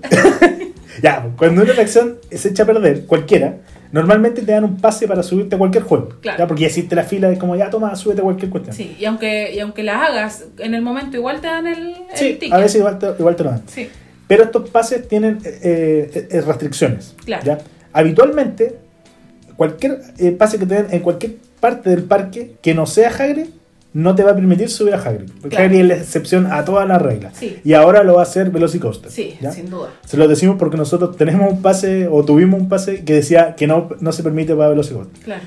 [1.02, 3.58] ya, cuando una atracción se echa a perder, cualquiera,
[3.90, 6.10] normalmente te dan un pase para subirte a cualquier juego.
[6.20, 6.38] Claro.
[6.38, 6.46] ¿ya?
[6.46, 8.74] Porque ya hiciste la fila, es como ya toma, súbete a cualquier cuestión.
[8.76, 11.96] Sí, y aunque, y aunque las hagas en el momento, igual te dan el, el
[12.14, 12.52] Sí, ticket.
[12.52, 13.62] a veces igual te, igual te lo dan.
[13.66, 13.88] Sí,
[14.28, 17.14] Pero estos pases tienen eh, eh, eh, restricciones.
[17.24, 17.44] Claro.
[17.44, 17.58] ¿ya?
[17.92, 18.78] Habitualmente,
[19.56, 21.32] cualquier eh, pase que te den en cualquier
[21.62, 23.46] parte del parque que no sea Hagrid,
[23.94, 25.30] no te va a permitir subir a Hagrid.
[25.48, 25.64] Claro.
[25.64, 27.34] Hagrid es la excepción a todas las reglas.
[27.38, 27.58] Sí.
[27.62, 29.10] Y ahora lo va a hacer Velocicoaster.
[29.12, 29.52] sí, ¿ya?
[29.52, 29.90] sin duda.
[30.06, 33.66] Se lo decimos porque nosotros tenemos un pase o tuvimos un pase que decía que
[33.66, 35.22] no, no se permite para Velocicoaster.
[35.22, 35.42] Claro.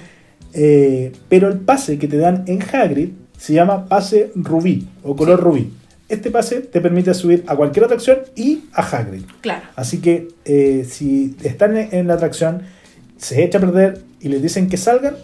[0.54, 5.40] Eh, pero el pase que te dan en Hagrid se llama pase rubí o color
[5.40, 5.44] Sí.
[5.44, 5.74] rubí.
[6.08, 9.24] Este pase te permite subir a cualquier atracción y a Hagrid.
[9.42, 9.64] Claro.
[9.76, 12.62] Así que eh, si están en, en la atracción,
[13.18, 15.16] se echa a perder y les dicen que salgan,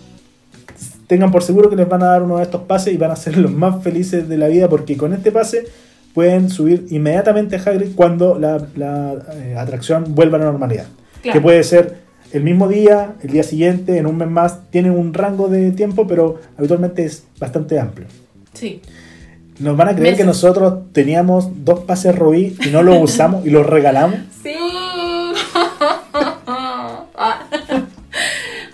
[1.12, 3.18] tengan por seguro que les van a dar uno de estos pases y van a
[3.18, 5.66] ser los más felices de la vida porque con este pase
[6.14, 10.86] pueden subir inmediatamente a Hagrid cuando la, la, eh, atracción vuelva a la normalidad.
[11.22, 11.34] Claro.
[11.34, 11.98] Que puede ser
[12.32, 14.70] el mismo día, el día siguiente, en un mes más.
[14.70, 18.08] Tiene un rango de tiempo, pero habitualmente es bastante amplio.
[18.54, 18.82] Sí.
[19.60, 23.50] Nos van a creer que nosotros teníamos dos pases Rubí y no los usamos y
[23.50, 24.18] los regalamos.
[24.44, 24.56] Sí.
[27.24, 27.44] Ah.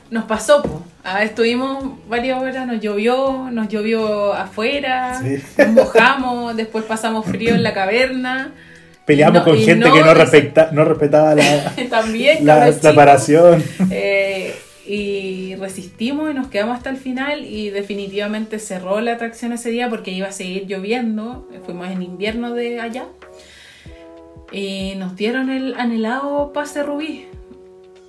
[0.10, 0.82] Nos pasó, po.
[1.10, 5.42] Ah, estuvimos varias horas, nos llovió, nos llovió afuera, Sí.
[5.58, 8.52] nos mojamos, después pasamos frío en la caverna.
[9.06, 13.64] Peleamos no- con gente no que no, respecta, no respetaba la, También, la separación.
[13.90, 14.54] Eh,
[14.86, 19.90] y resistimos y nos quedamos hasta el final y definitivamente cerró la atracción ese día
[19.90, 21.48] porque iba a seguir lloviendo.
[21.66, 23.06] Fuimos en invierno de allá.
[24.52, 27.28] Y nos dieron el anhelado pase rubí.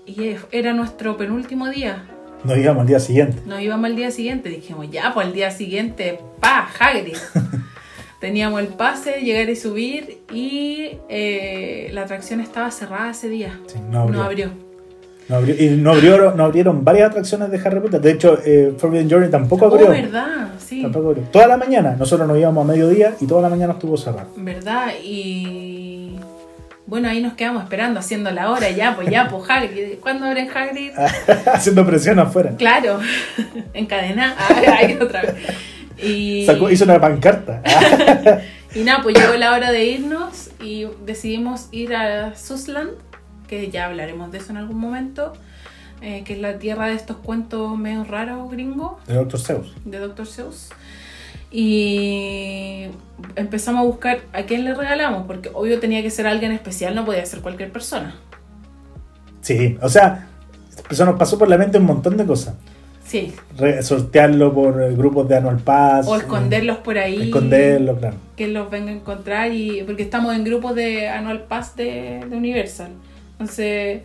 [0.04, 2.04] Y era nuestro penúltimo día.
[2.44, 3.39] Nos íbamos al día siguiente.
[3.47, 4.48] Nos íbamos al día siguiente.
[4.48, 7.16] Dijimos, ya, pues al día siguiente, pa, Hagrid.
[8.20, 10.19] Teníamos el pase, llegar y subir.
[10.32, 13.59] Y eh, la atracción estaba cerrada ese día.
[13.66, 14.16] Sí, no abrió.
[14.19, 14.51] No abrió.
[15.28, 18.01] No abrió- y no, abrió, no abrieron varias atracciones de Harry Potter.
[18.01, 19.89] De hecho, eh, Forbidden Journey tampoco Oh, abrió.
[19.90, 20.82] verdad, sí.
[20.82, 21.24] Tampoco abrió.
[21.24, 21.97] Toda la mañana.
[21.98, 24.31] Nosotros nos íbamos a mediodía y toda la mañana estuvo cerrado.
[24.36, 24.93] ¿Verdad?
[25.05, 26.17] Y
[26.89, 29.98] bueno, ahí nos quedamos esperando, haciendo la hora, ya, pues ya, pues Hagrid.
[30.01, 30.90] ¿Cuándo abren Hagrid?
[31.52, 32.52] Haciendo presión afuera.
[32.56, 32.98] Claro,
[33.74, 34.35] encadenada.
[34.39, 35.35] Ah, ahí otra vez.
[36.02, 37.62] Y, Sacó- hizo una pancarta.
[38.74, 42.93] y nada, pues llegó la hora de irnos y decidimos ir a Susland,
[43.48, 45.35] que ya hablaremos de eso en algún momento,
[46.01, 49.05] eh, que es la tierra de estos cuentos medio raros gringos.
[49.06, 49.74] De Doctor Zeus.
[49.85, 50.27] de Dr.
[50.27, 50.70] Seuss.
[51.50, 52.86] Y
[53.36, 57.04] empezamos a buscar a quién le regalamos, porque obvio tenía que ser alguien especial, no
[57.04, 58.14] podía ser cualquier persona.
[59.40, 60.26] Sí, o sea,
[60.90, 62.54] eso nos pasó por la mente un montón de cosas.
[63.06, 66.06] Sí, Re- sortearlo por grupos de Annual Pass.
[66.06, 67.22] o eh, esconderlos por ahí.
[67.28, 68.16] Esconderlo, claro.
[68.36, 72.36] Que los venga a encontrar, y porque estamos en grupos de Annual Pass de, de
[72.36, 72.90] Universal.
[73.32, 74.02] Entonces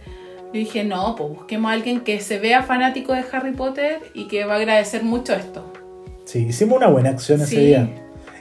[0.54, 4.30] yo dije, no, pues busquemos a alguien que se vea fanático de Harry Potter y
[4.30, 5.73] que va a agradecer mucho esto.
[6.26, 7.90] Sí, hicimos una buena acción ese día.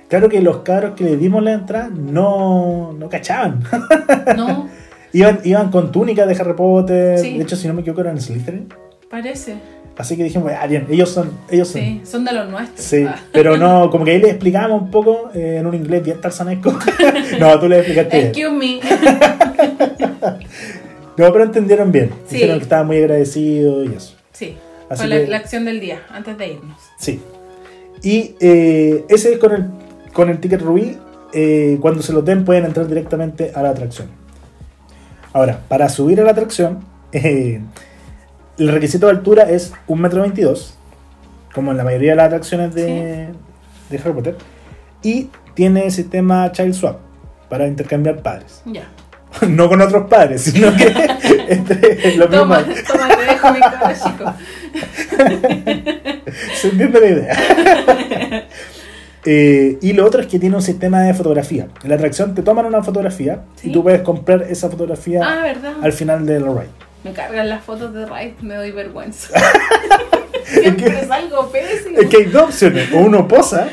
[0.09, 3.65] Claro que los cabros que le dimos la entrada no, no cachaban.
[4.37, 4.69] ¿No?
[5.13, 7.19] iban, iban con túnicas de Harry Potter.
[7.19, 7.37] Sí.
[7.39, 8.69] De hecho, si no me equivoco, eran Slytherin.
[9.11, 9.57] Parece.
[9.97, 11.31] Así que dijimos, ah, bien, ellos son.
[11.51, 11.81] Ellos son.
[11.83, 12.81] Sí, son de los nuestros.
[12.81, 13.17] Sí, Ah.
[13.33, 16.73] pero no, como que ahí les explicábamos un poco eh, en un inglés bien tarzanesco.
[17.39, 18.27] no, tú les explicaste.
[18.29, 18.81] Excuse me.
[21.17, 22.11] No, pero entendieron bien.
[22.27, 22.37] Sí.
[22.37, 24.15] Dijeron que estaban muy agradecidos y eso.
[24.33, 24.57] Sí,
[24.89, 26.79] Así fue la, la acción del día, antes de irnos.
[26.99, 27.21] Sí.
[28.03, 29.67] Y eh, ese es con el,
[30.13, 30.99] con el ticket Rubí.
[31.33, 34.09] eh, cuando se lo den, pueden entrar directamente a la atracción.
[35.33, 37.61] Ahora, para subir a la atracción, eh,
[38.59, 40.57] el requisito de altura es 1,22 m,
[41.55, 43.29] como en la mayoría de las atracciones de,
[43.89, 44.37] de Harry Potter.
[45.03, 46.99] Y tiene sistema Child Swap
[47.49, 48.63] para intercambiar padres.
[48.67, 48.89] Ya.
[49.49, 50.85] no con otros padres, sino que
[51.53, 52.85] entre los Toma, mismos.
[52.85, 53.61] toma, te dejo mi
[53.95, 54.35] chico.
[56.55, 58.49] Se entiende la idea.
[59.25, 61.69] Eh, y lo otro es que tiene un sistema de fotografía.
[61.85, 63.69] En la atracción te toman una fotografía Sí.
[63.69, 65.45] y tú puedes comprar esa fotografía Ah,
[65.81, 66.67] al final del ride.
[67.05, 69.29] Me cargan las fotos de Ride, me doy vergüenza.
[70.45, 71.99] Es Siempre que, salgo pésimo.
[71.99, 72.93] es que hay dos opciones.
[72.93, 73.69] O uno posa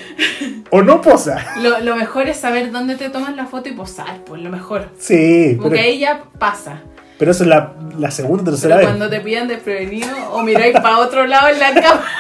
[0.70, 1.44] o no posa.
[1.62, 4.90] Lo, lo mejor es saber dónde te tomas la foto y posar, pues lo mejor.
[5.00, 6.82] Sí, Porque pero, ahí ya pasa.
[7.20, 8.98] Pero eso es la, la segunda o tercera Pero vez.
[8.98, 12.06] cuando te pidan desprevenido o miráis para otro lado en la cama.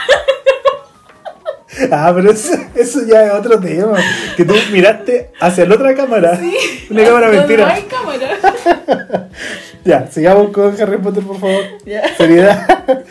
[1.91, 3.97] Ah, pero eso, eso ya es otro tema.
[4.35, 6.37] Que tú miraste hacia la otra cámara.
[6.89, 7.65] Una cámara mentira.
[7.67, 9.29] No hay cámara.
[9.85, 11.63] Ya, sigamos con Harry Potter, por favor.
[11.85, 12.15] Ya.
[12.17, 13.05] Seriedad.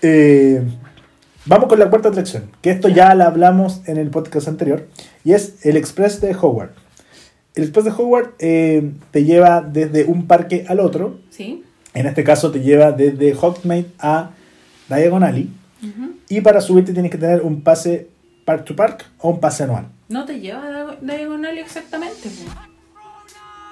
[0.00, 0.62] Eh,
[1.44, 4.86] vamos con la cuarta atracción, que esto ya la hablamos en el podcast anterior,
[5.22, 6.70] y es el Express de Howard.
[7.54, 11.62] El Express de Howard eh, te lleva desde un parque al otro, Sí.
[11.94, 14.30] en este caso te lleva desde Hogsmeade a
[14.88, 15.50] Diagon Alley,
[15.82, 16.14] Ujú.
[16.28, 18.08] y para subirte tienes que tener un pase
[18.44, 19.86] park to park o un pase anual.
[20.08, 22.22] No te lleva a diagonal exactamente.
[22.22, 22.44] pues.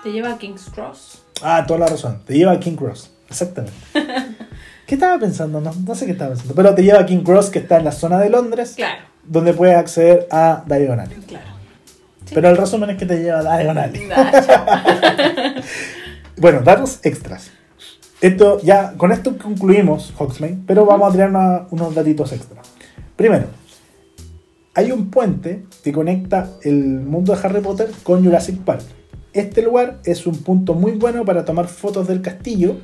[0.04, 1.22] Te lleva a King's Cross.
[1.42, 3.76] Ah, toda la razón, te lleva a King Cross, exactamente.
[4.86, 5.60] ¿Qué estaba pensando?
[5.60, 7.84] No, no sé qué estaba pensando, pero te lleva a King Cross, que está en
[7.84, 11.16] la zona de Londres, Claro, donde puedes acceder a Diagon Alley.
[11.26, 11.51] claro.
[12.34, 14.08] Pero el resumen es que te lleva a Diagon Alley.
[14.14, 15.62] Ah, chao.
[16.36, 17.50] Bueno, datos extras.
[18.20, 22.62] Esto ya, con esto concluimos Hogsmeade, pero vamos a tirar una- unos datitos extra.
[23.16, 23.46] Primero,
[24.74, 28.82] hay un puente que conecta el mundo de Harry Potter con Jurassic Park.
[29.32, 32.76] Este lugar es un punto muy bueno para tomar fotos del castillo.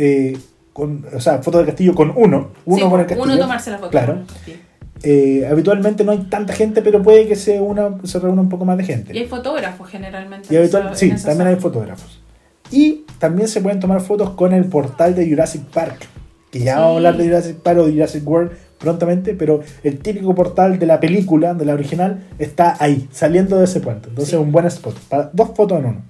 [0.00, 0.38] eh,
[0.72, 2.52] con, o sea, fotos del castillo con uno.
[2.64, 3.22] Uno Sí, con el castillo.
[3.24, 3.90] Uno tomarse la foto.
[3.90, 4.22] Claro.
[4.44, 4.56] Sí.
[5.02, 8.64] Eh, habitualmente no hay tanta gente, pero puede que se, una, se reúna un poco
[8.64, 9.14] más de gente.
[9.14, 10.52] Y hay fotógrafos generalmente.
[10.52, 11.60] Y habitual- sí, también hay zona.
[11.62, 12.20] fotógrafos.
[12.70, 16.06] Y también se pueden tomar fotos con el portal de Jurassic Park.
[16.50, 16.78] Que ya Sí.
[16.80, 20.78] vamos a hablar de Jurassic Park o de Jurassic World prontamente, pero el típico portal
[20.78, 24.08] de la película, de la original, está ahí, saliendo de ese puente.
[24.08, 24.36] Entonces Sí.
[24.36, 24.94] un buen spot.
[25.08, 26.02] para- dos fotos en uno.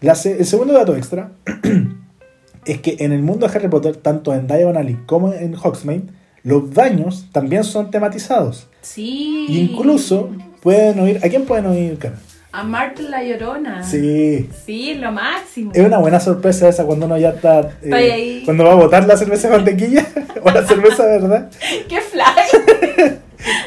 [0.00, 1.32] La el segundo dato extra
[2.64, 6.04] es que en el mundo de Harry Potter, tanto en Diagon Alley como en Hogsmeade,
[6.42, 8.66] los daños también son tematizados.
[8.82, 9.46] Sí.
[9.48, 10.30] Incluso
[10.62, 11.20] pueden oír.
[11.24, 12.18] ¿A quién pueden oír, Karen?
[12.52, 13.82] A Marta la Llorona.
[13.84, 14.48] Sí.
[14.66, 15.70] Sí, lo máximo.
[15.72, 17.70] Es una buena sorpresa esa cuando uno ya está.
[17.82, 18.42] eh, ahí.
[18.44, 20.04] Cuando va a botar la cerveza de mantequilla
[20.42, 21.50] o la cerveza de verdad.
[21.88, 23.14] ¡Qué flash!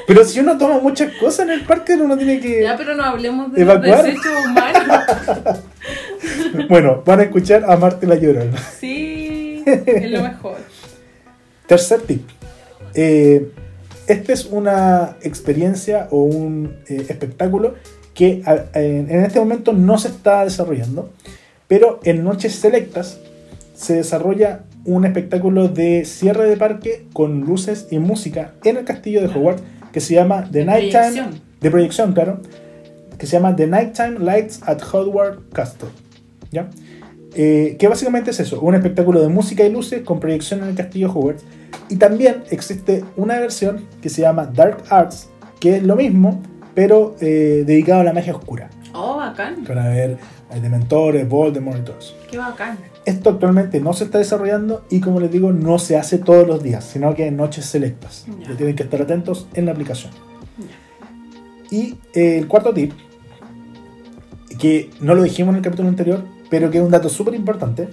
[0.07, 2.61] Pero si uno toma muchas cosas en el parque, uno tiene que.
[2.61, 4.03] ya, pero no hablemos de los ¿Evacuar?
[4.03, 4.99] desechos humanos.
[6.69, 8.57] Bueno, van a escuchar a Marta la Llorona.
[8.79, 10.57] Sí, es lo mejor.
[11.67, 12.21] Tercer tip.
[12.95, 13.51] Eh,
[14.07, 17.75] esta es una experiencia o un eh, espectáculo
[18.13, 21.11] que a- en, en este momento no se está desarrollando,
[21.67, 23.19] pero en noches selectas
[23.75, 29.21] se desarrolla un espectáculo de cierre de parque con luces y música en el castillo
[29.21, 29.63] de Hogwarts
[29.93, 31.11] que se llama The Nighttime
[31.61, 32.41] de proyección, claro,
[33.17, 35.89] que se llama The Nighttime Lights at Hogwarts Castle.
[36.51, 36.67] ¿Ya?
[37.35, 40.75] Eh, que básicamente es eso, un espectáculo de música y luces con proyección en el
[40.75, 41.43] castillo Hogwarts.
[41.89, 45.29] Y también existe una versión que se llama Dark Arts,
[45.59, 46.41] que es lo mismo,
[46.75, 48.69] pero eh, dedicado a la magia oscura.
[48.93, 49.63] Oh, bacán.
[49.63, 50.17] Para ver
[50.53, 52.15] hay dementores, Voldemort y todo eso.
[52.29, 52.77] Qué bacán.
[53.05, 56.61] Esto actualmente no se está desarrollando y como les digo, no se hace todos los
[56.61, 58.25] días, sino que en noches selectas.
[58.39, 58.49] Ya.
[58.49, 60.13] Que tienen que estar atentos en la aplicación.
[61.71, 62.93] Y eh, el cuarto tip,
[64.59, 66.23] que no lo dijimos en el capítulo anterior,
[66.53, 67.87] pero que es un dato súper importante.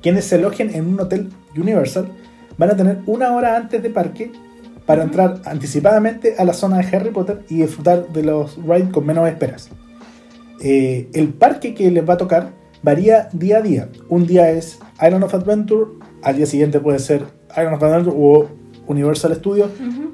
[0.00, 2.08] Quienes se alojen en un hotel Universal
[2.56, 4.32] van a tener una hora antes de parque
[4.86, 9.04] para entrar anticipadamente a la zona de Harry Potter y disfrutar de los rides con
[9.04, 9.68] menos esperas.
[10.62, 12.52] Eh, el parque que les va a tocar
[12.82, 13.90] varía día a día.
[14.08, 15.90] Un día es Island of Adventure,
[16.22, 18.48] al día siguiente puede ser Island of Adventure o
[18.86, 19.70] Universal Studios.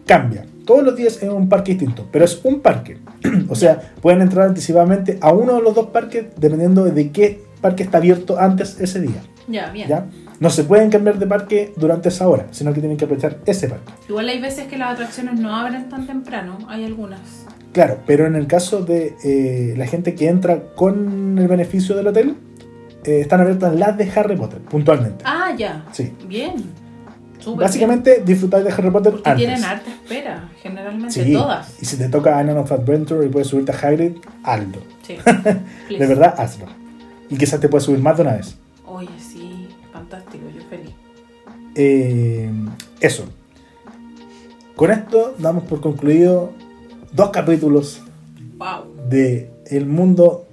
[0.06, 0.44] Cambia.
[0.68, 2.98] Todos los días es un parque distinto, pero es un parque.
[3.48, 7.84] o sea, pueden entrar anticipadamente a uno de los dos parques dependiendo de qué parque
[7.84, 9.22] está abierto antes ese día.
[9.46, 9.88] Ya, bien.
[9.88, 10.04] ¿ya?
[10.40, 13.66] No se pueden cambiar de parque durante esa hora, sino que tienen que aprovechar ese
[13.66, 13.90] parque.
[14.10, 16.58] Igual hay veces que las atracciones no abren tan temprano.
[16.68, 17.46] Hay algunas.
[17.72, 22.08] Claro, pero en el caso de eh, la gente que entra con el beneficio del
[22.08, 22.36] hotel,
[23.04, 25.24] eh, están abiertas las de Harry Potter, puntualmente.
[25.26, 25.86] Ah, ya.
[25.92, 26.12] Sí.
[26.26, 26.52] Bien.
[27.39, 29.23] Súper Básicamente, disfrutar de Harry Potter bien.
[29.23, 29.47] Porque antes.
[29.47, 31.74] tienen harta espera, generalmente Sí, todas.
[31.81, 34.78] y si te toca Island of Adventure y puedes subirte a Hagrid, hazlo.
[35.02, 35.16] Sí.
[35.98, 36.66] De verdad, hazlo.
[37.31, 38.56] Y quizás te puedes subir más de una vez.
[38.86, 40.94] Oye, sí, fantástico, yo feliz.
[41.74, 42.51] Eh,
[43.01, 43.24] eso.
[44.77, 46.52] Con esto damos por concluido
[47.12, 48.01] dos capítulos
[48.59, 49.09] Wow.
[49.09, 50.47] de el mundo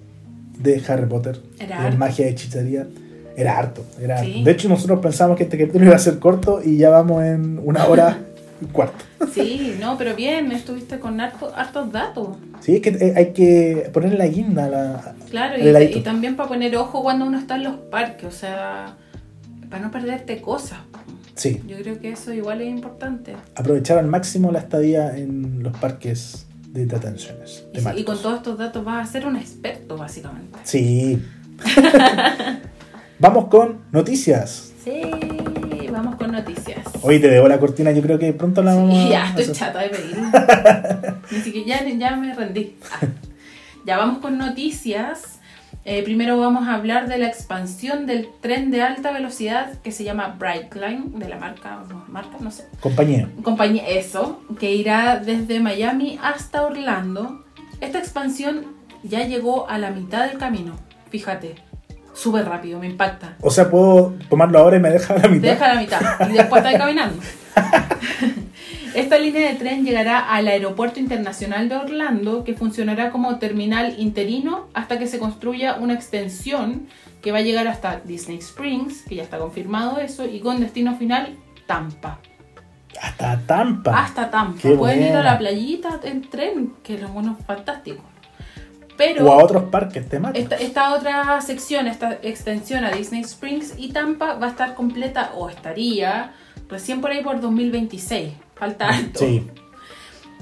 [0.59, 1.41] de Harry Potter.
[1.59, 2.87] Era de magia y hechicería.
[3.37, 3.85] Era harto.
[3.99, 4.31] Era Sí.
[4.31, 4.43] harto.
[4.45, 7.59] De hecho, nosotros pensamos que este capítulo iba a ser corto y ya vamos en
[7.63, 8.17] una hora
[8.61, 9.03] y cuarto.
[9.33, 12.37] Sí, no, pero bien, estuviste con harto- hartos datos.
[12.61, 15.15] Sí, es que eh, hay que ponerle la guinda a la.
[15.29, 18.95] Claro, y, también para poner ojo cuando uno está en los parques, o sea,
[19.69, 20.79] para no perderte cosas.
[21.35, 23.35] Sí, Yo creo que eso igual es importante.
[23.55, 27.65] aprovechar al máximo la estadía en los parques de detenciones.
[27.73, 30.57] Y, y con todos estos datos vas a ser un experto, básicamente.
[30.63, 31.21] Sí.
[33.19, 34.73] Vamos con noticias.
[34.83, 35.01] Sí,
[35.91, 36.85] vamos con noticias.
[37.01, 39.79] Hoy te debo la cortina, yo creo que pronto la vamos Sí, ya estoy chata
[39.79, 40.17] de pedir.
[41.31, 42.75] Ni siquiera ya, ya me rendí.
[42.91, 43.05] Ah.
[43.85, 45.39] Ya vamos con noticias.
[45.85, 50.03] Eh, primero vamos a hablar de la expansión del tren de alta velocidad que se
[50.03, 53.29] llama Brightline, de la marca, no, marca, no sé, Compañía.
[53.43, 57.45] compañía, eso, que irá desde Miami hasta Orlando.
[57.81, 58.65] Esta expansión
[59.03, 60.75] ya llegó a la mitad del camino,
[61.11, 61.53] fíjate,
[62.15, 63.35] súper rápido, me impacta.
[63.41, 65.49] O sea, puedo tomarlo ahora y me deja a la Te mitad.
[65.49, 67.21] deja a la mitad y después está caminando.
[68.95, 74.67] Esta línea de tren llegará al Aeropuerto Internacional de Orlando, que funcionará como terminal interino
[74.73, 76.87] hasta que se construya una extensión
[77.21, 80.95] que va a llegar hasta Disney Springs, que ya está confirmado eso, y con destino
[80.95, 81.35] final
[81.67, 82.19] Tampa.
[83.01, 83.99] Hasta Tampa.
[84.03, 84.61] Hasta Tampa.
[84.61, 88.01] Qué Pueden ir a la playita en tren, que es bueno, fantástico.
[88.97, 90.51] Pero O a otros parques temáticos.
[90.53, 95.31] esta, esta otra sección, esta extensión a Disney Springs y Tampa va a estar completa
[95.35, 96.33] o estaría
[96.69, 98.33] recién por ahí por 2026.
[98.55, 99.19] Falta alto.
[99.19, 99.45] Sí.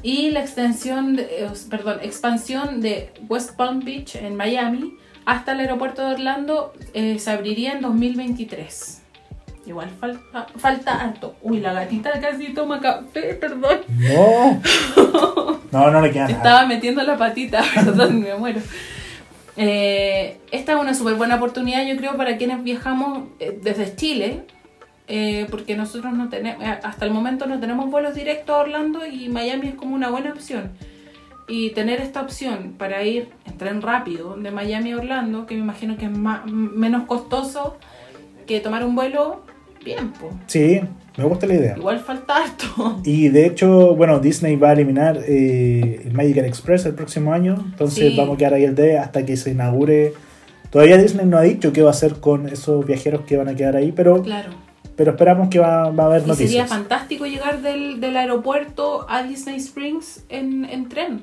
[0.04, 5.62] Y la extensión, de- eh, perdón, expansión de West Palm Beach en Miami hasta el
[5.62, 9.02] aeropuerto de Orlando eh, se abriría en 2023.
[9.66, 11.36] Igual falta, falta harto.
[11.42, 13.80] Uy, la gatita casi toma café, perdón.
[13.88, 14.62] No.
[15.72, 16.38] No, no le queda nada.
[16.38, 18.62] Estaba metiendo la patita, perdón, me muero.
[19.56, 24.42] Eh, esta es una súper buena oportunidad, yo creo, para quienes viajamos eh, desde Chile,
[25.08, 29.30] eh, porque nosotros no tenemos, hasta el momento no tenemos vuelos directos a Orlando y
[29.30, 30.72] Miami es como una buena opción.
[31.48, 35.62] Y tener esta opción para ir en tren rápido de Miami a Orlando, que me
[35.62, 37.78] imagino que es más, menos costoso
[38.48, 39.44] que tomar un vuelo,
[39.84, 40.34] bien, pues.
[40.48, 40.82] Sí,
[41.18, 41.76] me gusta la idea.
[41.78, 43.02] Igual falta harto.
[43.04, 47.56] Y de hecho, bueno, Disney va a eliminar eh, el Magical Express el próximo año,
[47.72, 48.18] entonces Sí.
[48.18, 50.14] vamos a quedar ahí el D hasta que se inaugure.
[50.70, 53.56] Todavía Disney no ha dicho qué va a hacer con esos viajeros que van a
[53.56, 54.50] quedar ahí, pero, Claro.
[54.96, 56.70] pero esperamos que va, va a haber Y sería noticias.
[56.70, 61.22] fantástico llegar del, del aeropuerto a Disney Springs en, en tren.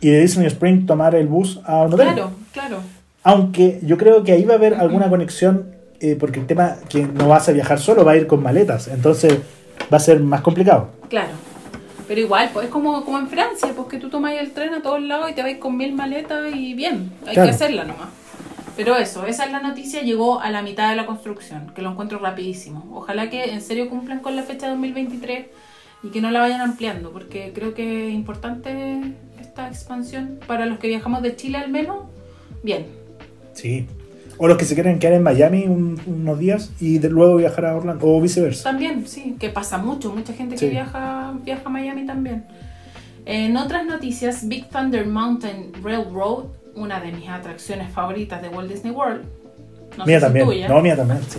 [0.00, 2.08] Y de Disney Spring tomar el bus a un hotel.
[2.14, 2.76] Claro, claro.
[3.24, 5.66] Aunque yo creo que ahí va a haber alguna conexión,
[6.02, 8.88] eh, porque el tema que no vas a viajar solo, va a ir con maletas,
[8.88, 9.38] entonces
[9.92, 10.90] va a ser más complicado.
[11.08, 11.30] Claro.
[12.08, 14.82] Pero igual, pues es como, como en Francia, pues que tú tomas el tren a
[14.82, 17.48] todos lados y te vais con mil maletas y bien, hay Claro.
[17.48, 18.08] que hacerla nomás.
[18.76, 21.90] Pero eso, esa es la noticia, llegó a la mitad de la construcción, que lo
[21.90, 22.86] encuentro rapidísimo.
[22.94, 25.46] Ojalá que en serio cumplan con la fecha de 2023
[26.02, 30.78] y que no la vayan ampliando, porque creo que es importante esta expansión para los
[30.78, 31.98] que viajamos de Chile al menos.
[32.62, 32.86] Bien,
[33.54, 33.86] Sí.
[34.44, 37.66] O los que se quieren quedar en Miami un- unos días y de- luego viajar
[37.66, 38.64] a Orlando, o viceversa.
[38.64, 40.64] También, sí, que pasa mucho, mucha gente Sí.
[40.66, 42.44] que viaja, viaja a Miami también.
[43.24, 48.92] En otras noticias, Big Thunder Mountain Railroad, una de mis atracciones favoritas de Walt Disney
[48.92, 49.22] World,
[49.96, 50.46] no mía sé si también.
[50.46, 51.38] tuya, No, mía también, sí.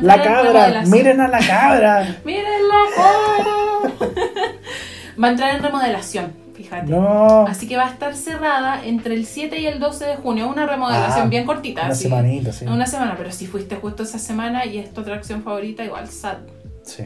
[0.00, 2.16] La cabra, miren a la cabra.
[2.24, 4.08] ¡Miren la cabra!
[5.22, 6.32] va a entrar en remodelación,
[6.64, 6.90] fíjate.
[6.90, 7.46] No.
[7.46, 10.66] Así que va a estar cerrada entre el 7 y el 12 de junio, una
[10.66, 11.82] remodelación Ah, bien cortita.
[11.82, 12.04] Una así.
[12.04, 12.64] semanita, sí.
[12.66, 16.38] Una semana, pero si fuiste justo esa semana y es tu atracción favorita, igual sad.
[16.82, 17.04] Sí.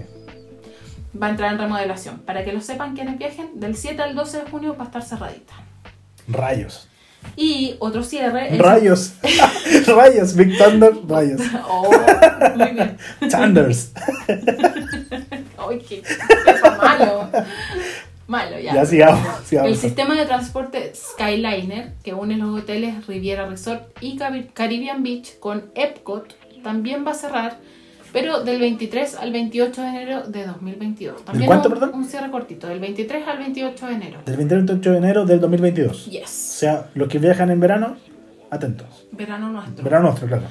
[1.21, 2.19] va a entrar en remodelación.
[2.21, 5.03] Para que lo sepan quienes viajen, del 7 al 12 de junio va a estar
[5.03, 5.55] cerradita.
[6.29, 6.89] Rayos.
[7.37, 8.59] Y otro cierre es...
[8.59, 9.15] Rayos.
[9.87, 10.35] rayos.
[10.37, 11.41] Big Thunder, rayos.
[11.69, 11.91] Oh,
[12.57, 12.97] muy bien.
[13.31, 13.93] Thunders.
[14.29, 17.29] Ay, qué, qué malo.
[18.29, 18.75] Malo, ya.
[18.75, 19.27] Ya sigamos.
[19.45, 19.71] sigamos.
[19.73, 24.17] El sistema de transporte Skyliner, que une los hoteles Riviera Resort y
[24.55, 27.57] Caribbean Beach con Epcot, también va a cerrar,
[28.13, 31.25] pero del 23 al 28 de enero de 2022.
[31.25, 31.91] También cuánto, un, perdón?
[31.95, 34.21] un cierre cortito, del 23 al 28 de enero.
[34.25, 36.07] Del 28 de enero del 2022.
[36.07, 36.29] O Yes.
[36.31, 37.97] sea, los que viajan en verano,
[38.51, 39.07] atentos.
[39.13, 39.83] Verano nuestro.
[39.85, 40.45] Verano nuestro, claro.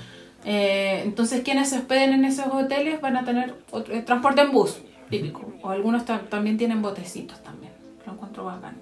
[0.46, 4.52] Eh, entonces, quienes se hospeden en esos hoteles van a tener otro- eh, transporte en
[4.52, 4.78] bus,
[5.10, 5.52] típico.
[5.62, 7.67] O algunos ta- también tienen botecitos también.
[8.38, 8.76] Encuentro bacán.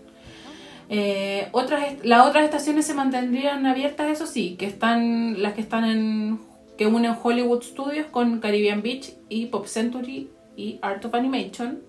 [0.89, 5.85] Eh, otras, las otras estaciones se mantendrían abiertas, eso sí, que están las que están
[5.85, 6.39] en
[6.77, 11.79] que unen Hollywood Studios con Caribbean Beach y Pop Century y Art of Animation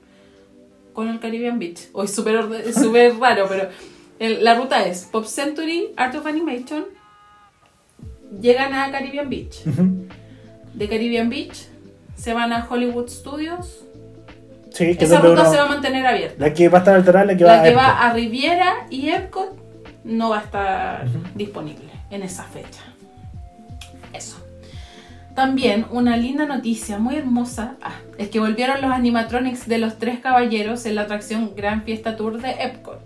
[0.93, 1.89] con el Caribbean Beach.
[1.93, 3.69] Hoy súper súper raro, pero
[4.19, 6.85] el- la ruta es Pop Century, Art of Animation,
[8.41, 9.67] llegan a Caribbean Beach.
[9.67, 10.07] Ujú.
[10.73, 11.67] De Caribbean Beach
[12.17, 13.83] se van a Hollywood Studios.
[14.77, 16.35] Sí, que es Esa ruta uno- se va a mantener abierta.
[16.39, 18.75] La que va a estar alterada la que va La que a va a Riviera
[18.91, 19.57] y Epcot
[20.05, 22.83] no va a estar disponible en esa fecha.
[24.13, 24.37] Eso.
[25.35, 30.19] También una linda noticia muy hermosa ah, es que volvieron los animatronics de los tres
[30.21, 33.03] caballeros en la atracción Gran Fiesta Tour de Epcot.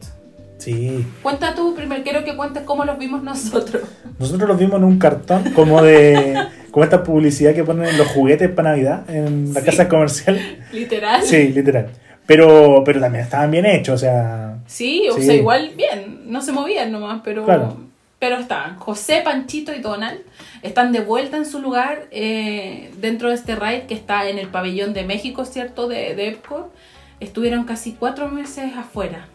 [0.60, 1.04] Sí.
[1.22, 3.82] Cuenta tú primero, quiero que cuentes cómo los vimos nosotros.
[4.18, 6.38] Nosotros los vimos en un cartón como de.
[6.70, 9.66] como esta publicidad que ponen en los juguetes para Navidad en la Sí.
[9.66, 10.38] casa comercial.
[10.72, 11.22] Literal.
[11.22, 11.88] Sí, literal.
[12.26, 14.58] Pero, pero también estaban bien hechos, o sea.
[14.66, 15.22] Sí, o Sí.
[15.22, 17.76] sea, igual bien, no se movían nomás, pero, Claro.
[18.20, 18.76] pero estaban.
[18.76, 20.20] José, Panchito y Donald
[20.62, 24.46] están de vuelta en su lugar eh, dentro de este ride que está en el
[24.48, 25.88] pabellón de México, ¿cierto?
[25.88, 26.70] De, de Epcot.
[27.18, 29.26] Estuvieron casi cuatro meses afuera.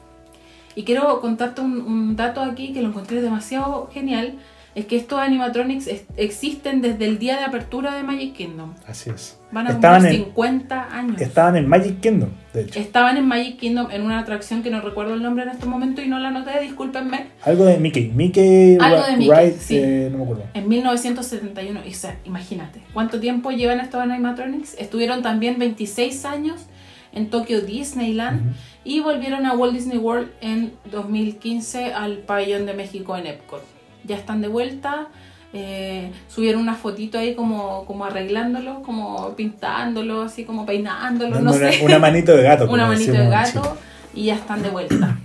[0.76, 4.36] Y quiero contarte un, un dato aquí que lo encontré demasiado genial.
[4.76, 8.74] Es que estos animatronics es- existen desde el día de apertura de Magic Kingdom.
[8.86, 9.40] Así es.
[9.54, 11.22] Van a Estaban cumplir en, 50 años.
[11.22, 12.78] estaban en Magic Kingdom, de hecho.
[12.78, 16.02] Estaban en Magic Kingdom en una atracción que no recuerdo el nombre en este momento
[16.02, 17.28] y no la anoté, discúlpenme.
[17.44, 18.10] Algo de Mickey.
[18.14, 19.78] Mickey, Algo de Mickey, Ride, sí.
[19.78, 20.44] eh, no me acuerdo.
[20.54, 24.76] En 1971, y, o sea, imagínate, ¿cuánto tiempo llevan estos animatronics?
[24.78, 26.66] Estuvieron también 26 años
[27.14, 28.56] en Tokyo Disneyland Ujú.
[28.86, 33.64] Y volvieron a Walt Disney World en 2015 al pabellón de México en Epcot.
[34.04, 35.08] Ya están de vuelta,
[35.54, 41.80] eh, subieron una fotito ahí como, como arreglándolo, como pintándolo, así como peinándolo, no sé.
[41.82, 42.66] una, manito de gato.
[42.70, 43.78] una manito de gato
[44.14, 45.18] y ya están de vuelta.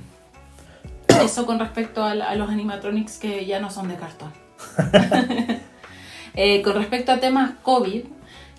[1.23, 4.33] Eso con respecto a los animatronics que ya no son de cartón.
[6.35, 8.05] Eh, con respecto a temas COVID,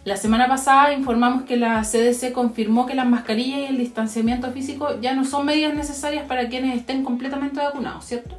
[0.04, 5.00] la semana pasada informamos que la CDC confirmó que las mascarillas y el distanciamiento físico
[5.00, 8.36] ya no son medidas necesarias para quienes estén completamente vacunados, ¿cierto?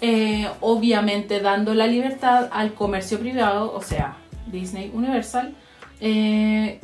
[0.00, 4.16] Eh, obviamente dando la libertad al comercio privado, o sea,
[4.46, 5.54] Disney Universal,
[6.00, 6.80] eh,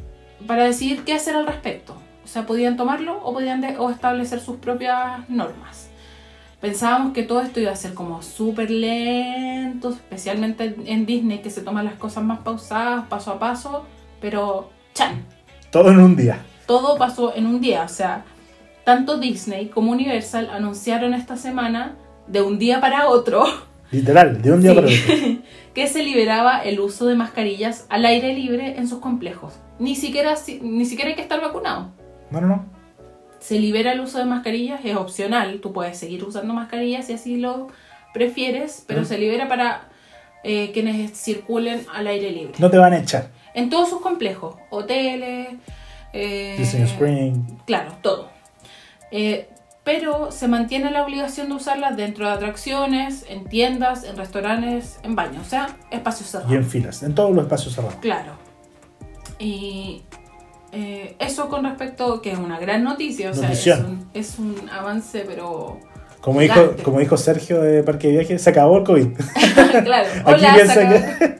[0.46, 1.96] para decidir qué hacer al respecto.
[2.24, 5.83] O sea, podían tomarlo o podían o establecer sus propias normas.
[6.68, 11.60] Pensábamos que todo esto iba a ser como súper lento, especialmente en Disney, que se
[11.60, 13.84] toman las cosas más pausadas, paso a paso,
[14.18, 15.26] pero chan,
[15.70, 16.38] Todo en un día.
[16.66, 17.82] todo pasó en un día.
[17.82, 18.24] O sea,
[18.82, 21.96] tanto Disney como Universal anunciaron esta semana,
[22.28, 23.44] de un día para otro,
[23.90, 24.74] Literal, de un día Sí.
[24.76, 25.42] para otro.
[25.74, 29.52] que se liberaba el uso de mascarillas al aire libre en sus complejos.
[29.78, 31.90] Ni siquiera, si- ni siquiera hay que estar vacunado.
[32.30, 32.64] No, no, no.
[33.44, 37.36] Se libera el uso de mascarillas, es opcional, tú puedes seguir usando mascarillas si así
[37.36, 37.68] lo
[38.14, 39.04] prefieres, pero Mm.
[39.04, 39.88] se libera para
[40.44, 42.54] eh, quienes circulen al aire libre.
[42.58, 43.30] No te van a echar.
[43.54, 45.48] En todos sus complejos, hoteles,
[46.12, 47.34] eh, Disney Spring.
[47.66, 48.30] Claro, todo.
[49.10, 49.48] Eh,
[49.84, 55.14] pero se mantiene la obligación de usarlas dentro de atracciones, en tiendas, en restaurantes, en
[55.14, 56.52] baños, o sea, espacios cerrados.
[56.52, 57.96] Y en filas, en todos los espacios cerrados.
[58.00, 58.32] Claro.
[59.38, 60.02] Y
[60.74, 64.68] eh, eso con respecto, que es una gran noticia, o sea, es un, es un
[64.70, 65.78] avance, pero...
[66.20, 69.08] Como dijo, como dijo Sergio de Parque de Viaje, se acabó el COVID.
[69.84, 71.38] claro, Aquí hola, piensa que.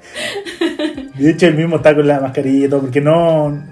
[1.23, 3.65] De hecho, él mismo está con la mascarilla y todo, porque no.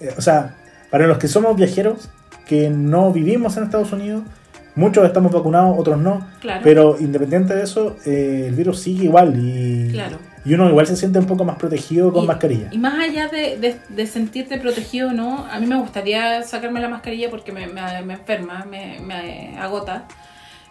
[0.00, 0.56] eh, O sea,
[0.90, 2.08] para los que somos viajeros,
[2.46, 4.24] que no vivimos en Estados Unidos,
[4.74, 6.26] muchos estamos vacunados, otros no.
[6.40, 6.60] Claro.
[6.64, 10.18] Pero independiente de eso, eh, el virus sigue igual y, Claro.
[10.46, 12.68] Y uno igual se siente un poco más protegido con Y- mascarilla.
[12.72, 16.88] Y más allá de, de- de sentirte protegido no, a mí me gustaría sacarme la
[16.88, 20.06] mascarilla porque me, me- me enferma, me, me agota.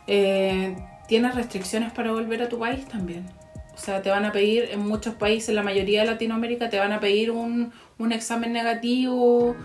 [0.07, 0.76] Eh,
[1.07, 3.26] tienes restricciones para volver a tu país también.
[3.73, 6.93] O sea, te van a pedir, en muchos países, la mayoría de Latinoamérica, te van
[6.93, 9.56] a pedir un, un examen negativo.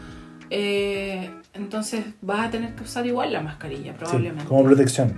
[0.51, 4.45] eh, entonces vas a tener que usar igual la mascarilla, Sí, probablemente.
[4.47, 5.15] como protección.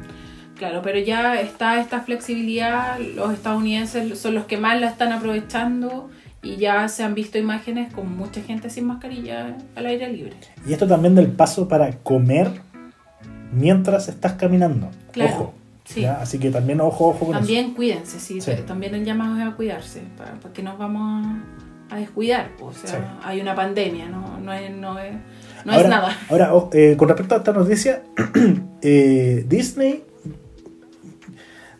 [0.56, 6.10] Claro, pero ya está esta flexibilidad, los estadounidenses son los que más la están aprovechando
[6.42, 10.34] y ya se han visto imágenes con mucha gente sin mascarilla al aire libre.
[10.66, 12.50] Y esto también del paso para comer
[13.52, 14.90] mientras estás caminando.
[15.12, 15.54] Claro, Ojo.
[15.84, 16.04] sí.
[16.04, 17.38] Así que también ojo, ojo con eso.
[17.38, 18.52] También cuídense, sí, Sí.
[18.66, 21.26] también el llamado es a cuidarse, para, para que nos vamos
[21.90, 22.50] a, a descuidar.
[22.60, 22.96] O sea, Sí.
[23.24, 25.12] hay una pandemia, no, no, es, no, es,
[25.64, 26.16] no ahora, es nada.
[26.30, 28.02] Ahora, o- eh, con respecto a esta noticia,
[28.82, 30.04] eh, Disney,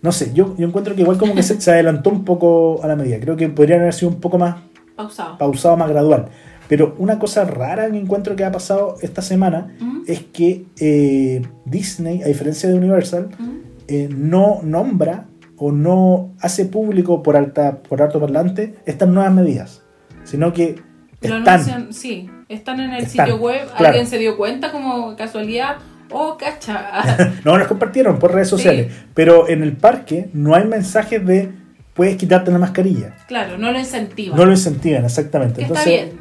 [0.03, 2.89] no sé, yo, yo encuentro que igual como que se, se adelantó un poco a
[2.89, 3.19] la medida.
[3.21, 4.57] Creo que podrían haber sido un poco más
[4.97, 5.39] Pausado.
[5.39, 6.27] pausado, más gradual.
[6.69, 10.01] Pero una cosa rara que encuentro que ha pasado esta semana ¿Mm?
[10.07, 13.51] es que eh, Disney, a diferencia de Universal, ¿Mm?
[13.89, 15.27] eh, no nombra
[15.57, 19.83] o no hace público por alta por alto parlante estas nuevas medidas,
[20.25, 20.77] sino que
[21.21, 21.49] Lo están.
[21.61, 23.87] anuncian, sí, están en el Están, sitio web, claro.
[23.87, 25.77] alguien se dio cuenta como casualidad,
[26.13, 27.33] oh, cacha.
[27.45, 28.57] No, las compartieron por redes Sí.
[28.57, 31.51] sociales, pero en el parque no hay mensajes de
[31.95, 33.15] puedes quitarte la mascarilla.
[33.29, 34.37] claro, no lo incentivan.
[34.39, 35.57] No lo incentivan, exactamente.
[35.61, 36.13] que está bien.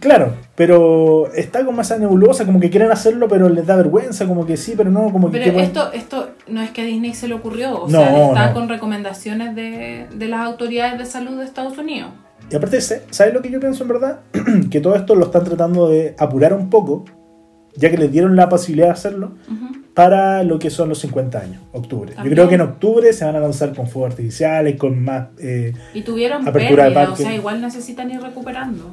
[0.00, 4.46] claro, pero está como esa nebulosa, como que quieren hacerlo, pero les da vergüenza, como
[4.46, 7.28] que sí, pero no, como que Pero esto, esto no es que a Disney se
[7.28, 8.54] le ocurrió, o No, sea, está no.
[8.54, 12.10] con recomendaciones de, de las autoridades de salud de Estados Unidos.
[12.50, 14.20] Y aparte, ¿sabes lo que yo pienso en verdad?
[14.72, 17.04] que todo esto lo están tratando de apurar un poco,
[17.76, 19.32] ya que les dieron la posibilidad de hacerlo,
[19.94, 22.14] para lo que son los 50 años, octubre.
[22.22, 25.28] Yo creo que en octubre se van a lanzar con fuegos artificiales, con más...
[25.38, 28.90] eh, Y tuvieron Apertura de pérdidas, o sea, igual necesitan ir recuperando.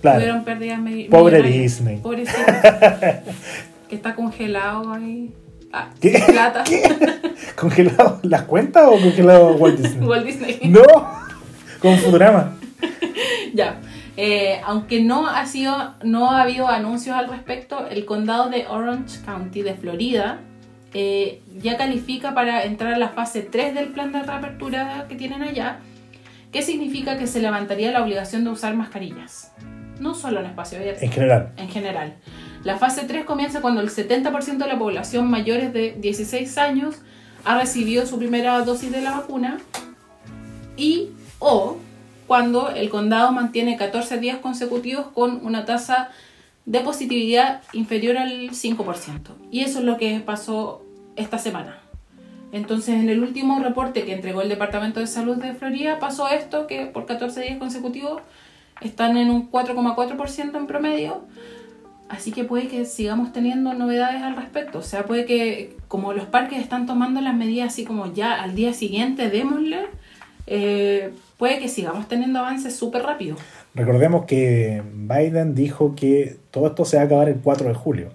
[0.00, 0.18] Claro.
[0.18, 0.80] Tuvieron pérdidas
[1.10, 1.42] Pobre.
[1.42, 1.98] Disney.
[1.98, 2.38] Pobrecito.
[3.88, 5.32] que está congelado ahí.
[5.72, 6.22] Ah, ¿Qué?
[6.26, 6.64] plata.
[7.56, 10.06] ¿Congelado las cuentas o congelado Walt Disney?
[10.08, 10.60] Walt Disney.
[10.64, 10.82] No,
[11.80, 12.56] con Futurama.
[13.54, 13.80] Ya.
[14.24, 19.18] Eh, aunque no ha sido, no ha habido anuncios al respecto, el condado de Orange
[19.24, 20.38] County de Florida
[20.94, 25.42] eh, ya califica para entrar a la fase 3 del plan de reapertura que tienen
[25.42, 25.80] allá,
[26.52, 29.50] que significa que se levantaría la obligación de usar mascarillas.
[29.98, 31.52] No solo en espacio abierto, En general.
[31.56, 32.14] en general.
[32.62, 37.02] La fase 3 comienza cuando el 70% de la población mayores de 16 años
[37.44, 39.58] ha recibido su primera dosis de la vacuna
[40.76, 41.08] y
[41.40, 41.78] o
[42.26, 46.10] cuando el condado mantiene 14 días consecutivos con una tasa
[46.64, 49.18] de positividad inferior al 5%.
[49.50, 50.82] Y eso es lo que pasó
[51.16, 51.78] esta semana.
[52.52, 56.66] Entonces, en el último reporte que entregó el Departamento de Salud de Florida, pasó esto,
[56.66, 58.20] que por 14 días consecutivos
[58.82, 61.24] están en un 4,4% en promedio.
[62.10, 64.80] Así que puede que sigamos teniendo novedades al respecto.
[64.80, 68.54] O sea, puede que como los parques están tomando las medidas así como ya al
[68.54, 69.86] día siguiente, démosle,
[70.46, 73.36] eh, puede que sigamos teniendo avances súper rápido.
[73.74, 78.08] Recordemos que Biden dijo que todo esto se va a acabar el 4 de julio.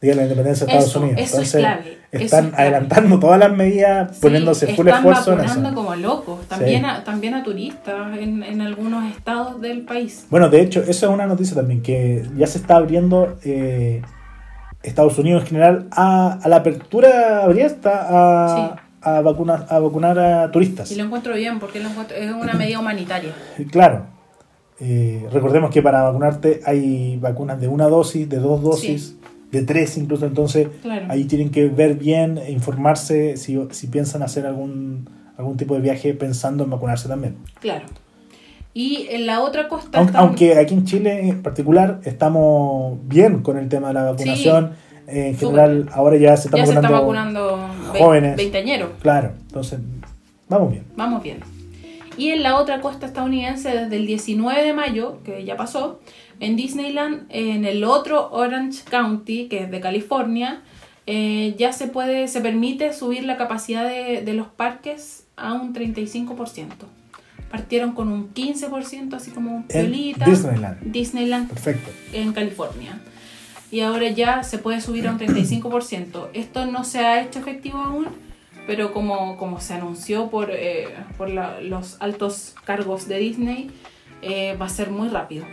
[0.00, 1.20] Día de la Independencia de Estados Eso, Unidos.
[1.22, 5.38] eso es Entonces, están es adelantando todas las medidas, poniéndose Sí, full están esfuerzo en
[5.38, 5.74] vacunando eso.
[5.76, 10.26] como locos, también, a, también a turistas en, en algunos estados del país.
[10.30, 14.02] Bueno, de hecho, eso es una noticia también, que ya se está abriendo eh,
[14.82, 20.50] Estados Unidos en general a, a la apertura abierta a, a, vacunar, a vacunar a
[20.50, 20.90] turistas.
[20.90, 23.32] Y lo encuentro bien porque lo encuentro- es una medida humanitaria.
[23.70, 24.06] Claro.
[24.80, 29.16] Eh, recordemos que para vacunarte hay vacunas de una dosis, de dos dosis,
[29.50, 31.06] de tres incluso, entonces Claro.
[31.08, 35.08] ahí tienen que ver bien, e informarse si, si piensan hacer algún,
[35.38, 37.36] algún tipo de viaje pensando en vacunarse también.
[37.60, 37.86] Claro.
[38.74, 43.68] Y en la otra costa Aunque, aquí en Chile en particular estamos bien con el
[43.70, 47.44] tema de la vacunación, eh, en general ahora ya se está ya se está vacunando,
[47.56, 48.36] vacunando ve- jóvenes.
[48.36, 48.90] veinteañeros.
[49.00, 49.80] Claro, entonces
[50.48, 50.84] vamos bien.
[50.96, 51.40] Vamos bien.
[52.16, 56.00] Y en la otra costa estadounidense, desde el 19 de mayo, que ya pasó,
[56.40, 60.62] en Disneyland, en el otro Orange County, que es de California,
[61.06, 65.74] eh, ya se puede, se permite subir la capacidad de, de los parques a un
[65.74, 66.68] 35%.
[67.50, 70.24] Partieron con un 15%, así como piolita.
[70.24, 70.80] Disneyland.
[70.90, 71.90] Disneyland Perfecto.
[72.12, 72.98] en California.
[73.76, 76.30] Y ahora ya se puede subir a un 35%.
[76.32, 78.06] Esto no se ha hecho efectivo aún,
[78.66, 80.88] pero como, como se anunció por, eh,
[81.18, 83.70] por la- los altos cargos de Disney,
[84.22, 85.44] eh, va a ser muy rápido.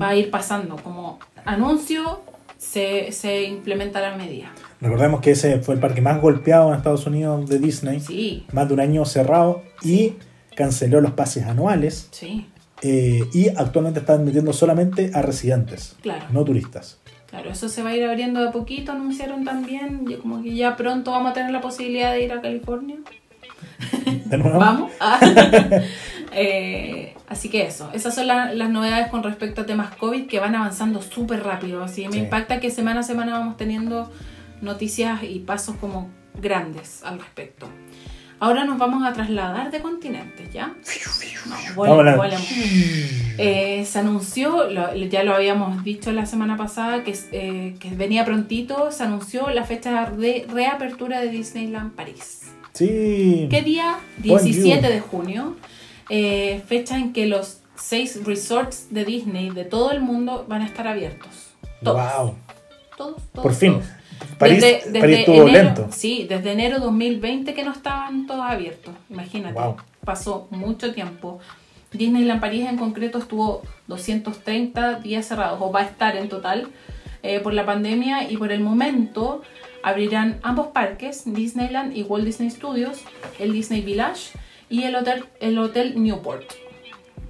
[0.00, 0.76] Va a ir pasando.
[0.76, 2.22] Como anuncio,
[2.58, 4.52] se, se implementa la medida.
[4.80, 7.98] Recordemos que ese fue el parque más golpeado en Estados Unidos de Disney.
[7.98, 10.12] Sí, más de un año cerrado y
[10.54, 12.46] canceló los pases anuales sí,
[12.82, 16.24] eh, y actualmente está admitiendo solamente a residentes, claro.
[16.30, 17.00] no turistas.
[17.36, 20.06] Claro, eso se va a ir abriendo de a poquito, anunciaron también.
[20.08, 22.96] y Como que ya pronto vamos a tener la posibilidad de ir a California.
[24.24, 24.92] De nuevo, Vamos.
[25.00, 25.20] Ah.
[26.38, 30.38] Eh, así que eso, esas son la- las novedades con respecto a temas COVID que
[30.38, 31.82] van avanzando súper rápido.
[31.82, 32.20] Así que me Sí.
[32.20, 34.10] impacta que semana a semana vamos teniendo
[34.60, 37.68] noticias y pasos como grandes al respecto.
[38.38, 40.74] Ahora nos vamos a trasladar de continentes, ¿ya?
[41.46, 41.54] No.
[43.38, 48.24] Eh, se anunció, lo- ya lo habíamos dicho la semana pasada, que, eh, que venía
[48.24, 52.42] prontito, se anunció la fecha de reapertura de Disneyland París.
[52.72, 53.46] Sí.
[53.50, 53.98] ¿Qué día?
[54.18, 54.42] Bonjour.
[54.42, 55.56] 17 de junio,
[56.10, 60.66] eh, fecha en que los seis resorts de Disney de todo el mundo van a
[60.66, 61.54] estar abiertos.
[61.82, 62.02] Todos.
[62.18, 62.34] Wow.
[62.96, 63.72] Todos, todos, Por fin.
[63.74, 63.86] todos.
[64.38, 65.88] París, Desde- desde París estuvo enero- lento.
[65.92, 68.94] Sí, desde enero 2020 que no estaban todos abiertos.
[69.10, 69.58] Imagínate.
[69.58, 69.76] Wow.
[70.04, 71.40] Pasó mucho tiempo.
[71.92, 76.68] Disneyland París en concreto estuvo 230 días cerrados, o va a estar en total,
[77.22, 79.42] eh, por la pandemia y por el momento
[79.82, 83.00] abrirán ambos parques, Disneyland y Walt Disney Studios,
[83.38, 84.32] el Disney Village
[84.68, 86.44] y el Hotel, el hotel Newport.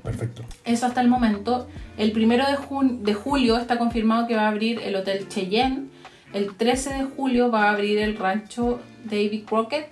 [0.03, 0.43] Perfecto.
[0.65, 1.67] Eso hasta el momento.
[1.99, 5.89] El primero de, jun- de julio está confirmado que va a abrir el Hotel Cheyenne.
[6.37, 9.89] El 13 de julio va a abrir el rancho David Crockett.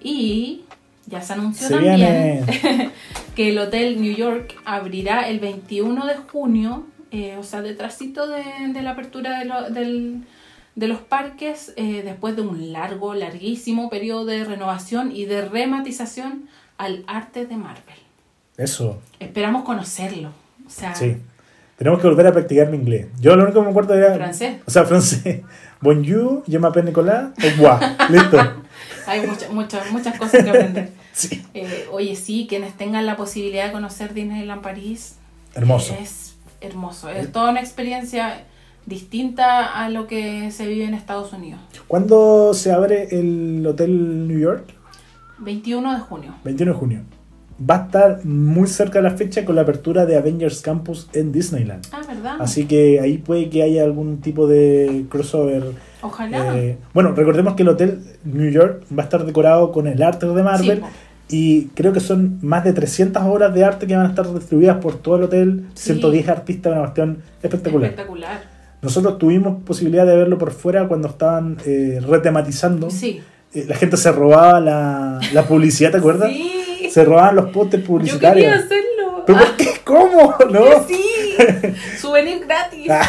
[0.00, 0.64] Y
[1.06, 2.46] ya se anunció Se también
[3.34, 8.42] que el Hotel New York abrirá el 21 de junio, eh, o sea, detrásito de,
[8.72, 10.24] de la apertura de, lo- del-
[10.74, 16.48] de los parques, eh, después de un largo, larguísimo periodo de renovación y de rematización
[16.76, 17.98] al arte de Marvel.
[18.56, 19.00] Eso.
[19.18, 20.28] Esperamos conocerlo.
[20.64, 21.16] O sea, Sí.
[21.78, 23.06] Tenemos que volver a practicar mi inglés.
[23.20, 24.14] Yo lo único que me acuerdo era.
[24.16, 24.56] Francés.
[24.66, 25.42] O sea, francés.
[25.80, 27.30] Bonjour, je m'appelle Nicolas.
[27.40, 27.96] Au revoir.
[28.10, 28.36] Listo.
[29.06, 30.90] hay muchas muchas muchas cosas que aprender.
[31.12, 31.44] Sí.
[31.52, 35.16] Eh, oye, sí, quienes tengan la posibilidad de conocer Disneyland París,
[35.52, 35.96] Hermoso.
[36.00, 37.08] es hermoso.
[37.08, 38.44] Es toda una experiencia
[38.86, 41.60] distinta a lo que se vive en Estados Unidos.
[41.88, 44.64] ¿Cuándo se abre el Hotel New York?
[45.38, 46.34] 21 de junio.
[46.44, 47.00] 21 de junio.
[47.58, 51.32] Va a estar muy cerca de la fecha con la apertura de Avengers Campus en
[51.32, 51.86] Disneyland.
[51.92, 52.36] Ah, ¿verdad?
[52.38, 55.64] Así que ahí puede que haya algún tipo de crossover.
[56.00, 56.56] Ojalá.
[56.56, 60.26] Eh, bueno, recordemos que el Hotel New York va a estar decorado con el arte
[60.26, 60.78] de Marvel.
[60.78, 60.84] Sí,
[61.30, 64.78] y creo que son más de 300 obras de arte que van a estar distribuidas
[64.78, 65.66] por todo el hotel.
[65.74, 65.92] Sí.
[65.92, 67.90] 110 artistas, una cuestión espectacular.
[67.90, 68.40] Espectacular.
[68.80, 72.90] Nosotros tuvimos posibilidad de verlo por fuera cuando estaban eh, retematizando.
[72.90, 73.20] Sí.
[73.52, 76.30] Eh, la gente se robaba la, la publicidad, ¿te acuerdas?
[76.30, 76.57] Sí.
[76.90, 78.46] Se robaban los postes Yo publicitarios.
[78.46, 79.24] quería hacerlo.
[79.26, 79.68] ¿Pero Ah, por qué?
[79.84, 80.34] ¿Cómo?
[80.50, 80.86] ¿No?
[80.88, 81.04] Sí.
[82.00, 82.88] Souvenir gratis.
[82.90, 83.06] Ah,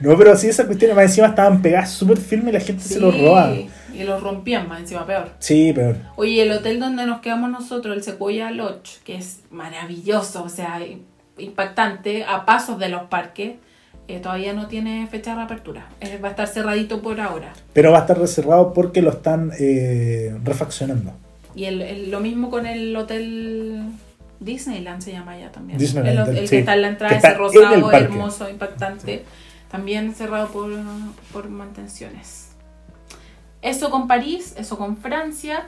[0.00, 3.00] no, pero sí, esas cuestiones más encima estaban pegadas súper firmes y la gente se
[3.00, 3.54] los robaba.
[3.54, 5.30] Y los rompían más encima, peor.
[5.40, 5.96] Sí, peor.
[6.16, 10.80] Oye, el hotel donde nos quedamos nosotros, el Sequoia Lodge, que es maravilloso, o sea,
[11.36, 13.54] impactante, a pasos de los parques,
[14.06, 15.88] eh, todavía no tiene fecha de reapertura.
[16.00, 17.52] Eh, va a estar cerradito por ahora.
[17.72, 21.12] Pero va a estar reservado porque lo están eh, refaccionando.
[21.54, 23.82] Y el, el- lo mismo con el hotel
[24.40, 25.78] Disneyland se llama ya también.
[25.78, 29.24] Disneyland, el, el que está en la entrada, ese rosado, hermoso, impactante.
[29.70, 30.70] también cerrado por,
[31.32, 32.50] por mantenciones.
[33.62, 35.66] Eso con París, eso con Francia.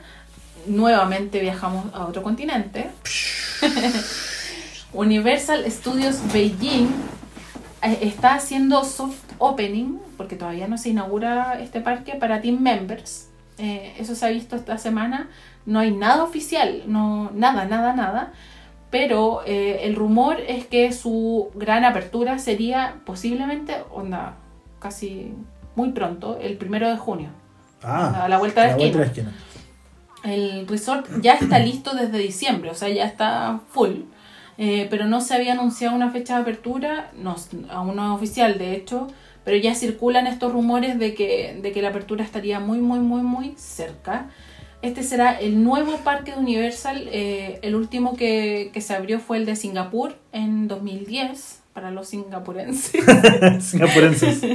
[0.67, 2.89] Nuevamente viajamos a otro continente.
[4.93, 6.87] Universal Studios Beijing
[7.83, 13.27] eh, está haciendo soft opening, porque todavía no se inaugura este parque, para team members.
[13.57, 15.29] Eh, eso se ha visto esta semana.
[15.65, 18.33] No hay nada oficial, no, nada, nada, nada.
[18.89, 24.35] Pero eh, el rumor es que su gran apertura sería posiblemente, onda,
[24.79, 25.33] casi
[25.75, 27.29] muy pronto, el primero de junio.
[27.83, 28.97] Ah, a la vuelta de la a la esquina.
[28.97, 29.31] vuelta de la esquina.
[30.23, 34.01] El resort ya está listo desde diciembre, o sea, ya está full.
[34.57, 37.35] Eh, pero no se había anunciado una fecha de apertura, no,
[37.69, 39.07] aún no es oficial de hecho,
[39.43, 43.23] pero ya circulan estos rumores de que, de que la apertura estaría muy, muy, muy,
[43.23, 44.29] muy cerca.
[44.81, 49.37] Este será el nuevo parque de Universal, eh, el último que, que se abrió fue
[49.37, 53.03] el de Singapur en 2010, para los singapurenses.
[53.63, 54.41] Singapurenses.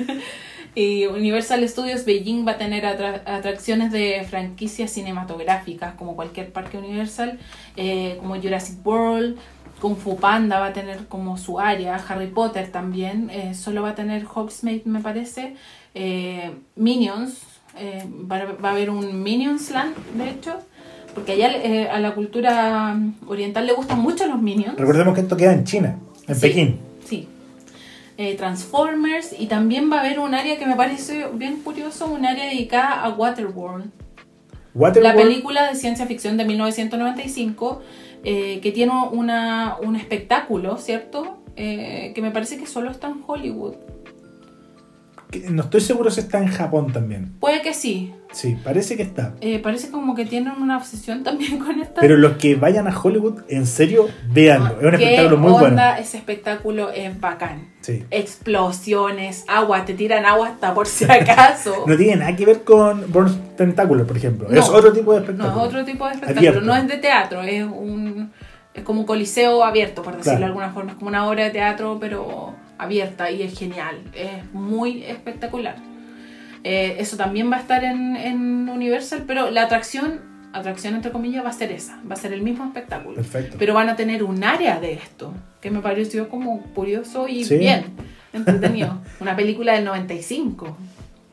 [0.78, 6.76] Y Universal Studios Beijing va a tener atra- atracciones de franquicias cinematográficas, como cualquier parque
[6.76, 7.38] Universal,
[7.78, 9.38] eh, como Jurassic World,
[9.80, 13.90] Kung Fu Panda va a tener como su área, Harry Potter también, eh, solo va
[13.90, 15.54] a tener Hogsmeade me parece,
[15.94, 17.40] eh, Minions,
[17.78, 20.54] eh, va, a- va a haber un Minions Land, de hecho,
[21.14, 22.96] porque allá eh, a la cultura
[23.26, 24.76] oriental le gustan mucho los Minions.
[24.78, 26.78] Recordemos que esto queda en China, en Sí, Pekín.
[27.04, 27.28] Sí.
[28.18, 32.24] Eh, Transformers y también va a haber un área que me parece bien curioso, un
[32.24, 33.84] área dedicada a Waterworld.
[33.84, 37.82] La Waterworld, película de ciencia ficción de 1995
[38.24, 41.38] eh, que tiene una, un espectáculo, ¿cierto?
[41.54, 43.74] Que me parece que solo está en Hollywood.
[45.50, 47.32] No estoy seguro si está en Japón también.
[47.40, 48.12] Puede que sí.
[48.32, 49.34] Sí, parece que está.
[49.40, 52.00] Eh, parece como que tienen una obsesión también con esta.
[52.00, 54.78] Pero los que vayan a Hollywood, en serio, véanlo.
[54.80, 55.60] Es un ¿Qué espectáculo muy onda?
[55.60, 55.82] bueno.
[56.02, 57.68] Ese espectáculo es bacán.
[57.80, 58.04] Sí.
[58.10, 61.84] Explosiones, agua, te tiran agua hasta por si acaso.
[61.86, 64.48] No tiene nada que ver con Born Tentacular, por ejemplo.
[64.50, 64.58] No.
[64.60, 65.60] es otro tipo de No, espectáculo.
[65.62, 66.38] es otro tipo de espectáculo.
[66.48, 66.60] Abierto.
[66.66, 68.32] No es de teatro, es un
[68.74, 70.38] es como un coliseo abierto, por decirlo Claro.
[70.40, 70.90] de alguna forma.
[70.92, 74.00] Es como una obra de teatro, pero abierta y es genial.
[74.14, 75.76] Es muy espectacular.
[76.64, 80.20] Eh, eso también va a estar en, en Universal, pero la atracción,
[80.52, 82.00] atracción entre comillas, va a ser esa.
[82.10, 83.14] Va a ser el mismo espectáculo.
[83.16, 83.56] Perfecto.
[83.58, 87.56] Pero van a tener un área de esto, que me pareció como curioso y Sí.
[87.58, 87.84] bien,
[88.32, 88.98] entretenido.
[89.20, 90.76] Una película del 95.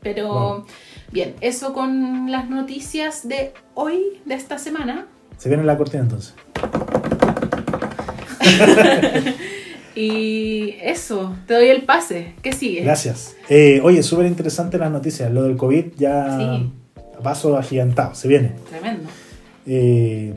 [0.01, 0.65] Pero Wow.
[1.11, 5.07] bien, eso con las noticias de hoy, de esta semana.
[5.37, 6.35] Se viene la cortina entonces.
[9.95, 12.33] Y eso, te doy el pase.
[12.41, 12.81] ¿Qué sigue?
[12.81, 13.35] Gracias.
[13.49, 15.31] Eh, oye, súper interesante las noticias.
[15.31, 16.71] Lo del COVID ya Sí.
[17.17, 18.15] a paso agigantado.
[18.15, 18.53] Se viene.
[18.69, 19.07] Tremendo.
[19.67, 20.33] Eh,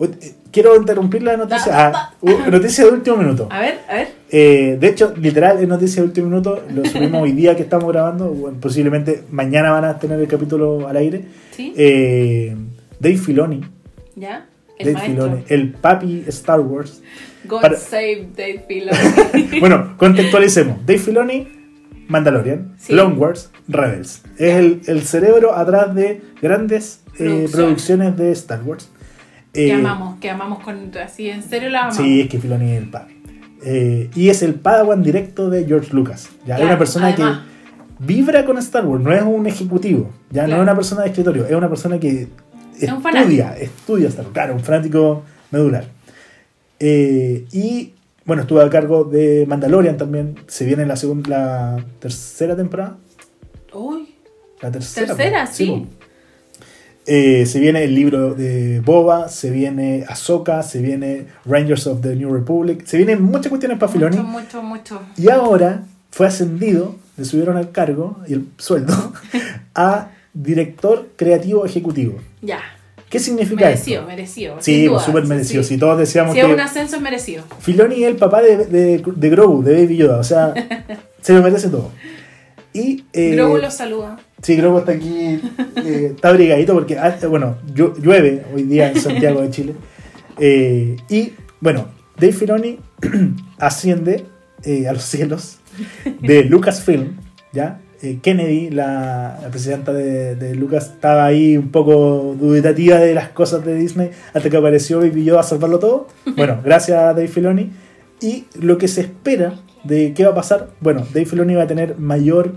[0.00, 1.72] eh, quiero interrumpir la noticia.
[1.72, 3.48] Da, Ah, u- noticia de último minuto.
[3.50, 4.08] A ver, a ver.
[4.30, 6.62] Eh, de hecho, literal, es noticia de último minuto.
[6.74, 8.28] Lo subimos hoy día que estamos grabando.
[8.30, 11.24] Bueno, posiblemente mañana van a tener el capítulo al aire.
[11.52, 11.72] ¿Sí?
[11.76, 12.56] Eh,
[12.98, 13.60] Dave Filoni.
[14.16, 14.46] ¿Ya?
[14.92, 15.06] Dave.
[15.06, 17.02] Filoni, el papi Star Wars.
[17.46, 19.58] God Para- save Dave Filoni.
[19.60, 20.78] Bueno, contextualicemos.
[20.86, 21.48] Dave Filoni,
[22.08, 22.92] Mandalorian, Sí.
[22.92, 24.22] Clone Wars, Rebels.
[24.38, 28.16] Es el, el cerebro atrás de grandes eh, Producciones.
[28.16, 28.90] de Star Wars.
[29.52, 30.90] que Eh, amamos, que amamos con...
[30.98, 31.96] Así, en serio la amamos.
[31.96, 33.14] Sí, es que Filoni es el papi.
[33.66, 36.28] Eh, y es el padawan directo de George Lucas.
[36.46, 37.38] Ya, es una persona además.
[37.98, 41.08] que vibra con Star Wars, no es un ejecutivo, ya no es una persona de
[41.08, 42.28] escritorio, es una persona que
[42.80, 45.84] Es un estudia, estudia Star Wars, claro, un fanático medular.
[46.80, 47.92] Eh, y
[48.24, 52.96] bueno, estuvo a cargo de Mandalorian también, se viene la segunda, la tercera temporada.
[53.72, 54.14] Uy,
[54.60, 55.06] La tercera.
[55.08, 55.86] Tercera, sí.
[57.06, 62.16] Eh, se viene el libro de Boba, se viene Ahsoka, se viene Rangers of the
[62.16, 64.16] New Republic, se vienen muchas cuestiones para Filoni.
[64.16, 65.02] mucho, mucho, mucho.
[65.18, 68.94] Y ahora fue ascendido, le subieron al cargo y el sueldo
[69.74, 72.18] a director creativo ejecutivo.
[72.42, 72.60] Ya.
[73.08, 74.08] ¿Qué significa Merecido, esto?
[74.10, 74.56] merecido.
[74.60, 75.62] Sí, súper merecido.
[75.62, 75.74] sí.
[75.74, 77.44] Si todos decíamos Si es que un ascenso, es merecido.
[77.60, 80.52] Filoni es el papá de, de, de Grogu, de Baby Yoda, o sea,
[81.20, 81.92] se lo merece todo.
[82.72, 84.18] Y, eh, Grogu lo saluda.
[84.42, 85.40] Sí, Grogu está aquí,
[85.84, 89.74] eh, está abrigadito porque, ah, bueno, llu- llueve hoy día en Santiago de Chile.
[90.40, 91.86] Eh, y, bueno,
[92.18, 92.80] Dave Filoni
[93.58, 94.24] asciende
[94.64, 95.58] eh, a los cielos
[96.20, 97.16] de Lucasfilm,
[97.52, 97.78] ¿ya?
[98.04, 103.30] Eh, Kennedy, la, la presidenta de, de Lucas, estaba ahí un poco dubitativa de las
[103.30, 106.08] cosas de Disney hasta que apareció Baby Yoda a salvarlo todo.
[106.36, 107.70] Bueno, gracias a Dave Filoni.
[108.20, 109.54] Y lo que se espera
[109.84, 112.52] de qué va a pasar, bueno, Dave Filoni va a tener mayor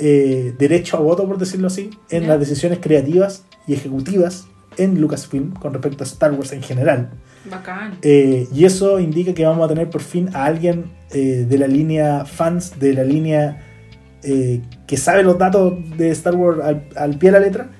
[0.00, 4.48] eh, derecho a voto, por decirlo así, en las decisiones creativas y ejecutivas
[4.78, 7.10] en Lucasfilm con respecto a Star Wars en general.
[7.48, 7.98] Bacán.
[8.02, 11.68] Eh, y eso indica que vamos a tener por fin a alguien eh, de la
[11.68, 13.64] línea fans, de la línea
[14.22, 17.70] eh, que sabe los datos de Star Wars al, al pie de la letra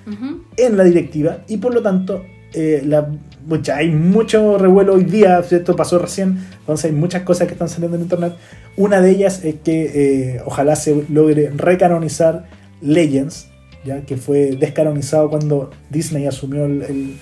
[0.56, 2.22] en la directiva y por lo tanto
[2.54, 3.08] eh, la,
[3.46, 7.68] mucha, hay mucho revuelo hoy día, esto pasó recién, entonces hay muchas cosas que están
[7.68, 8.34] saliendo en internet.
[8.76, 9.90] Una de ellas es que
[10.36, 12.44] eh, ojalá se logre recanonizar
[12.80, 13.48] Legends,
[13.84, 17.14] ya que fue descanonizado cuando Disney asumió el, el-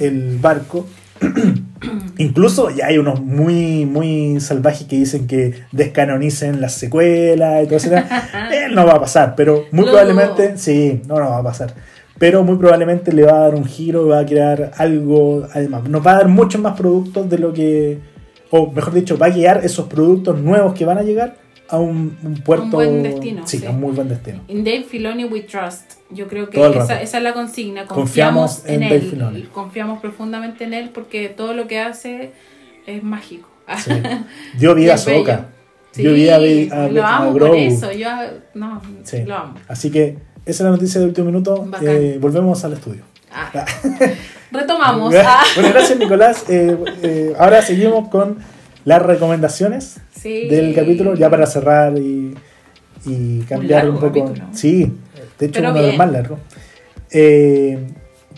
[0.00, 0.86] el barco.
[2.18, 7.76] Incluso ya hay unos muy, muy salvajes que dicen que descanonicen las secuelas y todo
[7.76, 7.90] eso.
[8.52, 11.74] Eh, no va a pasar, pero muy probablemente, sí, no, no va a pasar.
[12.18, 16.06] Pero muy probablemente le va a dar un giro, va a crear algo, además, nos
[16.06, 17.98] va a dar muchos más productos de lo que,
[18.50, 21.41] o mejor dicho, va a guiar esos productos nuevos que van a llegar
[21.72, 22.66] a un, un puerto.
[22.66, 23.66] buen destino, Sí, sí.
[23.66, 24.40] a un muy buen destino.
[24.48, 25.94] In Dave Filoni we trust.
[26.10, 27.86] Yo creo que esa, esa es la consigna.
[27.86, 29.10] Confiamos Confiamos, en en, Dave él.
[29.10, 29.42] Filoni.
[29.44, 32.32] Confiamos profundamente en él porque todo lo que hace
[32.86, 33.48] es mágico.
[33.82, 33.90] Sí.
[34.58, 34.98] Dio vida a.
[34.98, 35.46] Soca.
[35.92, 36.38] Sí, Dio vida a,
[36.84, 37.56] a, lo a amo por Grogu.
[37.58, 37.90] eso.
[37.92, 38.08] Yo
[38.54, 39.24] no, Sí.
[39.24, 39.54] lo amo.
[39.68, 41.66] Así que esa es la noticia de último minuto.
[41.82, 43.02] Eh, volvemos al estudio.
[43.32, 43.64] Ah.
[44.50, 45.14] Retomamos.
[45.54, 46.44] Bueno, gracias Nicolás.
[46.48, 48.36] Eh, eh, ahora seguimos con
[48.84, 50.48] las recomendaciones Sí.
[50.48, 52.34] del capítulo, ya para cerrar y,
[53.06, 54.24] y cambiar un, largo poco.
[54.24, 54.46] capítulo.
[54.52, 54.92] Sí,
[55.38, 55.98] de hecho Pero uno de los bien.
[55.98, 56.38] más largos.
[57.10, 57.78] Eh,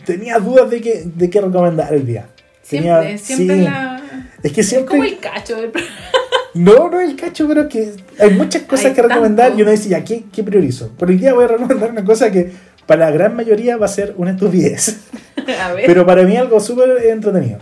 [0.05, 2.27] tenía dudas de qué, de qué recomendar el día.
[2.63, 3.63] Siempre, Tenía- siempre sí.
[3.63, 4.03] la.
[4.43, 4.91] Es que Es siempre.
[4.91, 5.71] como el cacho del
[6.55, 9.59] No, no es el cacho, pero es que hay muchas cosas Hay que recomendar tanto.
[9.59, 10.93] y uno dice, ya, ¿qué, ¿qué priorizo?
[10.99, 12.53] Pero hoy día voy a recomendar una cosa que
[12.87, 14.99] para la gran mayoría va a ser una estupidez.
[15.63, 15.85] A ver.
[15.87, 17.59] Pero para mí algo súper entretenido.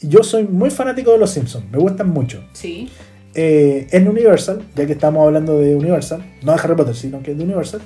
[0.00, 2.44] Yo soy muy fanático de los Simpsons, me gustan mucho.
[2.52, 2.88] Sí.
[3.34, 7.34] Eh, en Universal, ya que estamos hablando de Universal, no de Harry Potter, sino que
[7.34, 7.80] de Universal,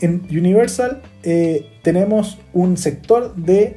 [0.00, 3.76] en Universal eh, tenemos un sector de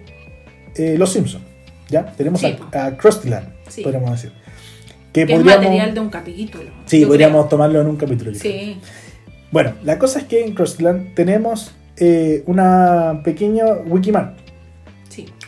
[0.76, 1.44] eh, los Simpsons.
[1.90, 2.06] ¿ya?
[2.18, 2.56] Tenemos Sí.
[2.74, 2.98] a, a
[3.70, 3.82] Sí.
[3.84, 4.32] podríamos decir.
[5.12, 6.72] Que es material de un capítulo.
[6.86, 7.50] Sí, podríamos creo.
[7.50, 8.34] tomarlo en un capítulo.
[8.34, 8.78] Sí.
[9.52, 11.72] Bueno, la cosa es que en Crossland tenemos
[12.48, 14.43] una pequeña Wikimart.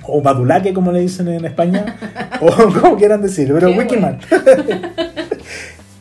[0.07, 1.97] O Badulaque como le dicen en España,
[2.41, 4.21] o como quieran decir, pero Qué Wikimart.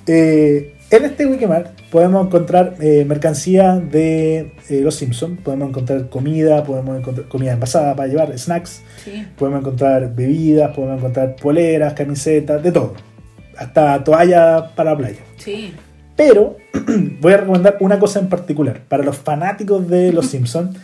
[0.07, 6.63] Eh, en este Wikimart podemos encontrar eh, mercancía de eh, los Simpsons, podemos encontrar comida,
[6.63, 9.27] podemos encontrar comida envasada para llevar, snacks, Sí.
[9.39, 12.95] podemos encontrar bebidas, podemos encontrar poleras, camisetas, de todo,
[13.57, 15.21] hasta toalla para la playa.
[15.39, 15.73] Sí.
[16.17, 16.59] Pero
[17.21, 18.83] voy a recomendar una cosa en particular.
[18.87, 20.77] Para los fanáticos de Los Simpsons,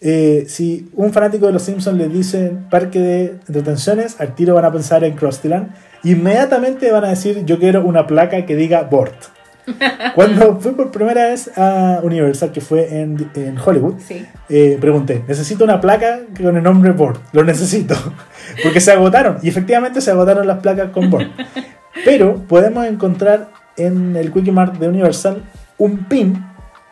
[0.00, 4.64] eh, si un fanático de Los Simpsons les dice parque de entretenciones, al tiro van
[4.64, 5.68] a pensar en Land.
[6.04, 9.14] Inmediatamente van a decir, yo quiero una placa que diga Bort.
[10.14, 14.24] Cuando fui por primera vez a Universal, que fue en, en Hollywood, Sí.
[14.48, 17.20] eh, pregunté, necesito una placa con el nombre Bort.
[17.32, 17.94] Lo necesito.
[18.62, 19.36] Porque se agotaron.
[19.42, 21.28] Y efectivamente se agotaron las placas con Bort.
[22.04, 25.42] Pero podemos encontrar en el Quickie-Mart de Universal
[25.78, 26.44] un pin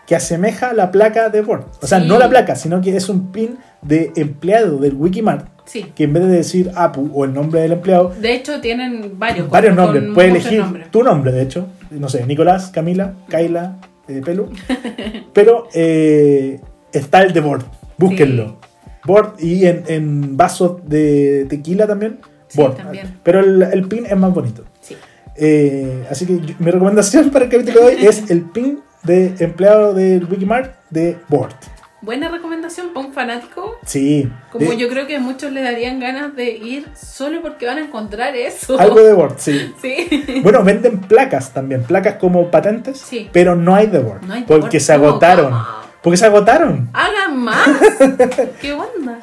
[0.09, 1.69] que asemeja la placa de Bort.
[1.83, 2.09] O sea, Sí.
[2.09, 5.85] no la placa, sino que es un pin de empleado del Wikimart Sí.
[5.95, 9.51] que en vez de decir Apu o el nombre del empleado, De hecho, tienen varios.
[9.51, 10.05] varios con- nombres.
[10.07, 10.91] con Puedes elegir nombres.
[10.91, 11.67] tu nombre, de hecho.
[11.91, 13.77] No sé, Nicolás, Camila, Kaila,
[14.09, 14.49] eh, Pelu.
[15.35, 16.59] Pero eh,
[16.93, 17.67] está el de Bort.
[17.99, 18.57] Búsquenlo.
[19.05, 22.19] Bort y en, en vasos de tequila también.
[22.49, 23.19] Sí, también.
[23.23, 24.65] Pero el, el pin es más bonito.
[24.81, 24.97] Sí.
[25.37, 29.35] Eh, así que yo- mi recomendación para el capítulo de hoy es el pin de
[29.39, 31.55] empleado del Wikimart de Bort.
[32.01, 33.77] Buena recomendación para un fanático.
[33.85, 34.31] Sí.
[34.53, 37.81] Como de- yo creo que muchos le darían ganas de ir solo porque van a
[37.81, 38.79] encontrar eso.
[38.79, 39.75] Algo de Bort, sí.
[39.83, 40.41] Sí.
[40.43, 43.29] Bueno, venden placas también, placas como patentes, Sí.
[43.33, 45.53] pero no hay de Word, No hay de porque se agotaron.
[46.01, 46.89] Porque se agotaron.
[46.93, 47.69] Hagan más.
[48.61, 49.19] ¿Qué onda?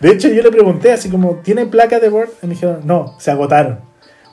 [0.00, 2.30] De hecho, yo le pregunté así como, ¿tiene placa de Word?
[2.42, 3.80] Y me dijeron, no, se agotaron.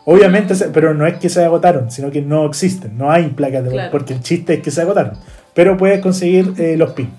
[0.06, 3.70] Obviamente, pero no es que se agotaron, sino que no existen, no hay placas de
[3.70, 3.92] Claro.
[3.92, 5.14] porque el chiste es que se agotaron.
[5.54, 7.10] Pero puedes conseguir eh, los pins.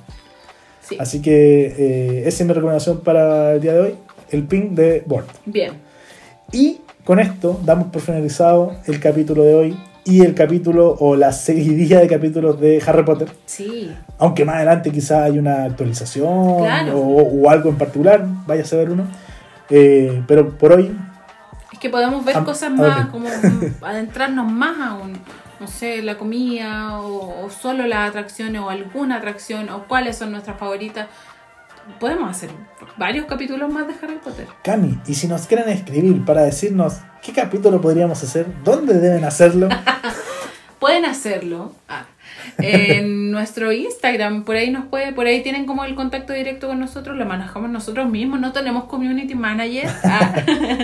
[0.83, 0.97] Sí.
[1.01, 3.95] Así que eh, esa es mi recomendación para el día de hoy,
[4.31, 5.25] el pin de Word.
[5.47, 5.73] Bien.
[6.53, 11.33] Y con esto damos por finalizado el capítulo de hoy y el capítulo o la
[11.33, 13.29] seguidilla de capítulos de Harry Potter.
[13.47, 13.91] Sí.
[14.19, 16.99] Aunque más adelante quizá hay una actualización Claro.
[16.99, 19.07] o, o algo en particular, vaya a saber uno.
[19.71, 20.95] Eh, pero por hoy,
[21.85, 23.29] que podemos ver Ah, cosas más, como
[23.83, 25.19] adentrarnos más aún.
[25.61, 30.33] No sé, la comida o, o solo las atracciones o alguna atracción o cuáles son
[30.33, 31.09] nuestras favoritas.
[32.01, 32.49] Podemos hacer
[32.97, 34.47] varios capítulos más de Harry Potter.
[34.63, 39.69] Cami, y si nos quieren escribir para decirnos qué capítulo podríamos hacer, dónde deben hacerlo,
[40.79, 41.73] Pueden hacerlo
[42.59, 46.79] en nuestro Instagram, por ahí nos puede, por ahí tienen como el contacto directo con
[46.79, 49.91] nosotros, lo manejamos nosotros mismos, no tenemos community manager.
[50.05, 50.35] Ah,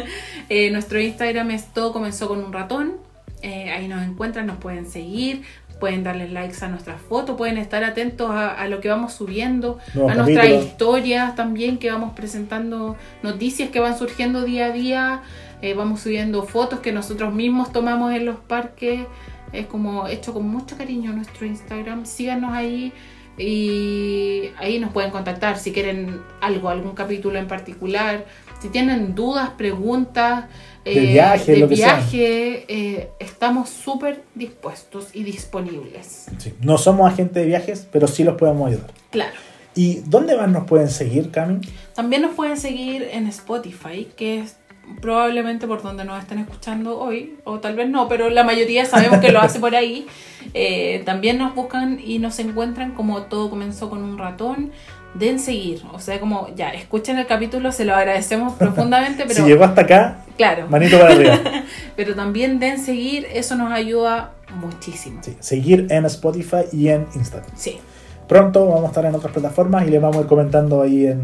[0.49, 2.95] eh, nuestro Instagram es todo comenzó con un ratón,
[3.43, 5.43] eh, ahí nos encuentran, nos pueden seguir.
[5.79, 9.79] pueden darle likes a nuestras fotos, pueden estar atentos a, a lo que vamos subiendo,
[9.95, 15.23] Nuevos a nuestras historias también que vamos presentando, noticias que van surgiendo día a día,
[15.63, 19.07] eh, vamos subiendo fotos que nosotros mismos tomamos en los parques,
[19.53, 22.93] es como hecho con mucho cariño nuestro Instagram, síganos ahí
[23.39, 28.27] y ahí nos pueden contactar si quieren algo, algún capítulo en particular,
[28.61, 30.45] si tienen dudas, preguntas.
[30.85, 31.97] De eh, viaje, de lo que sea.
[31.97, 36.27] viaje, eh, estamos súper dispuestos y disponibles.
[36.39, 38.93] Sí, No somos agentes de viajes, pero sí los podemos ayudar.
[39.11, 39.35] Claro.
[39.75, 41.61] ¿Y dónde más nos pueden seguir, Cami?
[41.95, 44.57] También nos pueden seguir en Spotify, que es
[45.01, 49.19] probablemente por donde nos estén escuchando hoy, o tal vez no, pero la mayoría sabemos
[49.21, 50.07] que lo hace por ahí.
[50.55, 54.73] Eh, también nos buscan y nos encuentran como todo comenzó con un ratón.
[55.15, 59.43] Den seguir, o sea, como ya, escuchen el capítulo, se lo agradecemos profundamente, pero si
[59.43, 61.39] llegó hasta acá, claro, manito para arriba.
[61.97, 65.21] pero también den seguir, eso nos ayuda muchísimo.
[65.23, 67.51] Sí, seguir en Spotify y en Instagram.
[67.55, 67.79] Sí,
[68.27, 71.23] Pronto vamos a estar en otras plataformas y les vamos a ir comentando ahí en,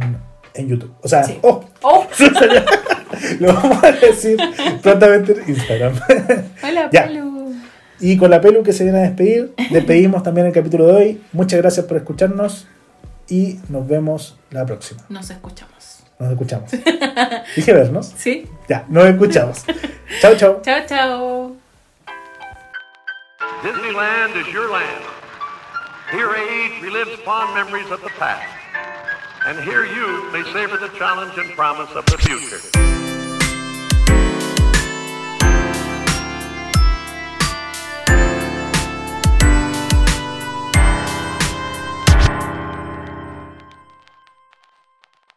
[0.55, 0.93] en YouTube.
[1.03, 1.39] O sea, Sí.
[1.43, 2.07] oh, Oh,
[3.41, 4.39] lo vamos a decir
[4.83, 5.95] prontamente en Instagram.
[6.63, 7.07] hola, Ya.
[7.07, 7.55] Pelu.
[7.99, 11.23] Y con la Pelu que se viene a despedir, despedimos también el capítulo de hoy.
[11.33, 12.67] Muchas gracias por escucharnos
[13.29, 15.03] y nos vemos la próxima.
[15.09, 16.01] Nos escuchamos.
[16.19, 16.71] Nos escuchamos.
[17.57, 18.13] Dije vernos.
[18.17, 18.49] ¿Sí?
[18.69, 19.65] Ya, nos escuchamos.
[20.21, 20.61] chao, chao.
[20.63, 21.57] Chao, chao.
[23.63, 25.03] Disneyland is your land.
[26.13, 28.45] Here age relives fond memories of the past.
[29.47, 32.96] And here you may savor the challenge and promise of the future.